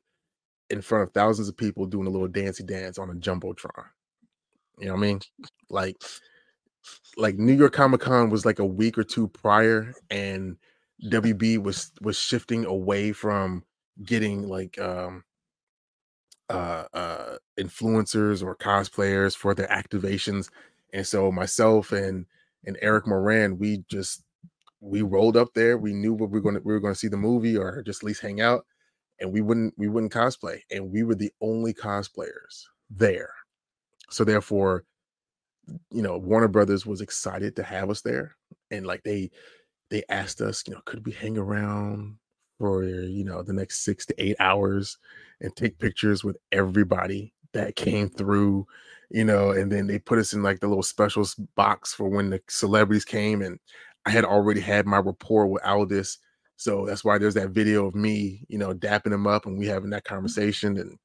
in 0.71 0.81
front 0.81 1.03
of 1.03 1.13
thousands 1.13 1.49
of 1.49 1.57
people 1.57 1.87
doing 1.87 2.07
a 2.07 2.11
little 2.11 2.29
dancey 2.29 2.63
dance 2.63 2.99
on 2.99 3.11
a 3.11 3.15
jumbotron 3.15 3.85
you 4.79 4.87
know 4.87 4.93
what 4.95 4.99
i 4.99 5.03
mean? 5.03 5.21
Like 5.69 5.97
like 7.17 7.37
new 7.37 7.53
york 7.53 7.75
comic 7.75 8.01
con 8.01 8.31
was 8.31 8.47
like 8.47 8.59
a 8.59 8.65
week 8.65 8.97
or 8.97 9.05
two 9.05 9.29
prior 9.29 9.93
and 10.11 10.57
wb 11.05 11.63
was 11.63 11.93
was 12.01 12.19
shifting 12.19 12.65
away 12.65 13.13
from 13.13 13.63
getting 14.05 14.49
like 14.49 14.81
um 14.81 15.23
uh 16.49 16.85
uh 16.95 17.37
influencers 17.59 18.43
or 18.43 18.57
cosplayers 18.57 19.37
for 19.37 19.55
their 19.55 19.69
activations. 19.69 20.51
And 20.93 21.07
so 21.07 21.31
myself 21.31 21.93
and 21.93 22.27
and 22.65 22.77
eric 22.81 23.07
moran 23.07 23.59
we 23.59 23.85
just 23.89 24.23
we 24.81 25.03
rolled 25.03 25.37
up 25.37 25.53
there. 25.55 25.77
We 25.79 25.93
knew 25.93 26.15
what 26.15 26.31
we 26.31 26.39
were 26.39 26.43
going 26.43 26.55
to 26.55 26.61
we 26.63 26.73
were 26.73 26.81
going 26.81 26.95
to 26.95 26.99
see 26.99 27.09
the 27.09 27.17
movie 27.17 27.57
or 27.57 27.83
just 27.83 28.03
at 28.03 28.07
least 28.07 28.23
hang 28.23 28.41
out 28.41 28.65
and 29.21 29.33
we 29.33 29.41
wouldn't 29.41 29.75
we 29.77 29.89
wouldn't 29.89 30.13
cosplay 30.13 30.61
and 30.71 30.91
we 30.91 31.03
were 31.03 31.15
the 31.15 31.33
only 31.41 31.75
cosplayers 31.75 32.65
there. 32.89 33.33
So 34.09 34.25
therefore 34.25 34.85
you 35.91 36.03
know 36.03 36.19
warner 36.19 36.49
brothers 36.49 36.87
was 36.87 37.01
excited 37.01 37.55
to 37.55 37.63
have 37.63 37.91
us 37.91 38.01
there 38.01 38.35
and 38.71 38.87
like 38.87 39.03
they 39.05 39.31
they 39.91 40.03
asked 40.09 40.41
us 40.41 40.65
you 40.67 40.75
know 40.75 40.81
could 40.85 41.05
we 41.07 41.13
hang 41.13 41.39
around 41.39 42.17
for 42.59 42.83
you 42.83 43.23
know 43.23 43.43
the 43.43 43.53
next 43.53 43.85
six 43.85 44.05
to 44.07 44.15
eight 44.21 44.35
hours 44.41 44.99
and 45.41 45.55
take 45.55 45.79
pictures 45.79 46.25
with 46.25 46.37
everybody 46.51 47.33
that 47.53 47.77
came 47.77 48.09
through 48.09 48.67
you 49.11 49.25
know 49.25 49.51
and 49.51 49.71
then 49.71 49.87
they 49.87 49.99
put 49.99 50.19
us 50.19 50.33
in 50.33 50.43
like 50.43 50.61
the 50.61 50.69
little 50.69 50.83
special 50.83 51.27
box 51.57 51.93
for 51.93 52.09
when 52.09 52.31
the 52.31 52.41
celebrities 52.49 53.05
came 53.05 53.43
and 53.43 53.59
i 54.07 54.11
had 54.11 54.25
already 54.25 54.61
had 54.61 54.87
my 54.87 54.99
rapport 54.99 55.47
with 55.47 55.65
aldis 55.65 56.19
so 56.57 56.85
that's 56.87 57.05
why 57.05 57.19
there's 57.19 57.35
that 57.35 57.51
video 57.51 57.87
of 57.87 57.95
me 57.95 58.45
you 58.49 58.59
know 58.59 58.73
dapping 58.73 59.13
him 59.13 59.27
up 59.27 59.47
and 59.47 59.59
we 59.59 59.67
having 59.67 59.91
that 59.91 60.05
conversation 60.05 60.77
and 60.79 60.97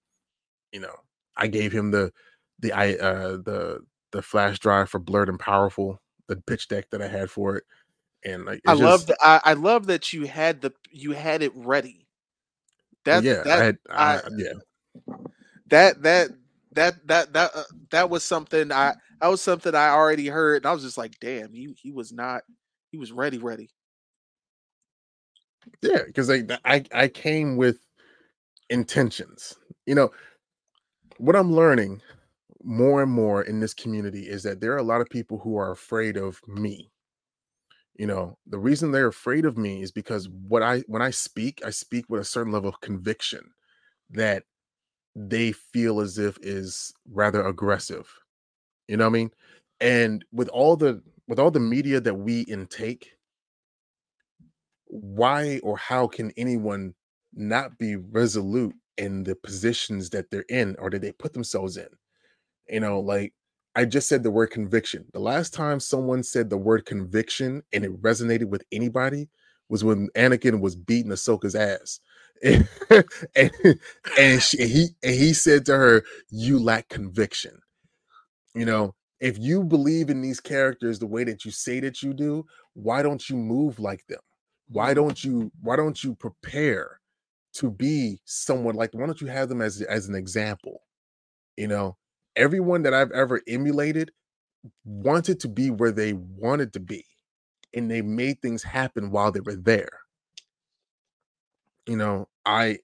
you 0.71 0.79
know 0.79 0.93
i 1.35 1.47
gave 1.47 1.71
him 1.71 1.91
the 1.91 2.11
the 2.59 2.71
i 2.73 2.93
uh 2.95 3.37
the 3.37 3.79
the 4.11 4.21
flash 4.21 4.59
drive 4.59 4.89
for 4.89 4.99
blurred 4.99 5.29
and 5.29 5.39
powerful 5.39 5.99
the 6.27 6.35
pitch 6.47 6.67
deck 6.67 6.85
that 6.91 7.01
i 7.01 7.07
had 7.07 7.29
for 7.29 7.57
it 7.57 7.63
and 8.23 8.45
like 8.45 8.61
I 8.67 8.73
love 8.73 9.05
that. 9.07 9.17
I, 9.21 9.39
I 9.43 9.53
love 9.53 9.85
that 9.87 10.11
you 10.11 10.25
had 10.25 10.61
the 10.61 10.71
you 10.89 11.11
had 11.11 11.43
it 11.43 11.51
ready. 11.55 12.07
That 13.03 13.23
yeah 13.23 13.43
that 13.43 13.59
i 13.59 13.63
had 13.65 13.77
I, 13.89 14.15
I- 14.17 14.21
yeah 14.37 14.53
that 15.67 16.01
that 16.03 16.29
that 16.75 17.07
that 17.07 17.33
that 17.33 17.51
uh, 17.55 17.63
that 17.91 18.09
was 18.09 18.23
something 18.23 18.71
I 18.71 18.93
that 19.21 19.27
was 19.27 19.41
something 19.41 19.73
I 19.73 19.89
already 19.89 20.27
heard, 20.27 20.57
and 20.57 20.65
I 20.67 20.73
was 20.73 20.83
just 20.83 20.97
like, 20.97 21.19
damn, 21.19 21.51
he 21.53 21.75
he 21.81 21.91
was 21.91 22.11
not 22.11 22.43
he 22.91 22.97
was 22.97 23.11
ready, 23.11 23.37
ready. 23.37 23.69
Yeah, 25.81 26.03
because 26.05 26.29
I, 26.29 26.43
I 26.63 26.83
I 26.93 27.07
came 27.07 27.57
with 27.57 27.79
intentions. 28.69 29.55
You 29.85 29.95
know, 29.95 30.11
what 31.17 31.35
I'm 31.35 31.53
learning 31.53 32.01
more 32.63 33.03
and 33.03 33.11
more 33.11 33.43
in 33.43 33.59
this 33.59 33.73
community 33.73 34.27
is 34.27 34.43
that 34.43 34.59
there 34.59 34.73
are 34.73 34.77
a 34.77 34.83
lot 34.83 35.01
of 35.01 35.09
people 35.09 35.37
who 35.39 35.57
are 35.57 35.71
afraid 35.71 36.17
of 36.17 36.39
me. 36.47 36.91
You 37.95 38.07
know, 38.07 38.37
the 38.47 38.57
reason 38.59 38.91
they're 38.91 39.07
afraid 39.07 39.45
of 39.45 39.57
me 39.57 39.81
is 39.81 39.91
because 39.91 40.27
what 40.29 40.61
I 40.63 40.79
when 40.87 41.01
I 41.01 41.11
speak, 41.11 41.61
I 41.65 41.69
speak 41.69 42.05
with 42.09 42.21
a 42.21 42.25
certain 42.25 42.51
level 42.51 42.69
of 42.69 42.81
conviction 42.81 43.51
that 44.09 44.43
they 45.15 45.51
feel 45.51 46.01
as 46.01 46.17
if 46.17 46.37
is 46.41 46.93
rather 47.11 47.45
aggressive. 47.45 48.11
You 48.87 48.97
know 48.97 49.05
what 49.05 49.11
I 49.11 49.19
mean? 49.19 49.31
And 49.79 50.25
with 50.31 50.49
all 50.49 50.75
the 50.75 51.01
with 51.27 51.39
all 51.39 51.51
the 51.51 51.59
media 51.59 51.99
that 52.01 52.13
we 52.13 52.41
intake, 52.41 53.11
why 54.85 55.59
or 55.63 55.77
how 55.77 56.07
can 56.07 56.31
anyone 56.37 56.93
not 57.33 57.77
be 57.77 57.95
resolute 57.95 58.75
in 58.97 59.23
the 59.23 59.35
positions 59.35 60.09
that 60.11 60.29
they're 60.29 60.45
in 60.49 60.75
or 60.79 60.89
that 60.89 61.01
they 61.01 61.11
put 61.11 61.33
themselves 61.33 61.77
in? 61.77 61.87
You 62.69 62.81
know, 62.81 62.99
like 62.99 63.33
I 63.75 63.85
just 63.85 64.07
said 64.07 64.23
the 64.23 64.31
word 64.31 64.51
conviction. 64.51 65.05
The 65.13 65.19
last 65.19 65.53
time 65.53 65.79
someone 65.79 66.23
said 66.23 66.49
the 66.49 66.57
word 66.57 66.85
conviction 66.85 67.61
and 67.73 67.83
it 67.83 68.01
resonated 68.01 68.45
with 68.45 68.63
anybody 68.71 69.27
was 69.67 69.83
when 69.83 70.09
Anakin 70.15 70.61
was 70.61 70.75
beating 70.75 71.11
Ahsoka's 71.11 71.55
ass. 71.55 71.99
And 72.43 72.67
and 74.17 74.41
she, 74.41 74.57
he 74.67 74.87
and 75.03 75.15
he 75.15 75.33
said 75.33 75.65
to 75.67 75.75
her, 75.77 76.03
"You 76.29 76.59
lack 76.59 76.89
conviction." 76.89 77.59
You 78.53 78.65
know, 78.65 78.95
if 79.19 79.37
you 79.37 79.63
believe 79.63 80.09
in 80.09 80.21
these 80.21 80.39
characters 80.39 80.99
the 80.99 81.07
way 81.07 81.23
that 81.25 81.45
you 81.45 81.51
say 81.51 81.79
that 81.81 82.01
you 82.01 82.13
do, 82.13 82.45
why 82.73 83.01
don't 83.01 83.29
you 83.29 83.35
move 83.35 83.79
like 83.79 84.05
them? 84.07 84.19
why 84.69 84.93
don't 84.93 85.23
you 85.23 85.51
why 85.61 85.75
don't 85.75 86.03
you 86.03 86.15
prepare 86.15 86.99
to 87.53 87.69
be 87.69 88.19
someone 88.25 88.75
like 88.75 88.89
why 88.93 89.05
don't 89.05 89.21
you 89.21 89.27
have 89.27 89.49
them 89.49 89.61
as 89.61 89.81
as 89.83 90.07
an 90.07 90.15
example 90.15 90.81
you 91.57 91.67
know 91.67 91.97
everyone 92.35 92.83
that 92.83 92.93
i've 92.93 93.11
ever 93.11 93.41
emulated 93.47 94.11
wanted 94.85 95.39
to 95.39 95.47
be 95.47 95.69
where 95.71 95.91
they 95.91 96.13
wanted 96.13 96.73
to 96.73 96.79
be 96.79 97.05
and 97.73 97.89
they 97.91 98.01
made 98.01 98.41
things 98.41 98.63
happen 98.63 99.11
while 99.11 99.31
they 99.31 99.41
were 99.41 99.55
there 99.55 100.01
you 101.87 101.97
know 101.97 102.27
i 102.45 102.77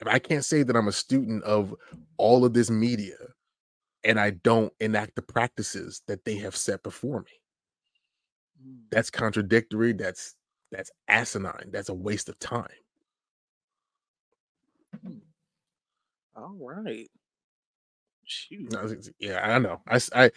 if 0.00 0.06
i 0.06 0.18
can't 0.18 0.44
say 0.44 0.62
that 0.62 0.76
i'm 0.76 0.88
a 0.88 0.92
student 0.92 1.42
of 1.44 1.74
all 2.18 2.44
of 2.44 2.54
this 2.54 2.70
media 2.70 3.16
and 4.04 4.18
i 4.20 4.30
don't 4.30 4.72
enact 4.80 5.14
the 5.16 5.22
practices 5.22 6.02
that 6.06 6.24
they 6.24 6.36
have 6.36 6.56
set 6.56 6.82
before 6.82 7.20
me 7.20 7.32
Mm. 8.66 8.78
that's 8.90 9.08
contradictory 9.10 9.92
that's 9.92 10.34
that's 10.72 10.90
asinine 11.08 11.70
that's 11.70 11.90
a 11.90 11.94
waste 11.94 12.28
of 12.28 12.38
time 12.40 12.66
All 16.36 16.56
right. 16.60 17.08
No, 18.50 18.94
yeah 19.20 19.40
i 19.54 19.58
know 19.58 19.80
I, 19.88 20.00
I 20.14 20.30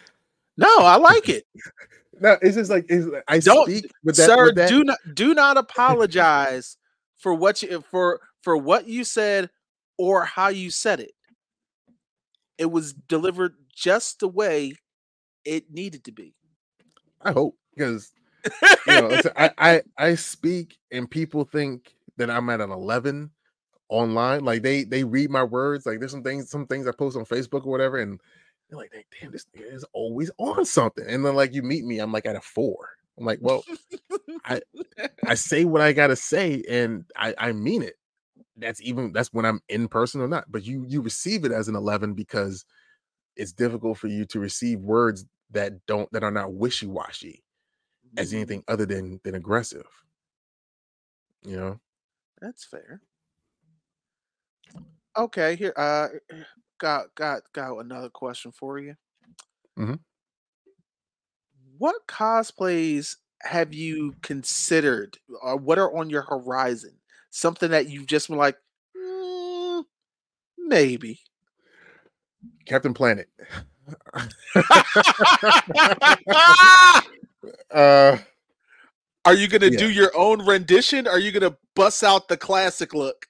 No, 0.57 0.67
I 0.79 0.97
like 0.97 1.29
it. 1.29 1.45
no 2.21 2.37
it's 2.41 2.55
just 2.55 2.69
like 2.69 2.85
it's, 2.89 3.07
i 3.27 3.39
Don't- 3.39 3.67
speak 3.69 3.91
with 4.03 4.15
that, 4.17 4.25
Sir, 4.27 4.45
with 4.45 4.55
that 4.55 4.69
do 4.69 4.83
not 4.83 4.99
do 5.15 5.33
not 5.33 5.57
apologize 5.57 6.77
for 7.21 7.33
what 7.33 7.61
you 7.61 7.83
for 7.89 8.19
for 8.41 8.57
what 8.57 8.87
you 8.87 9.03
said 9.03 9.49
or 9.97 10.25
how 10.25 10.49
you 10.49 10.69
said 10.69 10.99
it. 10.99 11.11
It 12.57 12.71
was 12.71 12.93
delivered 12.93 13.55
just 13.73 14.19
the 14.19 14.27
way 14.27 14.73
it 15.45 15.71
needed 15.71 16.03
to 16.05 16.11
be. 16.11 16.35
i 17.21 17.31
hope 17.31 17.57
because 17.75 18.11
you 18.87 18.93
know, 18.93 19.21
I, 19.37 19.51
I 19.57 19.81
I 19.97 20.15
speak 20.15 20.77
and 20.91 21.09
people 21.09 21.45
think 21.45 21.95
that 22.17 22.29
I'm 22.29 22.49
at 22.49 22.61
an 22.61 22.71
11 22.71 23.31
online. 23.89 24.43
Like 24.43 24.63
they 24.63 24.83
they 24.83 25.03
read 25.03 25.29
my 25.29 25.43
words. 25.43 25.85
Like 25.85 25.99
there's 25.99 26.11
some 26.11 26.23
things, 26.23 26.49
some 26.49 26.65
things 26.65 26.87
I 26.87 26.91
post 26.91 27.17
on 27.17 27.25
Facebook 27.25 27.65
or 27.65 27.71
whatever, 27.71 27.97
and 27.97 28.19
they're 28.69 28.79
like, 28.79 28.91
damn, 29.19 29.31
this 29.31 29.45
nigga 29.55 29.73
is 29.73 29.85
always 29.93 30.31
on 30.37 30.65
something. 30.65 31.05
And 31.07 31.25
then 31.25 31.35
like 31.35 31.53
you 31.53 31.61
meet 31.61 31.85
me, 31.85 31.99
I'm 31.99 32.11
like 32.11 32.25
at 32.25 32.35
a 32.35 32.41
four. 32.41 32.89
I'm 33.17 33.25
like, 33.25 33.39
well, 33.41 33.63
I 34.45 34.61
I 35.25 35.35
say 35.35 35.65
what 35.65 35.81
I 35.81 35.93
gotta 35.93 36.15
say, 36.15 36.63
and 36.69 37.05
I 37.15 37.33
I 37.37 37.51
mean 37.53 37.83
it. 37.83 37.95
That's 38.57 38.81
even 38.81 39.13
that's 39.13 39.33
when 39.33 39.45
I'm 39.45 39.61
in 39.69 39.87
person 39.87 40.21
or 40.21 40.27
not. 40.27 40.45
But 40.51 40.65
you 40.65 40.85
you 40.87 41.01
receive 41.01 41.45
it 41.45 41.51
as 41.51 41.67
an 41.67 41.75
11 41.75 42.13
because 42.13 42.65
it's 43.35 43.53
difficult 43.53 43.97
for 43.97 44.07
you 44.07 44.25
to 44.25 44.39
receive 44.39 44.79
words 44.81 45.25
that 45.51 45.85
don't 45.87 46.11
that 46.11 46.23
are 46.23 46.31
not 46.31 46.53
wishy 46.53 46.87
washy 46.87 47.43
as 48.17 48.33
Mm-hmm. 48.33 48.33
anything 48.33 48.63
other 48.67 48.85
than 48.85 49.19
than 49.23 49.35
aggressive. 49.35 49.87
You 51.45 51.57
know. 51.57 51.79
That's 52.41 52.65
fair. 52.65 53.01
Okay, 55.17 55.55
here 55.55 55.73
uh 55.75 56.09
got 56.79 57.13
got 57.15 57.43
got 57.53 57.77
another 57.79 58.09
question 58.09 58.51
for 58.51 58.79
you. 58.79 58.95
Mm-hmm. 59.77 59.93
What 61.77 62.07
cosplays 62.07 63.17
have 63.43 63.73
you 63.73 64.15
considered 64.21 65.17
or 65.41 65.57
what 65.57 65.79
are 65.79 65.93
on 65.95 66.09
your 66.09 66.23
horizon? 66.23 66.93
Something 67.29 67.71
that 67.71 67.89
you've 67.89 68.07
just 68.07 68.27
been 68.29 68.37
like, 68.37 68.57
"Mm, 68.97 69.83
maybe. 70.57 71.21
Captain 72.65 72.93
Planet. 72.93 73.27
uh 77.71 78.17
Are 79.25 79.33
you 79.35 79.47
gonna 79.47 79.69
Yeah. 79.69 79.71
do 79.71 79.89
your 79.89 80.15
own 80.17 80.45
rendition? 80.45 81.07
Are 81.07 81.19
you 81.19 81.31
gonna 81.31 81.57
bust 81.75 82.03
out 82.03 82.27
the 82.27 82.37
classic 82.37 82.93
look? 82.93 83.27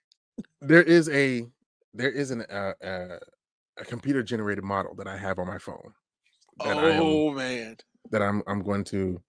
there 0.62 0.84
is 0.84 1.10
a 1.10 1.48
there 1.94 2.12
is 2.12 2.32
an 2.32 2.42
uh, 2.44 2.74
uh, 2.84 3.20
a 3.78 3.86
computer 3.86 4.24
generated 4.24 4.64
model 4.64 4.96
that 4.96 5.08
I 5.08 5.18
have 5.18 5.40
on 5.40 5.48
my 5.48 5.58
phone 5.58 5.94
that 6.64 6.80
I 6.80 6.94
am 6.94 7.02
Oh 7.02 7.32
man. 7.32 7.78
that 8.12 8.22
I'm 8.22 8.42
I'm 8.48 8.64
going 8.64 8.84
to 8.86 9.22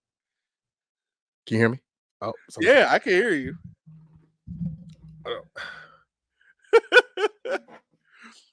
Can 1.47 1.55
you 1.57 1.59
hear 1.61 1.69
me? 1.71 1.81
Oh, 2.21 2.33
something- 2.51 2.73
Yeah, 2.73 2.89
I 2.91 2.99
can 2.99 3.13
hear 3.13 3.33
you. 3.33 3.57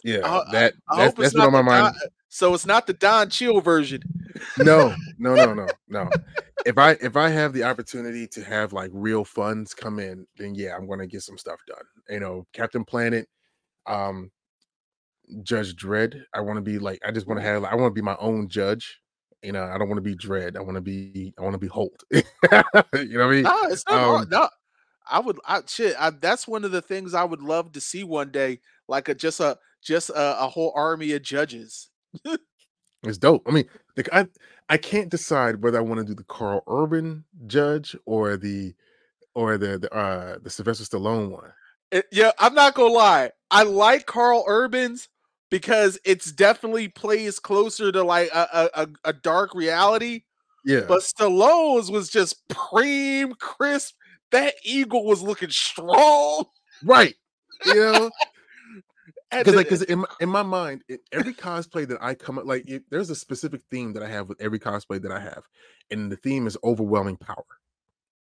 yeah. 0.03 0.19
I- 0.23 0.51
that 0.51 0.73
I 0.89 0.97
that's, 0.97 1.07
hope 1.09 1.15
that's 1.17 1.33
been 1.33 1.41
on 1.43 1.51
my 1.53 1.61
mind. 1.61 1.95
Don- 1.95 2.09
so 2.31 2.53
it's 2.53 2.65
not 2.65 2.85
the 2.87 2.93
Don 2.93 3.29
Cheadle 3.29 3.61
version. 3.61 4.01
no, 4.59 4.93
no, 5.17 5.33
no, 5.35 5.53
no, 5.53 5.67
no. 5.87 6.09
If 6.65 6.77
I 6.77 6.91
if 7.01 7.15
I 7.17 7.29
have 7.29 7.53
the 7.53 7.63
opportunity 7.63 8.27
to 8.27 8.43
have 8.43 8.71
like 8.73 8.91
real 8.93 9.25
funds 9.25 9.73
come 9.73 9.99
in, 9.99 10.27
then 10.37 10.53
yeah, 10.55 10.75
I'm 10.75 10.87
gonna 10.87 11.07
get 11.07 11.21
some 11.23 11.37
stuff 11.37 11.59
done. 11.67 11.83
You 12.07 12.19
know, 12.19 12.45
Captain 12.53 12.85
Planet, 12.85 13.27
um, 13.87 14.29
Judge 15.41 15.75
Dredd. 15.75 16.21
I 16.33 16.41
want 16.41 16.57
to 16.57 16.61
be 16.61 16.77
like, 16.79 16.99
I 17.05 17.11
just 17.11 17.25
want 17.27 17.39
to 17.39 17.45
have, 17.45 17.63
I 17.63 17.73
want 17.75 17.89
to 17.89 17.99
be 17.99 18.03
my 18.05 18.17
own 18.19 18.47
judge. 18.47 18.99
You 19.41 19.53
know, 19.53 19.63
I 19.63 19.77
don't 19.77 19.87
want 19.87 19.97
to 19.97 20.01
be 20.01 20.15
Dread. 20.15 20.57
I 20.57 20.61
want 20.61 20.75
to 20.75 20.81
be, 20.81 21.33
I 21.39 21.41
want 21.41 21.53
to 21.53 21.59
be 21.59 21.67
Holt. 21.67 22.03
you 22.11 22.21
know 22.51 22.63
what 22.91 22.93
I 22.93 23.29
mean? 23.29 23.43
No, 23.43 23.57
it's 23.63 23.85
not 23.87 23.99
hard. 23.99 24.23
Um, 24.23 24.29
No, 24.29 24.49
I 25.09 25.19
would. 25.19 25.39
I 25.47 25.61
shit. 25.65 25.95
I, 25.97 26.09
that's 26.09 26.47
one 26.47 26.65
of 26.65 26.71
the 26.71 26.81
things 26.81 27.13
I 27.13 27.23
would 27.23 27.41
love 27.41 27.71
to 27.73 27.81
see 27.81 28.03
one 28.03 28.31
day, 28.31 28.59
like 28.87 29.07
a 29.07 29.15
just 29.15 29.39
a 29.39 29.57
just 29.81 30.09
a, 30.09 30.43
a 30.43 30.47
whole 30.47 30.73
army 30.75 31.13
of 31.13 31.21
judges. 31.21 31.89
It's 33.03 33.17
dope. 33.17 33.43
I 33.47 33.51
mean, 33.51 33.65
the, 33.95 34.05
I 34.13 34.27
I 34.67 34.75
can't 34.77 35.09
decide 35.09 35.63
whether 35.63 35.77
I 35.77 35.81
want 35.81 35.99
to 35.99 36.05
do 36.05 36.13
the 36.13 36.25
Karl 36.25 36.63
Urban 36.67 37.23
judge 37.47 37.95
or 38.05 38.35
the 38.35 38.73
or 39.33 39.57
the 39.57 39.77
the 39.79 39.93
uh 39.93 40.37
the 40.41 40.49
Sylvester 40.49 40.83
Stallone 40.83 41.31
one. 41.31 41.53
It- 41.91 42.07
yeah, 42.11 42.31
I'm 42.39 42.53
not 42.53 42.73
gonna 42.75 42.93
lie. 42.93 43.31
I 43.51 43.63
like 43.63 44.05
Karl 44.05 44.43
Urban's 44.47 45.07
because 45.49 45.99
it's 46.05 46.31
definitely 46.31 46.87
plays 46.87 47.39
closer 47.39 47.91
to 47.91 48.03
like 48.03 48.29
a 48.33 48.69
a, 48.75 48.87
a, 49.05 49.13
dark 49.13 49.53
reality. 49.55 50.23
Yeah, 50.65 50.81
But 50.87 51.01
Stallone's 51.01 51.89
was 51.89 52.09
just 52.09 52.35
cream 52.53 53.33
crisp. 53.39 53.95
That 54.31 54.53
eagle 54.63 55.05
was 55.05 55.21
looking 55.21 55.49
strong. 55.49 56.45
right. 56.83 57.15
You 57.65 57.75
know, 57.75 58.11
because 59.31 59.55
like 59.55 59.67
because 59.67 59.83
in 59.83 59.99
my, 59.99 60.07
in 60.19 60.29
my 60.29 60.43
mind, 60.43 60.83
it, 60.87 61.01
every 61.11 61.33
cosplay 61.33 61.87
that 61.87 62.01
I 62.01 62.13
come 62.13 62.37
up 62.37 62.45
like 62.45 62.67
it, 62.67 62.83
there's 62.89 63.09
a 63.09 63.15
specific 63.15 63.61
theme 63.69 63.93
that 63.93 64.03
I 64.03 64.07
have 64.07 64.27
with 64.27 64.41
every 64.41 64.59
cosplay 64.59 65.01
that 65.01 65.11
I 65.11 65.19
have, 65.19 65.43
and 65.91 66.11
the 66.11 66.15
theme 66.15 66.47
is 66.47 66.57
overwhelming 66.63 67.17
power. 67.17 67.45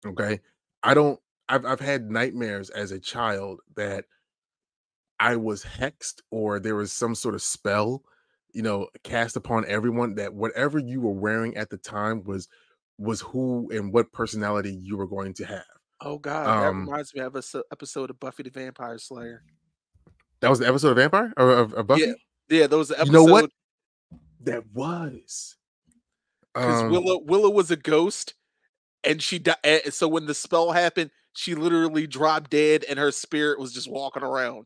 Okay, 0.05 0.39
I 0.81 0.93
don't. 0.93 1.19
I've 1.49 1.65
I've 1.65 1.79
had 1.79 2.09
nightmares 2.09 2.69
as 2.69 2.91
a 2.91 2.99
child 2.99 3.59
that 3.75 4.05
I 5.23 5.37
was 5.37 5.63
hexed 5.63 6.21
or 6.31 6.59
there 6.59 6.75
was 6.75 6.91
some 6.91 7.15
sort 7.15 7.33
of 7.33 7.41
spell, 7.41 8.03
you 8.51 8.61
know, 8.61 8.87
cast 9.03 9.37
upon 9.37 9.63
everyone 9.67 10.15
that 10.15 10.33
whatever 10.33 10.79
you 10.79 10.99
were 10.99 11.13
wearing 11.13 11.55
at 11.55 11.69
the 11.69 11.77
time 11.77 12.23
was 12.23 12.49
was 12.97 13.21
who 13.21 13.71
and 13.71 13.93
what 13.93 14.11
personality 14.11 14.73
you 14.73 14.97
were 14.97 15.07
going 15.07 15.33
to 15.35 15.45
have. 15.45 15.63
oh 16.01 16.17
god, 16.17 16.47
that 16.47 16.67
um, 16.67 16.85
reminds 16.85 17.13
me 17.15 17.21
of 17.21 17.35
a 17.35 17.39
s- 17.39 17.55
episode 17.71 18.09
of 18.09 18.19
Buffy 18.19 18.43
the 18.43 18.49
Vampire 18.49 18.97
Slayer. 18.97 19.43
That 20.41 20.49
was 20.49 20.59
the 20.59 20.67
episode 20.67 20.89
of 20.89 20.97
Vampire 20.97 21.31
or 21.37 21.51
of, 21.51 21.73
of 21.73 21.87
Buffy. 21.87 22.13
Yeah, 22.49 22.67
there 22.67 22.77
was 22.77 22.91
an 22.91 23.05
You 23.05 23.11
know 23.13 23.23
what? 23.23 23.49
That 24.41 24.63
was. 24.73 25.55
because 26.53 26.81
Um, 26.81 26.91
Willow 26.91 27.21
Willow 27.23 27.49
was 27.49 27.71
a 27.71 27.77
ghost, 27.77 28.33
and 29.05 29.21
she 29.21 29.39
died. 29.39 29.57
So 29.91 30.09
when 30.09 30.25
the 30.25 30.33
spell 30.33 30.73
happened, 30.73 31.11
she 31.33 31.55
literally 31.55 32.07
dropped 32.07 32.51
dead, 32.51 32.83
and 32.89 32.99
her 32.99 33.11
spirit 33.11 33.57
was 33.57 33.71
just 33.71 33.89
walking 33.89 34.21
around. 34.23 34.65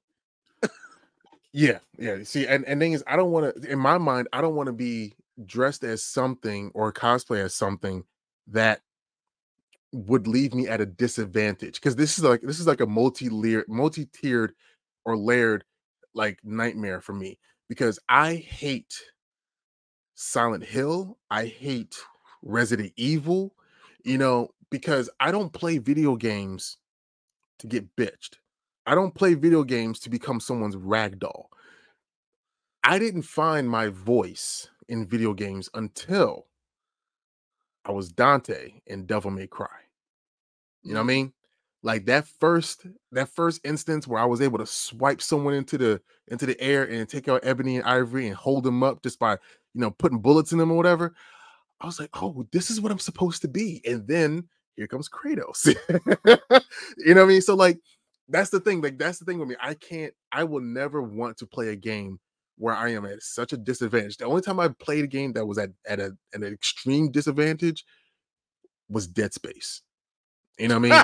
Yeah, 1.57 1.79
yeah. 1.97 2.17
See, 2.23 2.45
and 2.45 2.63
and 2.65 2.79
thing 2.79 2.93
is, 2.93 3.03
I 3.07 3.15
don't 3.15 3.31
want 3.31 3.55
to. 3.63 3.71
In 3.71 3.79
my 3.79 3.97
mind, 3.97 4.27
I 4.31 4.41
don't 4.41 4.53
want 4.53 4.67
to 4.67 4.73
be 4.73 5.15
dressed 5.43 5.83
as 5.83 6.05
something 6.05 6.69
or 6.75 6.93
cosplay 6.93 7.43
as 7.43 7.55
something 7.55 8.03
that 8.49 8.81
would 9.91 10.27
leave 10.27 10.53
me 10.53 10.67
at 10.67 10.81
a 10.81 10.85
disadvantage. 10.85 11.75
Because 11.81 11.95
this 11.95 12.19
is 12.19 12.23
like 12.23 12.41
this 12.41 12.59
is 12.59 12.67
like 12.67 12.79
a 12.79 12.85
multi-layered, 12.85 13.67
multi-tiered, 13.69 14.53
or 15.03 15.17
layered 15.17 15.63
like 16.13 16.37
nightmare 16.43 17.01
for 17.01 17.13
me. 17.13 17.39
Because 17.69 17.97
I 18.07 18.35
hate 18.35 18.93
Silent 20.13 20.63
Hill. 20.63 21.17
I 21.31 21.45
hate 21.47 21.95
Resident 22.43 22.93
Evil. 22.97 23.55
You 24.03 24.19
know, 24.19 24.49
because 24.69 25.09
I 25.19 25.31
don't 25.31 25.51
play 25.51 25.79
video 25.79 26.17
games 26.17 26.77
to 27.57 27.65
get 27.65 27.95
bitched. 27.95 28.35
I 28.87 28.95
don't 28.95 29.13
play 29.13 29.33
video 29.33 29.63
games 29.63 29.99
to 29.99 30.09
become 30.09 30.39
someone's 30.39 30.77
rag 30.77 31.19
doll. 31.19 31.49
I 32.85 32.97
didn't 32.97 33.23
find 33.23 33.69
my 33.69 33.89
voice 33.89 34.69
in 34.87 35.05
video 35.05 35.33
games 35.33 35.69
until 35.73 36.47
I 37.83 37.91
was 37.91 38.09
Dante 38.09 38.71
in 38.85 39.05
Devil 39.05 39.31
May 39.31 39.45
Cry. 39.45 39.67
You 40.83 40.93
know 40.93 41.01
what 41.01 41.11
I 41.11 41.15
mm-hmm. 41.15 41.23
mean? 41.23 41.33
Like 41.83 42.05
that 42.05 42.27
first 42.39 42.85
that 43.11 43.27
first 43.27 43.59
instance 43.65 44.07
where 44.07 44.21
I 44.21 44.25
was 44.25 44.41
able 44.41 44.57
to 44.57 44.65
swipe 44.65 45.21
someone 45.21 45.53
into 45.53 45.77
the 45.77 46.01
into 46.29 46.45
the 46.45 46.59
air 46.61 46.85
and 46.85 47.07
take 47.09 47.27
out 47.27 47.43
Ebony 47.43 47.75
and 47.75 47.85
Ivory 47.85 48.27
and 48.27 48.35
hold 48.35 48.63
them 48.63 48.83
up 48.83 49.03
just 49.03 49.19
by 49.19 49.33
you 49.33 49.81
know 49.81 49.91
putting 49.91 50.19
bullets 50.19 50.53
in 50.53 50.57
them 50.57 50.71
or 50.71 50.77
whatever. 50.77 51.13
I 51.81 51.85
was 51.85 51.99
like, 51.99 52.09
oh, 52.21 52.47
this 52.53 52.71
is 52.71 52.79
what 52.79 52.91
I'm 52.91 52.99
supposed 52.99 53.41
to 53.41 53.49
be. 53.49 53.81
And 53.85 54.07
then 54.07 54.47
here 54.77 54.87
comes 54.87 55.09
Kratos. 55.09 55.65
you 56.97 57.13
know 57.13 57.21
what 57.21 57.25
I 57.25 57.25
mean? 57.25 57.41
So 57.41 57.53
like 57.55 57.79
that's 58.29 58.49
the 58.49 58.59
thing. 58.59 58.81
Like 58.81 58.97
that's 58.97 59.19
the 59.19 59.25
thing 59.25 59.39
with 59.39 59.49
me. 59.49 59.55
I 59.61 59.73
can't. 59.73 60.13
I 60.31 60.43
will 60.43 60.61
never 60.61 61.01
want 61.01 61.37
to 61.37 61.47
play 61.47 61.69
a 61.69 61.75
game 61.75 62.19
where 62.57 62.75
I 62.75 62.89
am 62.89 63.05
at 63.05 63.21
such 63.21 63.53
a 63.53 63.57
disadvantage. 63.57 64.17
The 64.17 64.25
only 64.25 64.41
time 64.41 64.59
I 64.59 64.69
played 64.69 65.03
a 65.03 65.07
game 65.07 65.33
that 65.33 65.45
was 65.45 65.57
at 65.57 65.71
at, 65.87 65.99
a, 65.99 66.15
an 66.33 66.43
extreme 66.43 67.11
disadvantage 67.11 67.85
was 68.89 69.07
Dead 69.07 69.33
Space. 69.33 69.81
You 70.57 70.69
know 70.69 70.79
what 70.79 70.91
I 70.91 71.03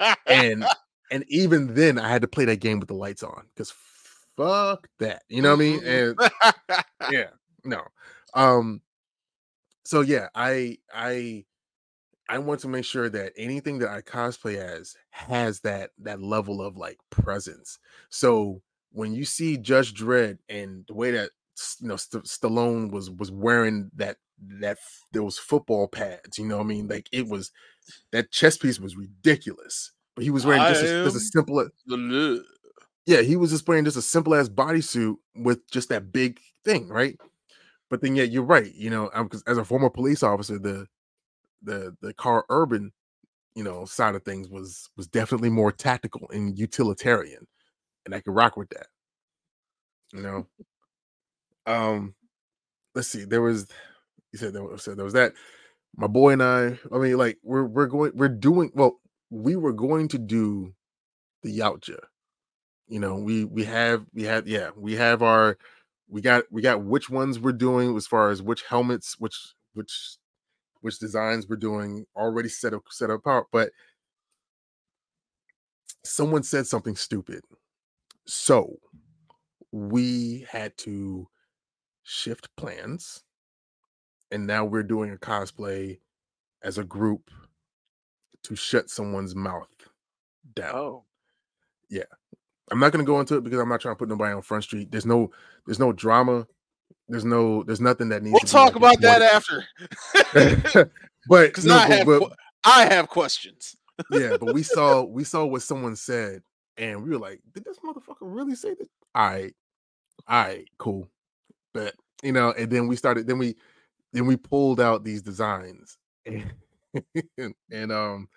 mean? 0.00 0.16
and 0.26 0.64
and 1.10 1.24
even 1.28 1.74
then, 1.74 1.98
I 1.98 2.08
had 2.08 2.22
to 2.22 2.28
play 2.28 2.44
that 2.46 2.60
game 2.60 2.80
with 2.80 2.88
the 2.88 2.94
lights 2.94 3.22
on 3.22 3.44
because 3.54 3.72
fuck 4.36 4.88
that. 4.98 5.22
You 5.28 5.42
know 5.42 5.50
what 5.50 5.56
I 5.56 5.64
mean? 5.64 5.84
And 5.84 6.18
yeah 7.10 7.30
no 7.64 7.82
um 8.34 8.80
so 9.84 10.00
yeah 10.00 10.28
i 10.34 10.76
i 10.94 11.44
i 12.30 12.38
want 12.38 12.60
to 12.60 12.68
make 12.68 12.84
sure 12.84 13.08
that 13.08 13.32
anything 13.36 13.78
that 13.78 13.90
i 13.90 14.00
cosplay 14.00 14.56
as 14.56 14.94
has 15.10 15.60
that 15.60 15.90
that 15.98 16.22
level 16.22 16.62
of 16.62 16.76
like 16.76 16.98
presence 17.10 17.78
so 18.08 18.62
when 18.92 19.12
you 19.12 19.24
see 19.24 19.56
judge 19.56 19.94
dredd 19.94 20.38
and 20.48 20.84
the 20.88 20.94
way 20.94 21.10
that 21.10 21.30
you 21.80 21.88
know 21.88 21.96
St- 21.96 22.24
stallone 22.24 22.90
was 22.90 23.10
was 23.10 23.30
wearing 23.30 23.90
that 23.96 24.16
that 24.38 24.78
those 25.12 25.36
football 25.36 25.86
pads 25.86 26.38
you 26.38 26.46
know 26.46 26.56
what 26.56 26.64
i 26.64 26.66
mean 26.66 26.88
like 26.88 27.08
it 27.12 27.28
was 27.28 27.50
that 28.12 28.30
chest 28.30 28.62
piece 28.62 28.80
was 28.80 28.96
ridiculous 28.96 29.92
but 30.14 30.24
he 30.24 30.30
was 30.30 30.46
wearing 30.46 30.62
just 30.62 30.82
a, 30.82 31.04
just 31.04 31.16
a 31.16 31.20
simple 31.20 31.68
The 31.86 31.96
yeah, 33.06 33.22
he 33.22 33.36
was 33.36 33.50
just 33.50 33.66
wearing 33.66 33.84
just 33.84 33.96
a 33.96 34.02
simple 34.02 34.34
ass 34.34 34.48
bodysuit 34.48 35.16
with 35.34 35.68
just 35.70 35.88
that 35.88 36.12
big 36.12 36.40
thing, 36.64 36.88
right? 36.88 37.18
But 37.88 38.02
then, 38.02 38.14
yeah, 38.14 38.24
you're 38.24 38.44
right. 38.44 38.72
You 38.72 38.90
know, 38.90 39.10
because 39.14 39.42
as 39.48 39.58
a 39.58 39.64
former 39.64 39.90
police 39.90 40.22
officer, 40.22 40.58
the 40.58 40.86
the 41.62 41.96
the 42.00 42.14
Karl 42.14 42.44
Urban, 42.48 42.92
you 43.54 43.64
know, 43.64 43.84
side 43.84 44.14
of 44.14 44.24
things 44.24 44.48
was 44.48 44.88
was 44.96 45.06
definitely 45.06 45.50
more 45.50 45.72
tactical 45.72 46.28
and 46.30 46.58
utilitarian, 46.58 47.46
and 48.04 48.14
I 48.14 48.20
could 48.20 48.34
rock 48.34 48.56
with 48.56 48.70
that. 48.70 48.86
You 50.12 50.22
know, 50.22 50.46
um, 51.66 52.14
let's 52.94 53.08
see. 53.08 53.24
There 53.24 53.42
was 53.42 53.68
you 54.32 54.38
said 54.38 54.52
there 54.52 54.64
was, 54.64 54.82
so 54.82 54.94
there 54.94 55.04
was 55.04 55.14
that. 55.14 55.32
My 55.96 56.06
boy 56.06 56.32
and 56.32 56.42
I. 56.42 56.78
I 56.92 56.98
mean, 56.98 57.18
like 57.18 57.38
we're 57.42 57.64
we're 57.64 57.86
going 57.86 58.12
we're 58.14 58.28
doing 58.28 58.70
well. 58.74 59.00
We 59.30 59.56
were 59.56 59.72
going 59.72 60.08
to 60.08 60.18
do 60.18 60.74
the 61.42 61.58
Yautja. 61.58 61.98
You 62.88 63.00
know, 63.00 63.16
we 63.16 63.44
we 63.44 63.64
have 63.64 64.04
we 64.14 64.24
have 64.24 64.48
yeah 64.48 64.70
we 64.76 64.94
have 64.96 65.22
our 65.22 65.56
we 66.08 66.20
got 66.20 66.44
we 66.50 66.62
got 66.62 66.82
which 66.84 67.08
ones 67.08 67.38
we're 67.38 67.52
doing 67.52 67.96
as 67.96 68.06
far 68.06 68.30
as 68.30 68.42
which 68.42 68.64
helmets 68.64 69.16
which 69.18 69.54
which 69.74 70.16
which 70.80 70.98
designs 70.98 71.48
we're 71.48 71.56
doing 71.56 72.04
already 72.16 72.48
set 72.48 72.74
up 72.74 72.82
set 72.90 73.10
up 73.10 73.20
apart 73.20 73.46
but 73.52 73.70
someone 76.04 76.42
said 76.42 76.66
something 76.66 76.96
stupid. 76.96 77.42
So 78.26 78.76
we 79.72 80.46
had 80.50 80.76
to 80.78 81.28
shift 82.02 82.48
plans 82.56 83.22
and 84.30 84.46
now 84.46 84.64
we're 84.64 84.82
doing 84.82 85.12
a 85.12 85.16
cosplay 85.16 86.00
as 86.62 86.78
a 86.78 86.84
group 86.84 87.30
to 88.42 88.56
shut 88.56 88.90
someone's 88.90 89.34
mouth 89.34 89.68
down. 90.54 90.74
Oh, 90.74 91.04
yeah. 91.88 92.04
I'm 92.70 92.78
not 92.78 92.92
going 92.92 93.04
to 93.04 93.10
go 93.10 93.18
into 93.18 93.36
it 93.36 93.42
because 93.42 93.58
i'm 93.58 93.68
not 93.68 93.80
trying 93.80 93.94
to 93.94 93.98
put 93.98 94.08
nobody 94.08 94.32
on 94.32 94.42
front 94.42 94.64
street. 94.64 94.90
There's 94.92 95.06
no 95.06 95.30
there's 95.66 95.80
no 95.80 95.92
drama 95.92 96.46
there's 97.10 97.24
no 97.24 97.62
there's 97.64 97.80
nothing 97.80 98.08
that 98.10 98.22
needs 98.22 98.32
we'll 98.32 98.40
to 98.40 98.46
be, 98.46 98.50
talk 98.50 98.76
about 98.76 99.00
that 99.00 99.20
after. 99.22 99.64
but 101.28 101.46
Because 101.48 101.64
no, 101.66 101.76
I 101.76 101.88
but- 101.88 101.96
have 101.98 102.06
but- 102.06 102.32
I 102.64 102.84
have 102.86 103.08
questions. 103.08 103.76
yeah 104.10 104.36
but 104.40 104.54
we 104.54 104.62
saw 104.76 105.02
we 105.02 105.24
saw 105.24 105.44
what 105.44 105.62
someone 105.62 105.96
said 105.96 106.42
and 106.78 107.02
we 107.02 107.10
were 107.10 107.18
like 107.18 107.40
did 107.52 107.64
this 107.64 107.78
motherfucker 107.80 108.16
really 108.22 108.54
say 108.54 108.74
this 108.74 108.88
all 109.14 109.28
right 109.28 109.54
all 110.28 110.44
right 110.44 110.66
cool 110.78 111.06
but 111.74 111.94
you 112.22 112.32
know 112.32 112.52
and 112.52 112.70
then 112.70 112.86
we 112.86 112.96
started 112.96 113.26
then 113.26 113.36
we 113.38 113.54
then 114.12 114.24
we 114.26 114.36
pulled 114.36 114.80
out 114.80 115.04
these 115.04 115.20
designs 115.22 115.98
and, 116.26 117.54
and 117.70 117.92
um 117.92 118.28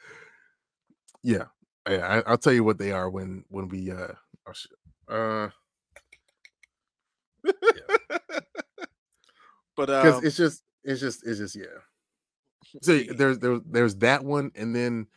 yeah 1.23 1.45
yeah 1.89 2.21
I, 2.25 2.29
i'll 2.31 2.37
tell 2.37 2.53
you 2.53 2.63
what 2.63 2.77
they 2.77 2.91
are 2.91 3.09
when 3.09 3.43
when 3.49 3.67
we 3.69 3.91
uh 3.91 4.07
oh, 4.47 4.53
shit. 4.53 4.71
uh 5.07 5.49
But 9.75 9.89
because 9.89 10.17
um, 10.17 10.25
it's 10.25 10.37
just 10.37 10.63
it's 10.83 11.01
just 11.01 11.25
it's 11.25 11.39
just 11.39 11.55
yeah. 11.55 11.81
So 12.81 12.99
there's 12.99 13.39
there, 13.39 13.59
there's 13.65 13.95
that 13.97 14.23
one 14.23 14.51
and 14.55 14.75
then 14.75 15.07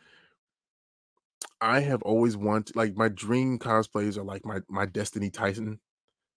i 1.61 1.79
have 1.79 2.01
always 2.03 2.37
wanted 2.37 2.75
like 2.75 2.95
my 2.95 3.09
dream 3.09 3.57
cosplays 3.59 4.17
are 4.17 4.23
like 4.23 4.45
my 4.45 4.59
my 4.69 4.85
destiny 4.85 5.29
titan 5.29 5.79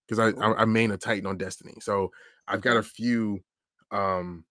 because 0.07 0.19
I, 0.19 0.29
I 0.45 0.63
i 0.63 0.65
main 0.65 0.91
a 0.91 0.99
titan 0.99 1.27
on 1.27 1.39
destiny. 1.39 1.75
So 1.81 2.13
i've 2.49 2.63
got 2.63 2.77
a 2.77 2.83
few 2.83 3.41
um 3.91 4.45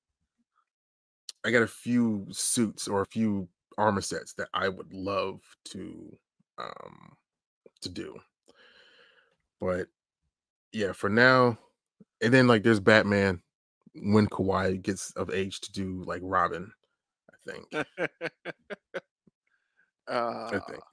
i 1.43 1.51
got 1.51 1.61
a 1.61 1.67
few 1.67 2.27
suits 2.31 2.87
or 2.87 3.01
a 3.01 3.05
few 3.05 3.47
armor 3.77 4.01
sets 4.01 4.33
that 4.33 4.49
i 4.53 4.67
would 4.67 4.93
love 4.93 5.41
to 5.65 6.17
um 6.57 7.15
to 7.81 7.89
do. 7.89 8.19
But 9.59 9.87
yeah 10.73 10.93
for 10.93 11.09
now 11.09 11.59
and 12.21 12.33
then 12.33 12.47
like 12.47 12.63
there's 12.63 12.79
batman 12.79 13.41
when 13.95 14.27
Kawhi 14.27 14.81
gets 14.81 15.11
of 15.11 15.29
age 15.29 15.59
to 15.61 15.71
do 15.71 16.03
like 16.05 16.21
Robin, 16.23 16.71
I 17.29 17.51
think. 17.51 17.87
I 20.07 20.11
uh, 20.11 20.49
think. 20.49 20.83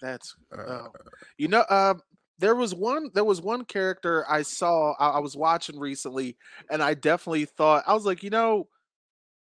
that's 0.00 0.36
Uh, 0.56 0.62
oh. 0.62 0.92
you 1.36 1.48
know 1.48 1.64
um 1.68 2.00
there 2.38 2.54
was 2.54 2.72
one 2.72 3.10
there 3.14 3.24
was 3.24 3.42
one 3.42 3.64
character 3.64 4.24
I 4.30 4.42
saw 4.42 4.92
I, 5.00 5.16
I 5.16 5.18
was 5.18 5.36
watching 5.36 5.80
recently 5.80 6.36
and 6.70 6.80
I 6.80 6.94
definitely 6.94 7.46
thought 7.46 7.82
I 7.84 7.94
was 7.94 8.06
like 8.06 8.22
you 8.22 8.30
know 8.30 8.68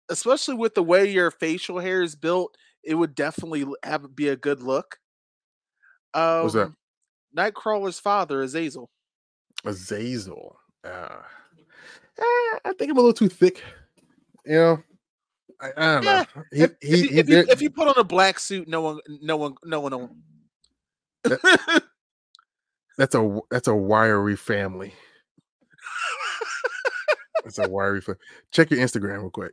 especially 0.09 0.55
with 0.55 0.75
the 0.75 0.83
way 0.83 1.11
your 1.11 1.31
facial 1.31 1.79
hair 1.79 2.03
is 2.03 2.17
built 2.17 2.57
it 2.87 2.95
would 2.95 3.15
definitely 3.15 3.67
have 3.83 4.15
be 4.15 4.29
a 4.29 4.37
good 4.37 4.63
look. 4.63 4.99
Um, 6.15 6.43
What's 6.43 6.55
that? 6.55 6.73
Nightcrawler's 7.37 7.99
father, 7.99 8.41
Azazel. 8.41 8.89
Azazel. 9.65 10.57
Uh, 10.87 11.23
eh, 12.19 12.59
I 12.65 12.73
think 12.79 12.91
I'm 12.91 12.97
a 12.97 13.01
little 13.01 13.13
too 13.13 13.29
thick. 13.29 13.63
You 14.45 14.55
know, 14.55 14.83
I, 15.61 15.71
I 15.77 15.95
don't 15.97 16.05
Yeah, 16.05 16.25
know. 16.35 16.43
He, 16.53 16.63
if, 16.63 16.71
he, 16.81 16.89
if, 16.89 17.03
you, 17.03 17.09
he- 17.09 17.19
if, 17.19 17.29
you, 17.29 17.37
if 17.49 17.63
you 17.63 17.71
put 17.71 17.89
on 17.89 17.95
a 17.97 18.05
black 18.05 18.39
suit, 18.39 18.69
no 18.69 18.81
one, 18.81 19.01
no 19.21 19.37
one, 19.37 19.55
no 19.65 19.81
one. 19.81 19.93
will- 19.93 20.17
that's 22.99 23.15
a 23.15 23.41
that's 23.51 23.69
a 23.69 23.75
wiry 23.75 24.37
family. 24.37 24.95
That's 27.45 27.59
a 27.59 27.69
wiry. 27.69 28.01
Fa- 28.01 28.17
Check 28.51 28.73
your 28.73 28.81
Instagram 28.81 29.21
real 29.21 29.31
quick. 29.31 29.53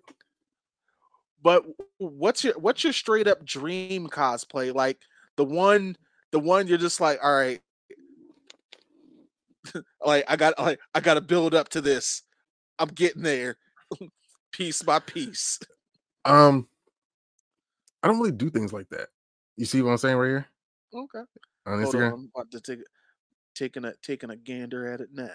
but 1.43 1.63
what's 1.99 2.43
your 2.43 2.57
what's 2.57 2.83
your 2.83 2.93
straight 2.93 3.27
up 3.27 3.45
dream 3.45 4.07
cosplay? 4.07 4.73
Like 4.73 4.97
the 5.37 5.45
one, 5.45 5.95
the 6.31 6.39
one 6.39 6.67
you're 6.67 6.79
just 6.79 6.99
like, 6.99 7.19
all 7.23 7.35
right, 7.35 7.61
like 10.05 10.25
I 10.27 10.35
got, 10.35 10.57
like 10.59 10.79
I 10.93 10.99
got 10.99 11.15
to 11.15 11.21
build 11.21 11.53
up 11.53 11.69
to 11.69 11.81
this. 11.81 12.23
I'm 12.79 12.89
getting 12.89 13.21
there, 13.23 13.57
piece 14.51 14.81
by 14.81 14.99
piece. 14.99 15.59
Um, 16.25 16.67
I 18.01 18.07
don't 18.07 18.17
really 18.19 18.31
do 18.31 18.49
things 18.49 18.73
like 18.73 18.89
that. 18.89 19.09
You 19.57 19.65
see 19.65 19.81
what 19.81 19.91
I'm 19.91 19.97
saying 19.97 20.17
right 20.17 20.27
here 20.27 20.47
Okay. 20.93 21.23
on 21.65 21.81
Hold 21.81 21.95
Instagram? 21.95 22.07
on, 22.07 22.13
I'm 22.13 22.31
about 22.35 22.51
to 22.51 22.59
take 22.59 22.79
taking 23.55 23.85
a 23.85 23.93
taking 24.01 24.31
a 24.31 24.35
gander 24.35 24.91
at 24.91 25.01
it 25.01 25.09
now. 25.13 25.29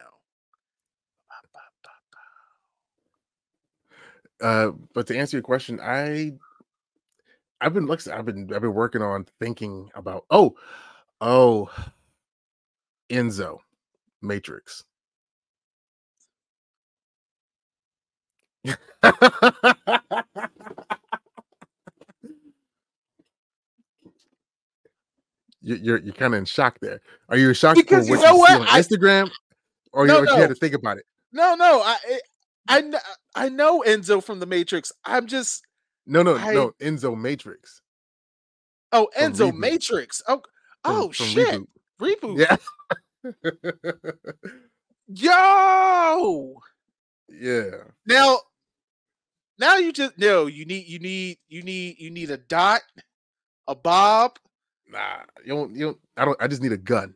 Uh, 4.40 4.70
but 4.94 5.06
to 5.08 5.16
answer 5.18 5.36
your 5.36 5.42
question, 5.42 5.80
I 5.82 6.32
I've 7.60 7.74
been 7.74 7.86
like 7.86 8.06
I've 8.06 8.24
been 8.24 8.52
I've 8.54 8.62
been 8.62 8.74
working 8.74 9.02
on 9.02 9.26
thinking 9.40 9.90
about 9.94 10.26
oh 10.30 10.56
oh 11.20 11.68
Enzo 13.10 13.58
Matrix. 14.22 14.84
You- 25.60 25.76
You're 25.76 25.98
you're 25.98 26.14
kind 26.14 26.34
of 26.34 26.38
in 26.38 26.44
shock 26.44 26.78
there. 26.80 27.00
Are 27.28 27.36
you 27.36 27.52
shocked 27.52 27.76
Because 27.78 28.08
for 28.08 28.16
you 28.16 28.22
know 28.22 28.32
you 28.34 28.38
what? 28.38 28.60
on 28.60 28.68
I- 28.68 28.80
Instagram, 28.80 29.30
or 29.92 30.06
you, 30.06 30.12
No, 30.12 30.22
you 30.22 30.28
had 30.36 30.48
to 30.50 30.54
think 30.54 30.74
about 30.74 30.98
it? 30.98 31.04
No, 31.32 31.54
no, 31.56 31.80
I 31.82 31.98
eh, 32.08 32.18
I- 32.68 33.00
I 33.34 33.48
know 33.48 33.82
Enzo 33.86 34.22
from 34.22 34.38
the 34.40 34.46
Matrix. 34.46 34.92
I'm 35.04 35.26
just 35.26 35.64
No, 36.06 36.22
no, 36.22 36.36
I- 36.36 36.54
no. 36.54 36.72
Enzo 36.80 37.16
Matrix. 37.18 37.80
oh 38.92 39.08
Enzo 39.16 39.52
Matrix. 39.54 40.22
Oh 40.28 40.36
from- 40.36 40.42
oh 40.84 41.12
from 41.12 41.26
shit. 41.26 41.60
Reboot. 42.00 42.20
Reboot. 42.20 42.38
Yeah. 42.38 42.56
Yo. 45.08 46.54
yeah. 47.28 47.70
Now 48.06 48.38
now 49.58 49.76
you 49.76 49.92
just 49.92 50.18
no, 50.18 50.46
you 50.46 50.64
need 50.64 50.86
you 50.86 50.98
need 50.98 51.38
you 51.48 51.62
need 51.62 51.96
you 51.98 52.10
need 52.10 52.30
a 52.30 52.36
dot, 52.36 52.82
a 53.66 53.74
bob. 53.74 54.38
Nah, 54.86 55.22
you 55.44 55.54
don't. 55.54 55.74
You 55.74 55.84
don't. 55.86 55.98
I 56.16 56.24
don't. 56.24 56.42
I 56.42 56.46
just 56.46 56.62
need 56.62 56.72
a 56.72 56.78
gun. 56.78 57.14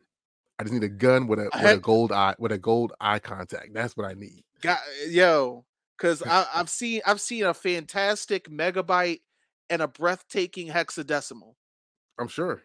I 0.59 0.63
just 0.63 0.73
need 0.73 0.83
a 0.83 0.89
gun 0.89 1.27
with 1.27 1.39
a 1.39 1.49
I 1.53 1.63
with 1.63 1.73
a 1.73 1.77
gold 1.77 2.11
eye 2.11 2.35
with 2.37 2.51
a 2.51 2.57
gold 2.57 2.93
eye 2.99 3.19
contact. 3.19 3.73
That's 3.73 3.95
what 3.95 4.05
I 4.05 4.13
need. 4.13 4.43
Got 4.61 4.79
yo, 5.09 5.65
because 5.97 6.21
I've 6.25 6.69
seen 6.69 7.01
I've 7.05 7.21
seen 7.21 7.45
a 7.45 7.53
fantastic 7.53 8.49
megabyte 8.49 9.21
and 9.69 9.81
a 9.81 9.87
breathtaking 9.87 10.67
hexadecimal. 10.67 11.55
I'm 12.19 12.27
sure. 12.27 12.61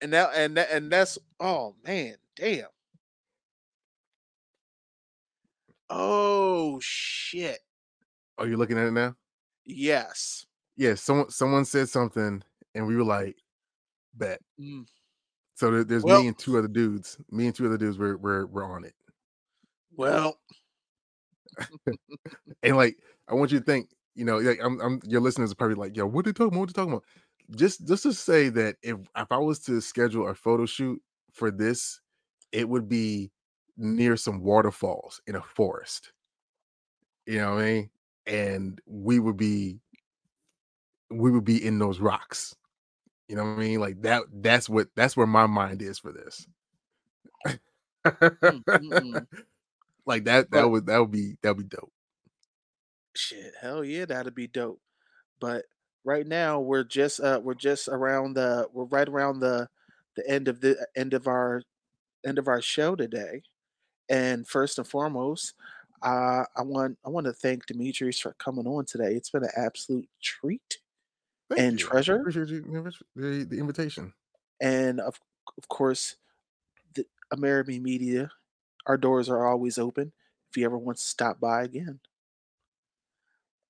And 0.00 0.12
that 0.12 0.30
and 0.34 0.56
that 0.56 0.70
and 0.70 0.90
that's 0.90 1.18
oh 1.40 1.74
man, 1.84 2.16
damn. 2.36 2.66
Oh 5.90 6.78
shit. 6.82 7.58
Are 8.36 8.46
you 8.46 8.56
looking 8.56 8.78
at 8.78 8.86
it 8.86 8.92
now? 8.92 9.16
Yes. 9.64 10.46
Yeah. 10.76 10.94
Someone 10.94 11.30
someone 11.30 11.64
said 11.64 11.88
something, 11.88 12.42
and 12.74 12.86
we 12.86 12.96
were 12.96 13.04
like, 13.04 13.36
"Bet." 14.14 14.40
Mm. 14.60 14.86
So 15.54 15.70
there, 15.70 15.84
there's 15.84 16.04
Well- 16.04 16.20
me 16.22 16.28
and 16.28 16.38
two 16.38 16.58
other 16.58 16.68
dudes. 16.68 17.18
Me 17.30 17.46
and 17.46 17.54
two 17.54 17.66
other 17.66 17.78
dudes. 17.78 17.98
We're 17.98 18.16
we're 18.16 18.46
we're 18.46 18.64
on 18.64 18.84
it. 18.84 18.94
Well, 19.96 20.38
And 22.62 22.76
like, 22.76 22.98
I 23.28 23.34
want 23.34 23.50
you 23.52 23.58
to 23.58 23.64
think. 23.64 23.88
You 24.14 24.24
know, 24.24 24.38
like 24.38 24.58
I'm, 24.62 24.80
I'm 24.80 25.00
your 25.04 25.20
listeners 25.20 25.52
are 25.52 25.54
probably 25.54 25.76
like, 25.76 25.96
"Yo, 25.96 26.04
what 26.06 26.26
are 26.26 26.30
they 26.30 26.32
talking 26.32 26.48
about? 26.48 26.58
What 26.60 26.68
they 26.68 26.72
talking 26.72 26.92
about?" 26.92 27.04
Just 27.56 27.86
just 27.86 28.02
to 28.02 28.12
say 28.12 28.50
that 28.50 28.76
if 28.82 28.98
if 29.16 29.32
I 29.32 29.38
was 29.38 29.58
to 29.60 29.80
schedule 29.80 30.28
a 30.28 30.34
photo 30.34 30.66
shoot 30.66 31.00
for 31.32 31.50
this, 31.50 32.00
it 32.52 32.68
would 32.68 32.88
be 32.88 33.30
near 33.76 34.16
some 34.16 34.42
waterfalls 34.42 35.20
in 35.26 35.36
a 35.36 35.42
forest. 35.42 36.12
You 37.26 37.38
know 37.38 37.54
what 37.54 37.64
I 37.64 37.66
mean? 37.72 37.90
And 38.26 38.80
we 38.86 39.18
would 39.18 39.36
be 39.36 39.78
we 41.10 41.30
would 41.30 41.44
be 41.44 41.64
in 41.64 41.78
those 41.78 42.00
rocks. 42.00 42.54
You 43.28 43.36
know 43.36 43.44
what 43.44 43.58
I 43.58 43.60
mean? 43.60 43.80
Like 43.80 44.02
that 44.02 44.24
that's 44.32 44.68
what 44.68 44.88
that's 44.94 45.16
where 45.16 45.26
my 45.26 45.46
mind 45.46 45.82
is 45.82 45.98
for 45.98 46.12
this. 46.12 46.46
mm. 48.06 49.26
like 50.06 50.24
that 50.24 50.50
that 50.50 50.68
would 50.68 50.86
that 50.86 50.98
would 50.98 51.10
be 51.10 51.36
that 51.42 51.56
would 51.56 51.68
be 51.68 51.76
dope. 51.76 51.92
Shit, 53.14 53.52
hell 53.60 53.84
yeah, 53.84 54.04
that'd 54.04 54.34
be 54.34 54.46
dope. 54.46 54.80
But 55.40 55.64
right 56.08 56.26
now 56.26 56.58
we're 56.58 56.84
just 56.84 57.20
uh 57.20 57.38
we're 57.44 57.54
just 57.54 57.86
around 57.88 58.32
the 58.34 58.66
we're 58.72 58.86
right 58.86 59.08
around 59.08 59.40
the 59.40 59.68
the 60.16 60.28
end 60.28 60.48
of 60.48 60.60
the 60.62 60.74
end 60.96 61.12
of 61.14 61.28
our 61.28 61.62
end 62.26 62.38
of 62.38 62.48
our 62.48 62.62
show 62.62 62.96
today. 62.96 63.42
And 64.08 64.48
first 64.48 64.78
and 64.78 64.88
foremost, 64.88 65.54
uh 66.02 66.44
I 66.56 66.62
want 66.62 66.98
I 67.04 67.10
want 67.10 67.26
to 67.26 67.34
thank 67.34 67.66
Demetrius 67.66 68.18
for 68.20 68.34
coming 68.38 68.66
on 68.66 68.86
today. 68.86 69.14
It's 69.14 69.30
been 69.30 69.44
an 69.44 69.50
absolute 69.56 70.08
treat. 70.22 70.78
Thank 71.50 71.60
And 71.60 71.80
you. 71.80 71.86
I 71.86 71.90
Treasure? 71.90 72.16
Appreciate 72.16 72.48
you 72.48 72.90
the, 73.14 73.44
the 73.44 73.58
invitation. 73.58 74.14
And 74.60 75.00
of 75.00 75.20
of 75.58 75.68
course, 75.68 76.16
the 76.94 77.06
American 77.32 77.82
Media, 77.82 78.30
our 78.86 78.96
doors 78.96 79.28
are 79.28 79.46
always 79.46 79.78
open 79.78 80.12
if 80.50 80.56
you 80.56 80.64
ever 80.64 80.78
want 80.78 80.98
to 80.98 81.04
stop 81.04 81.40
by 81.40 81.64
again. 81.64 82.00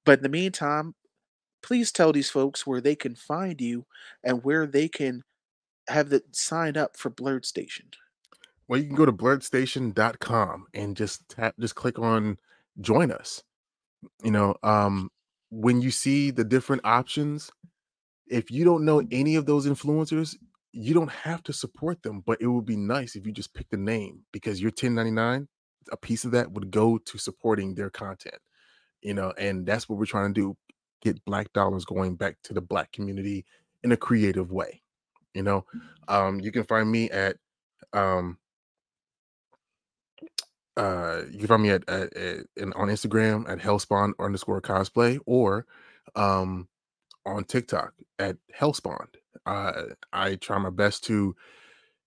But 0.04 0.20
in 0.20 0.22
the 0.22 0.28
meantime, 0.28 0.94
please 1.62 1.92
tell 1.92 2.12
these 2.12 2.30
folks 2.30 2.66
where 2.66 2.80
they 2.80 2.94
can 2.94 3.14
find 3.14 3.60
you 3.60 3.86
and 4.24 4.44
where 4.44 4.66
they 4.66 4.88
can 4.88 5.22
have 5.88 6.10
the 6.10 6.22
sign 6.32 6.76
up 6.76 6.96
for 6.96 7.10
Blerd 7.10 7.44
Station. 7.44 7.88
Well, 8.68 8.80
you 8.80 8.86
can 8.86 8.96
go 8.96 9.06
to 9.06 9.12
blerdstation.com 9.12 10.66
and 10.74 10.96
just 10.96 11.28
tap 11.28 11.54
just 11.58 11.74
click 11.74 11.98
on 11.98 12.38
join 12.80 13.10
us. 13.10 13.42
You 14.22 14.30
know, 14.30 14.56
um 14.62 15.10
when 15.50 15.80
you 15.80 15.90
see 15.90 16.30
the 16.30 16.44
different 16.44 16.82
options, 16.84 17.50
if 18.28 18.50
you 18.50 18.64
don't 18.64 18.84
know 18.84 19.02
any 19.10 19.36
of 19.36 19.46
those 19.46 19.66
influencers, 19.66 20.36
you 20.72 20.92
don't 20.92 21.10
have 21.10 21.42
to 21.44 21.52
support 21.52 22.02
them, 22.02 22.22
but 22.26 22.40
it 22.40 22.46
would 22.46 22.66
be 22.66 22.76
nice 22.76 23.16
if 23.16 23.26
you 23.26 23.32
just 23.32 23.54
pick 23.54 23.68
the 23.70 23.76
name 23.78 24.20
because 24.32 24.60
your 24.60 24.68
1099, 24.68 25.48
a 25.90 25.96
piece 25.96 26.24
of 26.24 26.32
that 26.32 26.52
would 26.52 26.70
go 26.70 26.98
to 26.98 27.18
supporting 27.18 27.74
their 27.74 27.90
content. 27.90 28.36
You 29.00 29.14
know, 29.14 29.32
and 29.38 29.64
that's 29.64 29.88
what 29.88 29.98
we're 29.98 30.06
trying 30.06 30.34
to 30.34 30.40
do, 30.40 30.56
get 31.02 31.24
black 31.24 31.52
dollars 31.52 31.84
going 31.84 32.16
back 32.16 32.36
to 32.44 32.54
the 32.54 32.60
black 32.60 32.92
community 32.92 33.44
in 33.82 33.92
a 33.92 33.96
creative 33.96 34.52
way. 34.52 34.82
You 35.34 35.42
know, 35.42 35.64
um 36.08 36.40
you 36.40 36.52
can 36.52 36.64
find 36.64 36.90
me 36.90 37.10
at 37.10 37.36
um 37.92 38.38
uh 40.76 41.22
you 41.30 41.38
can 41.38 41.48
find 41.48 41.62
me 41.62 41.70
at, 41.70 41.88
at, 41.88 42.16
at 42.16 42.46
on 42.76 42.88
instagram 42.88 43.48
at 43.48 43.58
hellspawn 43.58 44.12
underscore 44.20 44.62
cosplay 44.62 45.18
or 45.26 45.66
um 46.16 46.68
on 47.26 47.44
tiktok 47.44 47.92
at 48.18 48.36
hellspawn. 48.56 49.06
Uh 49.46 49.82
i 50.12 50.36
try 50.36 50.58
my 50.58 50.70
best 50.70 51.04
to 51.04 51.34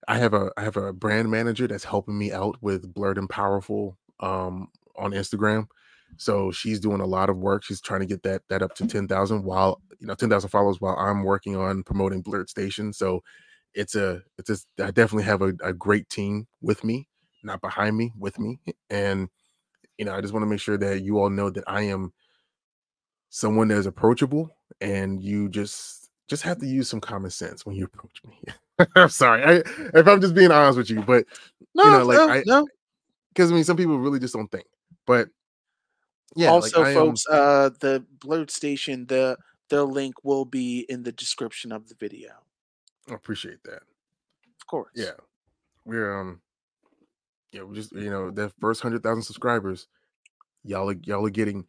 i 0.08 0.18
have 0.18 0.34
a 0.34 0.52
i 0.58 0.62
have 0.62 0.78
a 0.78 0.94
brand 0.94 1.30
manager 1.30 1.68
that's 1.68 1.84
helping 1.84 2.18
me 2.18 2.32
out 2.32 2.58
with 2.62 2.94
Blerd 2.94 3.18
and 3.18 3.30
powerful 3.30 3.98
um 4.22 4.70
on 4.98 5.12
instagram 5.12 5.68
so 6.18 6.52
she's 6.52 6.80
doing 6.80 7.02
a 7.02 7.06
lot 7.06 7.30
of 7.30 7.38
work 7.38 7.64
she's 7.64 7.82
trying 7.82 8.00
to 8.02 8.06
get 8.06 8.24
that 8.24 8.42
that 8.50 8.62
up 8.62 8.74
to 8.76 8.86
10,000 8.86 9.44
while 9.44 9.82
you 10.00 10.08
know 10.08 10.16
10,000 10.16 10.50
followers 10.50 10.80
while 10.82 10.96
i'm 10.98 11.24
working 11.24 11.56
on 11.56 11.84
promoting 11.84 12.22
Blerd 12.24 12.50
Station 12.50 12.94
so 12.94 13.22
it's 13.74 13.96
a 13.96 14.22
it's 14.38 14.50
a 14.50 14.84
i 14.84 14.92
definitely 14.92 15.24
have 15.24 15.42
a, 15.42 15.54
a 15.64 15.74
great 15.74 16.08
team 16.10 16.48
with 16.62 16.84
me 16.84 17.08
not 17.44 17.62
behind 17.62 17.98
me, 17.98 18.12
with 18.18 18.38
me. 18.40 18.60
And 18.90 19.28
you 19.98 20.06
know, 20.06 20.14
I 20.16 20.22
just 20.22 20.34
want 20.34 20.44
to 20.44 20.48
make 20.48 20.60
sure 20.60 20.78
that 20.78 21.02
you 21.02 21.20
all 21.20 21.30
know 21.30 21.50
that 21.50 21.64
I 21.68 21.84
am 21.84 22.14
someone 23.30 23.68
that 23.70 23.78
is 23.78 23.86
approachable 23.86 24.50
and 24.80 25.22
you 25.24 25.50
just 25.50 26.10
just 26.28 26.44
have 26.44 26.60
to 26.60 26.68
use 26.68 26.90
some 26.90 27.02
common 27.02 27.30
sense 27.32 27.66
when 27.66 27.76
you 27.76 27.86
approach 27.86 28.22
me. 28.26 28.42
I'm 28.96 29.10
sorry. 29.10 29.44
I, 29.44 29.54
if 29.98 30.08
I'm 30.08 30.22
just 30.22 30.34
being 30.34 30.52
honest 30.52 30.78
with 30.78 30.90
you, 30.90 31.02
but 31.02 31.26
No, 31.76 32.00
know, 32.00 32.06
like, 32.06 32.18
no, 32.18 32.30
I- 32.30 32.44
no. 32.46 32.68
because 33.30 33.52
I 33.52 33.56
mean 33.56 33.64
some 33.64 33.78
people 33.78 34.00
really 34.00 34.20
just 34.20 34.34
don't 34.34 34.52
think. 34.52 34.66
But 35.06 35.30
yeah, 36.36 36.50
like, 36.52 36.76
also, 36.76 36.86
am- 36.86 36.94
folks, 36.94 37.26
uh, 37.30 37.70
the 37.80 38.06
Blerd 38.20 38.50
Station, 38.50 39.06
the 39.08 39.38
the 39.70 39.84
link 39.86 40.16
will 40.24 40.46
be 40.46 40.86
in 40.90 41.04
the 41.04 41.12
description 41.12 41.72
of 41.72 41.88
the 41.88 41.96
video. 41.96 42.32
I 43.10 43.14
appreciate 43.14 43.64
that. 43.64 43.84
Of 44.60 44.68
course. 44.68 44.92
Yeah. 44.96 45.12
We're 45.86 46.20
um 46.20 46.42
yeah, 47.52 47.64
we 47.64 47.76
just 47.76 47.92
you 47.94 48.10
know, 48.10 48.32
that 48.32 48.54
first 48.60 48.82
hundred 48.82 49.04
thousand 49.04 49.24
subscribers, 49.24 49.88
y'all 50.64 50.90
are 50.90 50.96
y'all 51.04 51.26
are 51.26 51.30
getting 51.30 51.66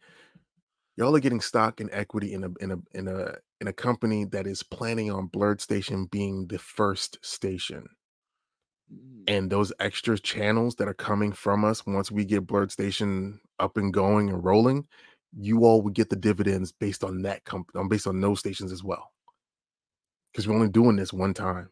y'all 0.97 1.15
are 1.15 1.19
getting 1.19 1.41
stock 1.41 1.79
and 1.79 1.89
equity 1.91 2.33
in 2.33 2.43
a 2.43 2.49
in 2.61 2.71
a 2.71 2.77
in 2.93 3.07
a 3.07 3.35
in 3.61 3.67
a 3.67 3.73
company 3.73 4.25
that 4.25 4.47
is 4.47 4.63
planning 4.63 5.11
on 5.11 5.29
Blerd 5.29 5.61
Station 5.61 6.05
being 6.05 6.47
the 6.47 6.59
first 6.59 7.17
station. 7.21 7.87
Mm, 8.93 9.23
And 9.27 9.49
those 9.49 9.73
extra 9.79 10.17
channels 10.19 10.75
that 10.75 10.87
are 10.87 10.93
coming 10.93 11.31
from 11.33 11.65
us 11.65 11.85
once 11.85 12.11
we 12.11 12.25
get 12.25 12.45
Blerd 12.47 12.71
Station 12.71 13.39
up 13.59 13.77
and 13.77 13.93
going 13.93 14.29
and 14.29 14.43
rolling, 14.43 14.87
you 15.37 15.65
all 15.65 15.81
would 15.81 15.93
get 15.93 16.09
the 16.09 16.15
dividends 16.15 16.71
based 16.71 17.03
on 17.03 17.21
that 17.23 17.43
comp 17.45 17.69
um, 17.75 17.89
based 17.89 18.07
on 18.07 18.21
those 18.21 18.39
stations 18.39 18.71
as 18.71 18.83
well. 18.83 19.11
Because 20.31 20.47
we're 20.47 20.55
only 20.55 20.69
doing 20.69 20.95
this 20.95 21.13
one 21.13 21.33
time. 21.33 21.69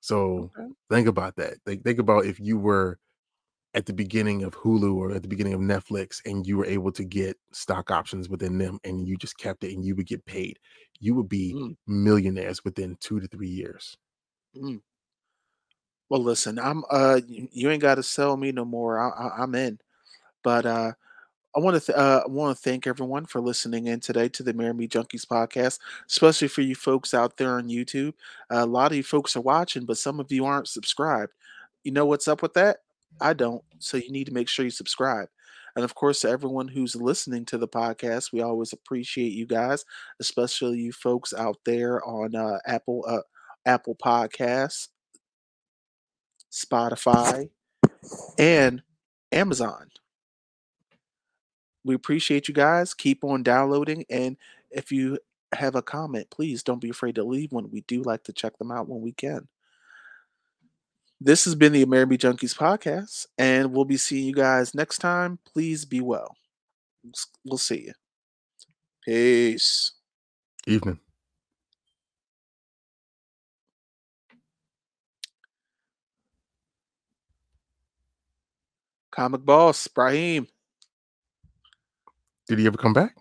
So 0.00 0.50
okay. 0.56 0.68
think 0.90 1.08
about 1.08 1.36
that. 1.36 1.54
Think, 1.64 1.84
think 1.84 1.98
about 1.98 2.26
if 2.26 2.38
you 2.38 2.58
were 2.58 2.98
at 3.74 3.86
the 3.86 3.92
beginning 3.92 4.42
of 4.44 4.54
Hulu 4.54 4.94
or 4.96 5.12
at 5.12 5.22
the 5.22 5.28
beginning 5.28 5.52
of 5.52 5.60
Netflix 5.60 6.20
and 6.24 6.46
you 6.46 6.56
were 6.56 6.64
able 6.66 6.90
to 6.92 7.04
get 7.04 7.36
stock 7.52 7.90
options 7.90 8.28
within 8.28 8.56
them 8.56 8.78
and 8.84 9.06
you 9.06 9.16
just 9.16 9.36
kept 9.36 9.64
it 9.64 9.74
and 9.74 9.84
you 9.84 9.94
would 9.96 10.06
get 10.06 10.24
paid, 10.24 10.58
you 10.98 11.14
would 11.14 11.28
be 11.28 11.52
Mm. 11.54 11.76
millionaires 11.86 12.64
within 12.64 12.96
two 13.00 13.20
to 13.20 13.28
three 13.28 13.48
years. 13.48 13.96
Well, 16.08 16.22
listen, 16.22 16.58
I'm 16.58 16.84
uh, 16.90 17.20
you, 17.26 17.48
you 17.52 17.70
ain't 17.70 17.82
got 17.82 17.96
to 17.96 18.02
sell 18.02 18.36
me 18.36 18.52
no 18.52 18.64
more. 18.64 18.98
I, 18.98 19.08
I, 19.08 19.42
I'm 19.42 19.54
in. 19.54 19.78
But 20.42 20.64
uh, 20.64 20.92
I 21.56 21.60
want 21.60 21.74
to 21.74 21.80
th- 21.80 21.96
uh, 21.96 22.22
want 22.26 22.54
to 22.54 22.62
thank 22.62 22.86
everyone 22.86 23.24
for 23.24 23.40
listening 23.40 23.86
in 23.86 24.00
today 24.00 24.28
to 24.28 24.42
the 24.42 24.52
Amerime 24.52 24.86
Junkies 24.90 25.24
podcast, 25.24 25.78
especially 26.06 26.48
for 26.48 26.60
you 26.60 26.74
folks 26.74 27.14
out 27.14 27.38
there 27.38 27.52
on 27.56 27.68
YouTube. 27.68 28.12
Uh, 28.52 28.58
a 28.58 28.66
lot 28.66 28.90
of 28.90 28.96
you 28.98 29.02
folks 29.02 29.34
are 29.36 29.40
watching, 29.40 29.86
but 29.86 29.96
some 29.96 30.20
of 30.20 30.30
you 30.30 30.44
aren't 30.44 30.68
subscribed. 30.68 31.32
You 31.82 31.92
know 31.92 32.04
what's 32.04 32.28
up 32.28 32.42
with 32.42 32.52
that? 32.54 32.80
I 33.22 33.32
don't. 33.32 33.62
So 33.78 33.96
you 33.96 34.12
need 34.12 34.26
to 34.26 34.34
make 34.34 34.50
sure 34.50 34.66
you 34.66 34.70
subscribe. 34.70 35.28
And 35.76 35.84
of 35.84 35.94
course, 35.94 36.20
to 36.20 36.28
everyone 36.28 36.68
who's 36.68 36.94
listening 36.94 37.46
to 37.46 37.56
the 37.56 37.68
podcast, 37.68 38.32
we 38.32 38.42
always 38.42 38.74
appreciate 38.74 39.32
you 39.32 39.46
guys, 39.46 39.82
especially 40.20 40.78
you 40.80 40.92
folks 40.92 41.32
out 41.32 41.56
there 41.64 42.04
on 42.04 42.34
uh, 42.34 42.58
Apple 42.66 43.02
uh, 43.08 43.22
Apple 43.64 43.96
Podcasts, 43.96 44.88
Spotify, 46.52 47.48
and 48.38 48.82
Amazon. 49.32 49.88
We 51.86 51.94
appreciate 51.94 52.48
you 52.48 52.54
guys. 52.54 52.94
Keep 52.94 53.22
on 53.22 53.44
downloading. 53.44 54.04
And 54.10 54.36
if 54.72 54.90
you 54.90 55.18
have 55.52 55.76
a 55.76 55.82
comment, 55.82 56.28
please 56.30 56.64
don't 56.64 56.80
be 56.80 56.90
afraid 56.90 57.14
to 57.14 57.22
leave 57.24 57.52
one. 57.52 57.70
We 57.70 57.82
do 57.82 58.02
like 58.02 58.24
to 58.24 58.32
check 58.32 58.58
them 58.58 58.72
out 58.72 58.88
when 58.88 59.00
we 59.00 59.12
can. 59.12 59.46
This 61.20 61.44
has 61.44 61.54
been 61.54 61.72
the 61.72 61.86
Amerime 61.86 62.18
Junkies 62.18 62.54
podcast, 62.54 63.26
and 63.38 63.72
we'll 63.72 63.86
be 63.86 63.96
seeing 63.96 64.26
you 64.26 64.34
guys 64.34 64.74
next 64.74 64.98
time. 64.98 65.38
Please 65.50 65.84
be 65.84 66.00
well. 66.00 66.36
We'll 67.44 67.56
see 67.56 67.86
you. 67.86 67.92
Peace. 69.04 69.92
Evening. 70.66 70.98
Comic 79.12 79.46
boss, 79.46 79.86
Brahim. 79.88 80.48
Did 82.48 82.58
he 82.58 82.66
ever 82.66 82.76
come 82.76 82.92
back? 82.92 83.16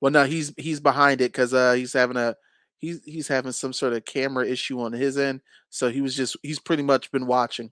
Well, 0.00 0.12
no, 0.12 0.24
he's 0.24 0.52
he's 0.56 0.80
behind 0.80 1.20
it 1.20 1.32
because 1.32 1.54
uh 1.54 1.72
he's 1.74 1.92
having 1.92 2.16
a 2.16 2.34
he's 2.78 3.00
he's 3.04 3.28
having 3.28 3.52
some 3.52 3.72
sort 3.72 3.92
of 3.92 4.04
camera 4.04 4.46
issue 4.46 4.80
on 4.80 4.92
his 4.92 5.16
end. 5.16 5.40
So 5.70 5.90
he 5.90 6.00
was 6.00 6.16
just 6.16 6.36
he's 6.42 6.58
pretty 6.58 6.82
much 6.82 7.10
been 7.12 7.26
watching. 7.26 7.70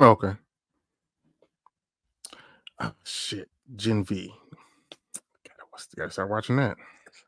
Oh, 0.00 0.10
okay. 0.10 0.32
Oh, 2.78 2.92
shit. 3.04 3.48
Gen 3.76 4.04
V. 4.04 4.32
Gotta, 5.44 5.96
gotta 5.96 6.10
start 6.10 6.30
watching 6.30 6.56
that. 6.56 6.76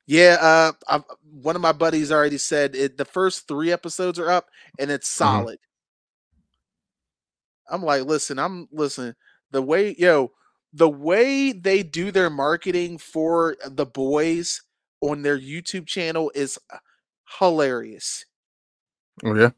Yeah, 0.07 0.37
uh, 0.41 0.73
i 0.89 1.03
one 1.41 1.57
of 1.57 1.63
my 1.63 1.73
buddies 1.73 2.13
already 2.13 2.39
said 2.39 2.75
it. 2.77 2.97
The 2.99 3.05
first 3.05 3.49
three 3.49 3.73
episodes 3.73 4.19
are 4.19 4.31
up, 4.31 4.49
and 4.79 4.91
it's 4.91 5.09
solid. 5.09 5.59
I'm 7.69 7.83
like, 7.83 8.05
listen, 8.05 8.39
I'm 8.39 8.69
listen. 8.71 9.15
The 9.51 9.63
way 9.63 9.95
yo, 9.99 10.33
the 10.75 10.91
way 10.91 11.53
they 11.53 11.85
do 11.85 12.13
their 12.13 12.31
marketing 12.31 12.99
for 12.99 13.57
the 13.67 13.87
boys 13.87 14.63
on 15.03 15.23
their 15.23 15.39
YouTube 15.39 15.87
channel 15.87 16.33
is 16.35 16.59
uh, 16.73 16.79
hilarious. 17.41 18.27
Oh, 19.25 19.35
yeah. 19.35 19.51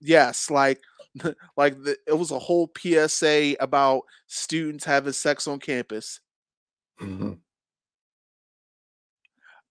Yes, 0.00 0.50
like 0.50 0.80
like 1.56 1.82
the, 1.82 1.96
it 2.06 2.14
was 2.18 2.30
a 2.32 2.38
whole 2.38 2.66
PSA 2.68 3.56
about 3.60 4.02
students 4.26 4.84
having 4.84 5.12
sex 5.12 5.48
on 5.48 5.60
campus. 5.60 6.20
Mhm. 7.00 7.40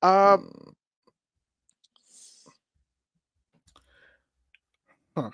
Uh, 0.01 0.37
Mm. 5.17 5.31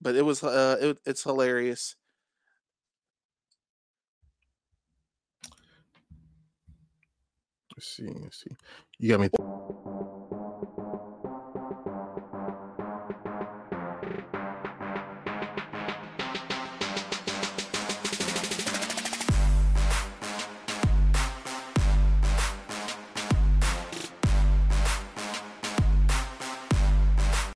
but 0.00 0.14
it 0.16 0.22
was 0.22 0.42
uh, 0.42 0.76
it, 0.80 0.98
it's 1.06 1.24
hilarious. 1.24 1.96
Let's 7.76 7.88
see. 7.88 8.08
Let's 8.08 8.44
see. 8.44 8.56
You 8.98 9.10
got 9.10 9.20
me. 9.20 9.95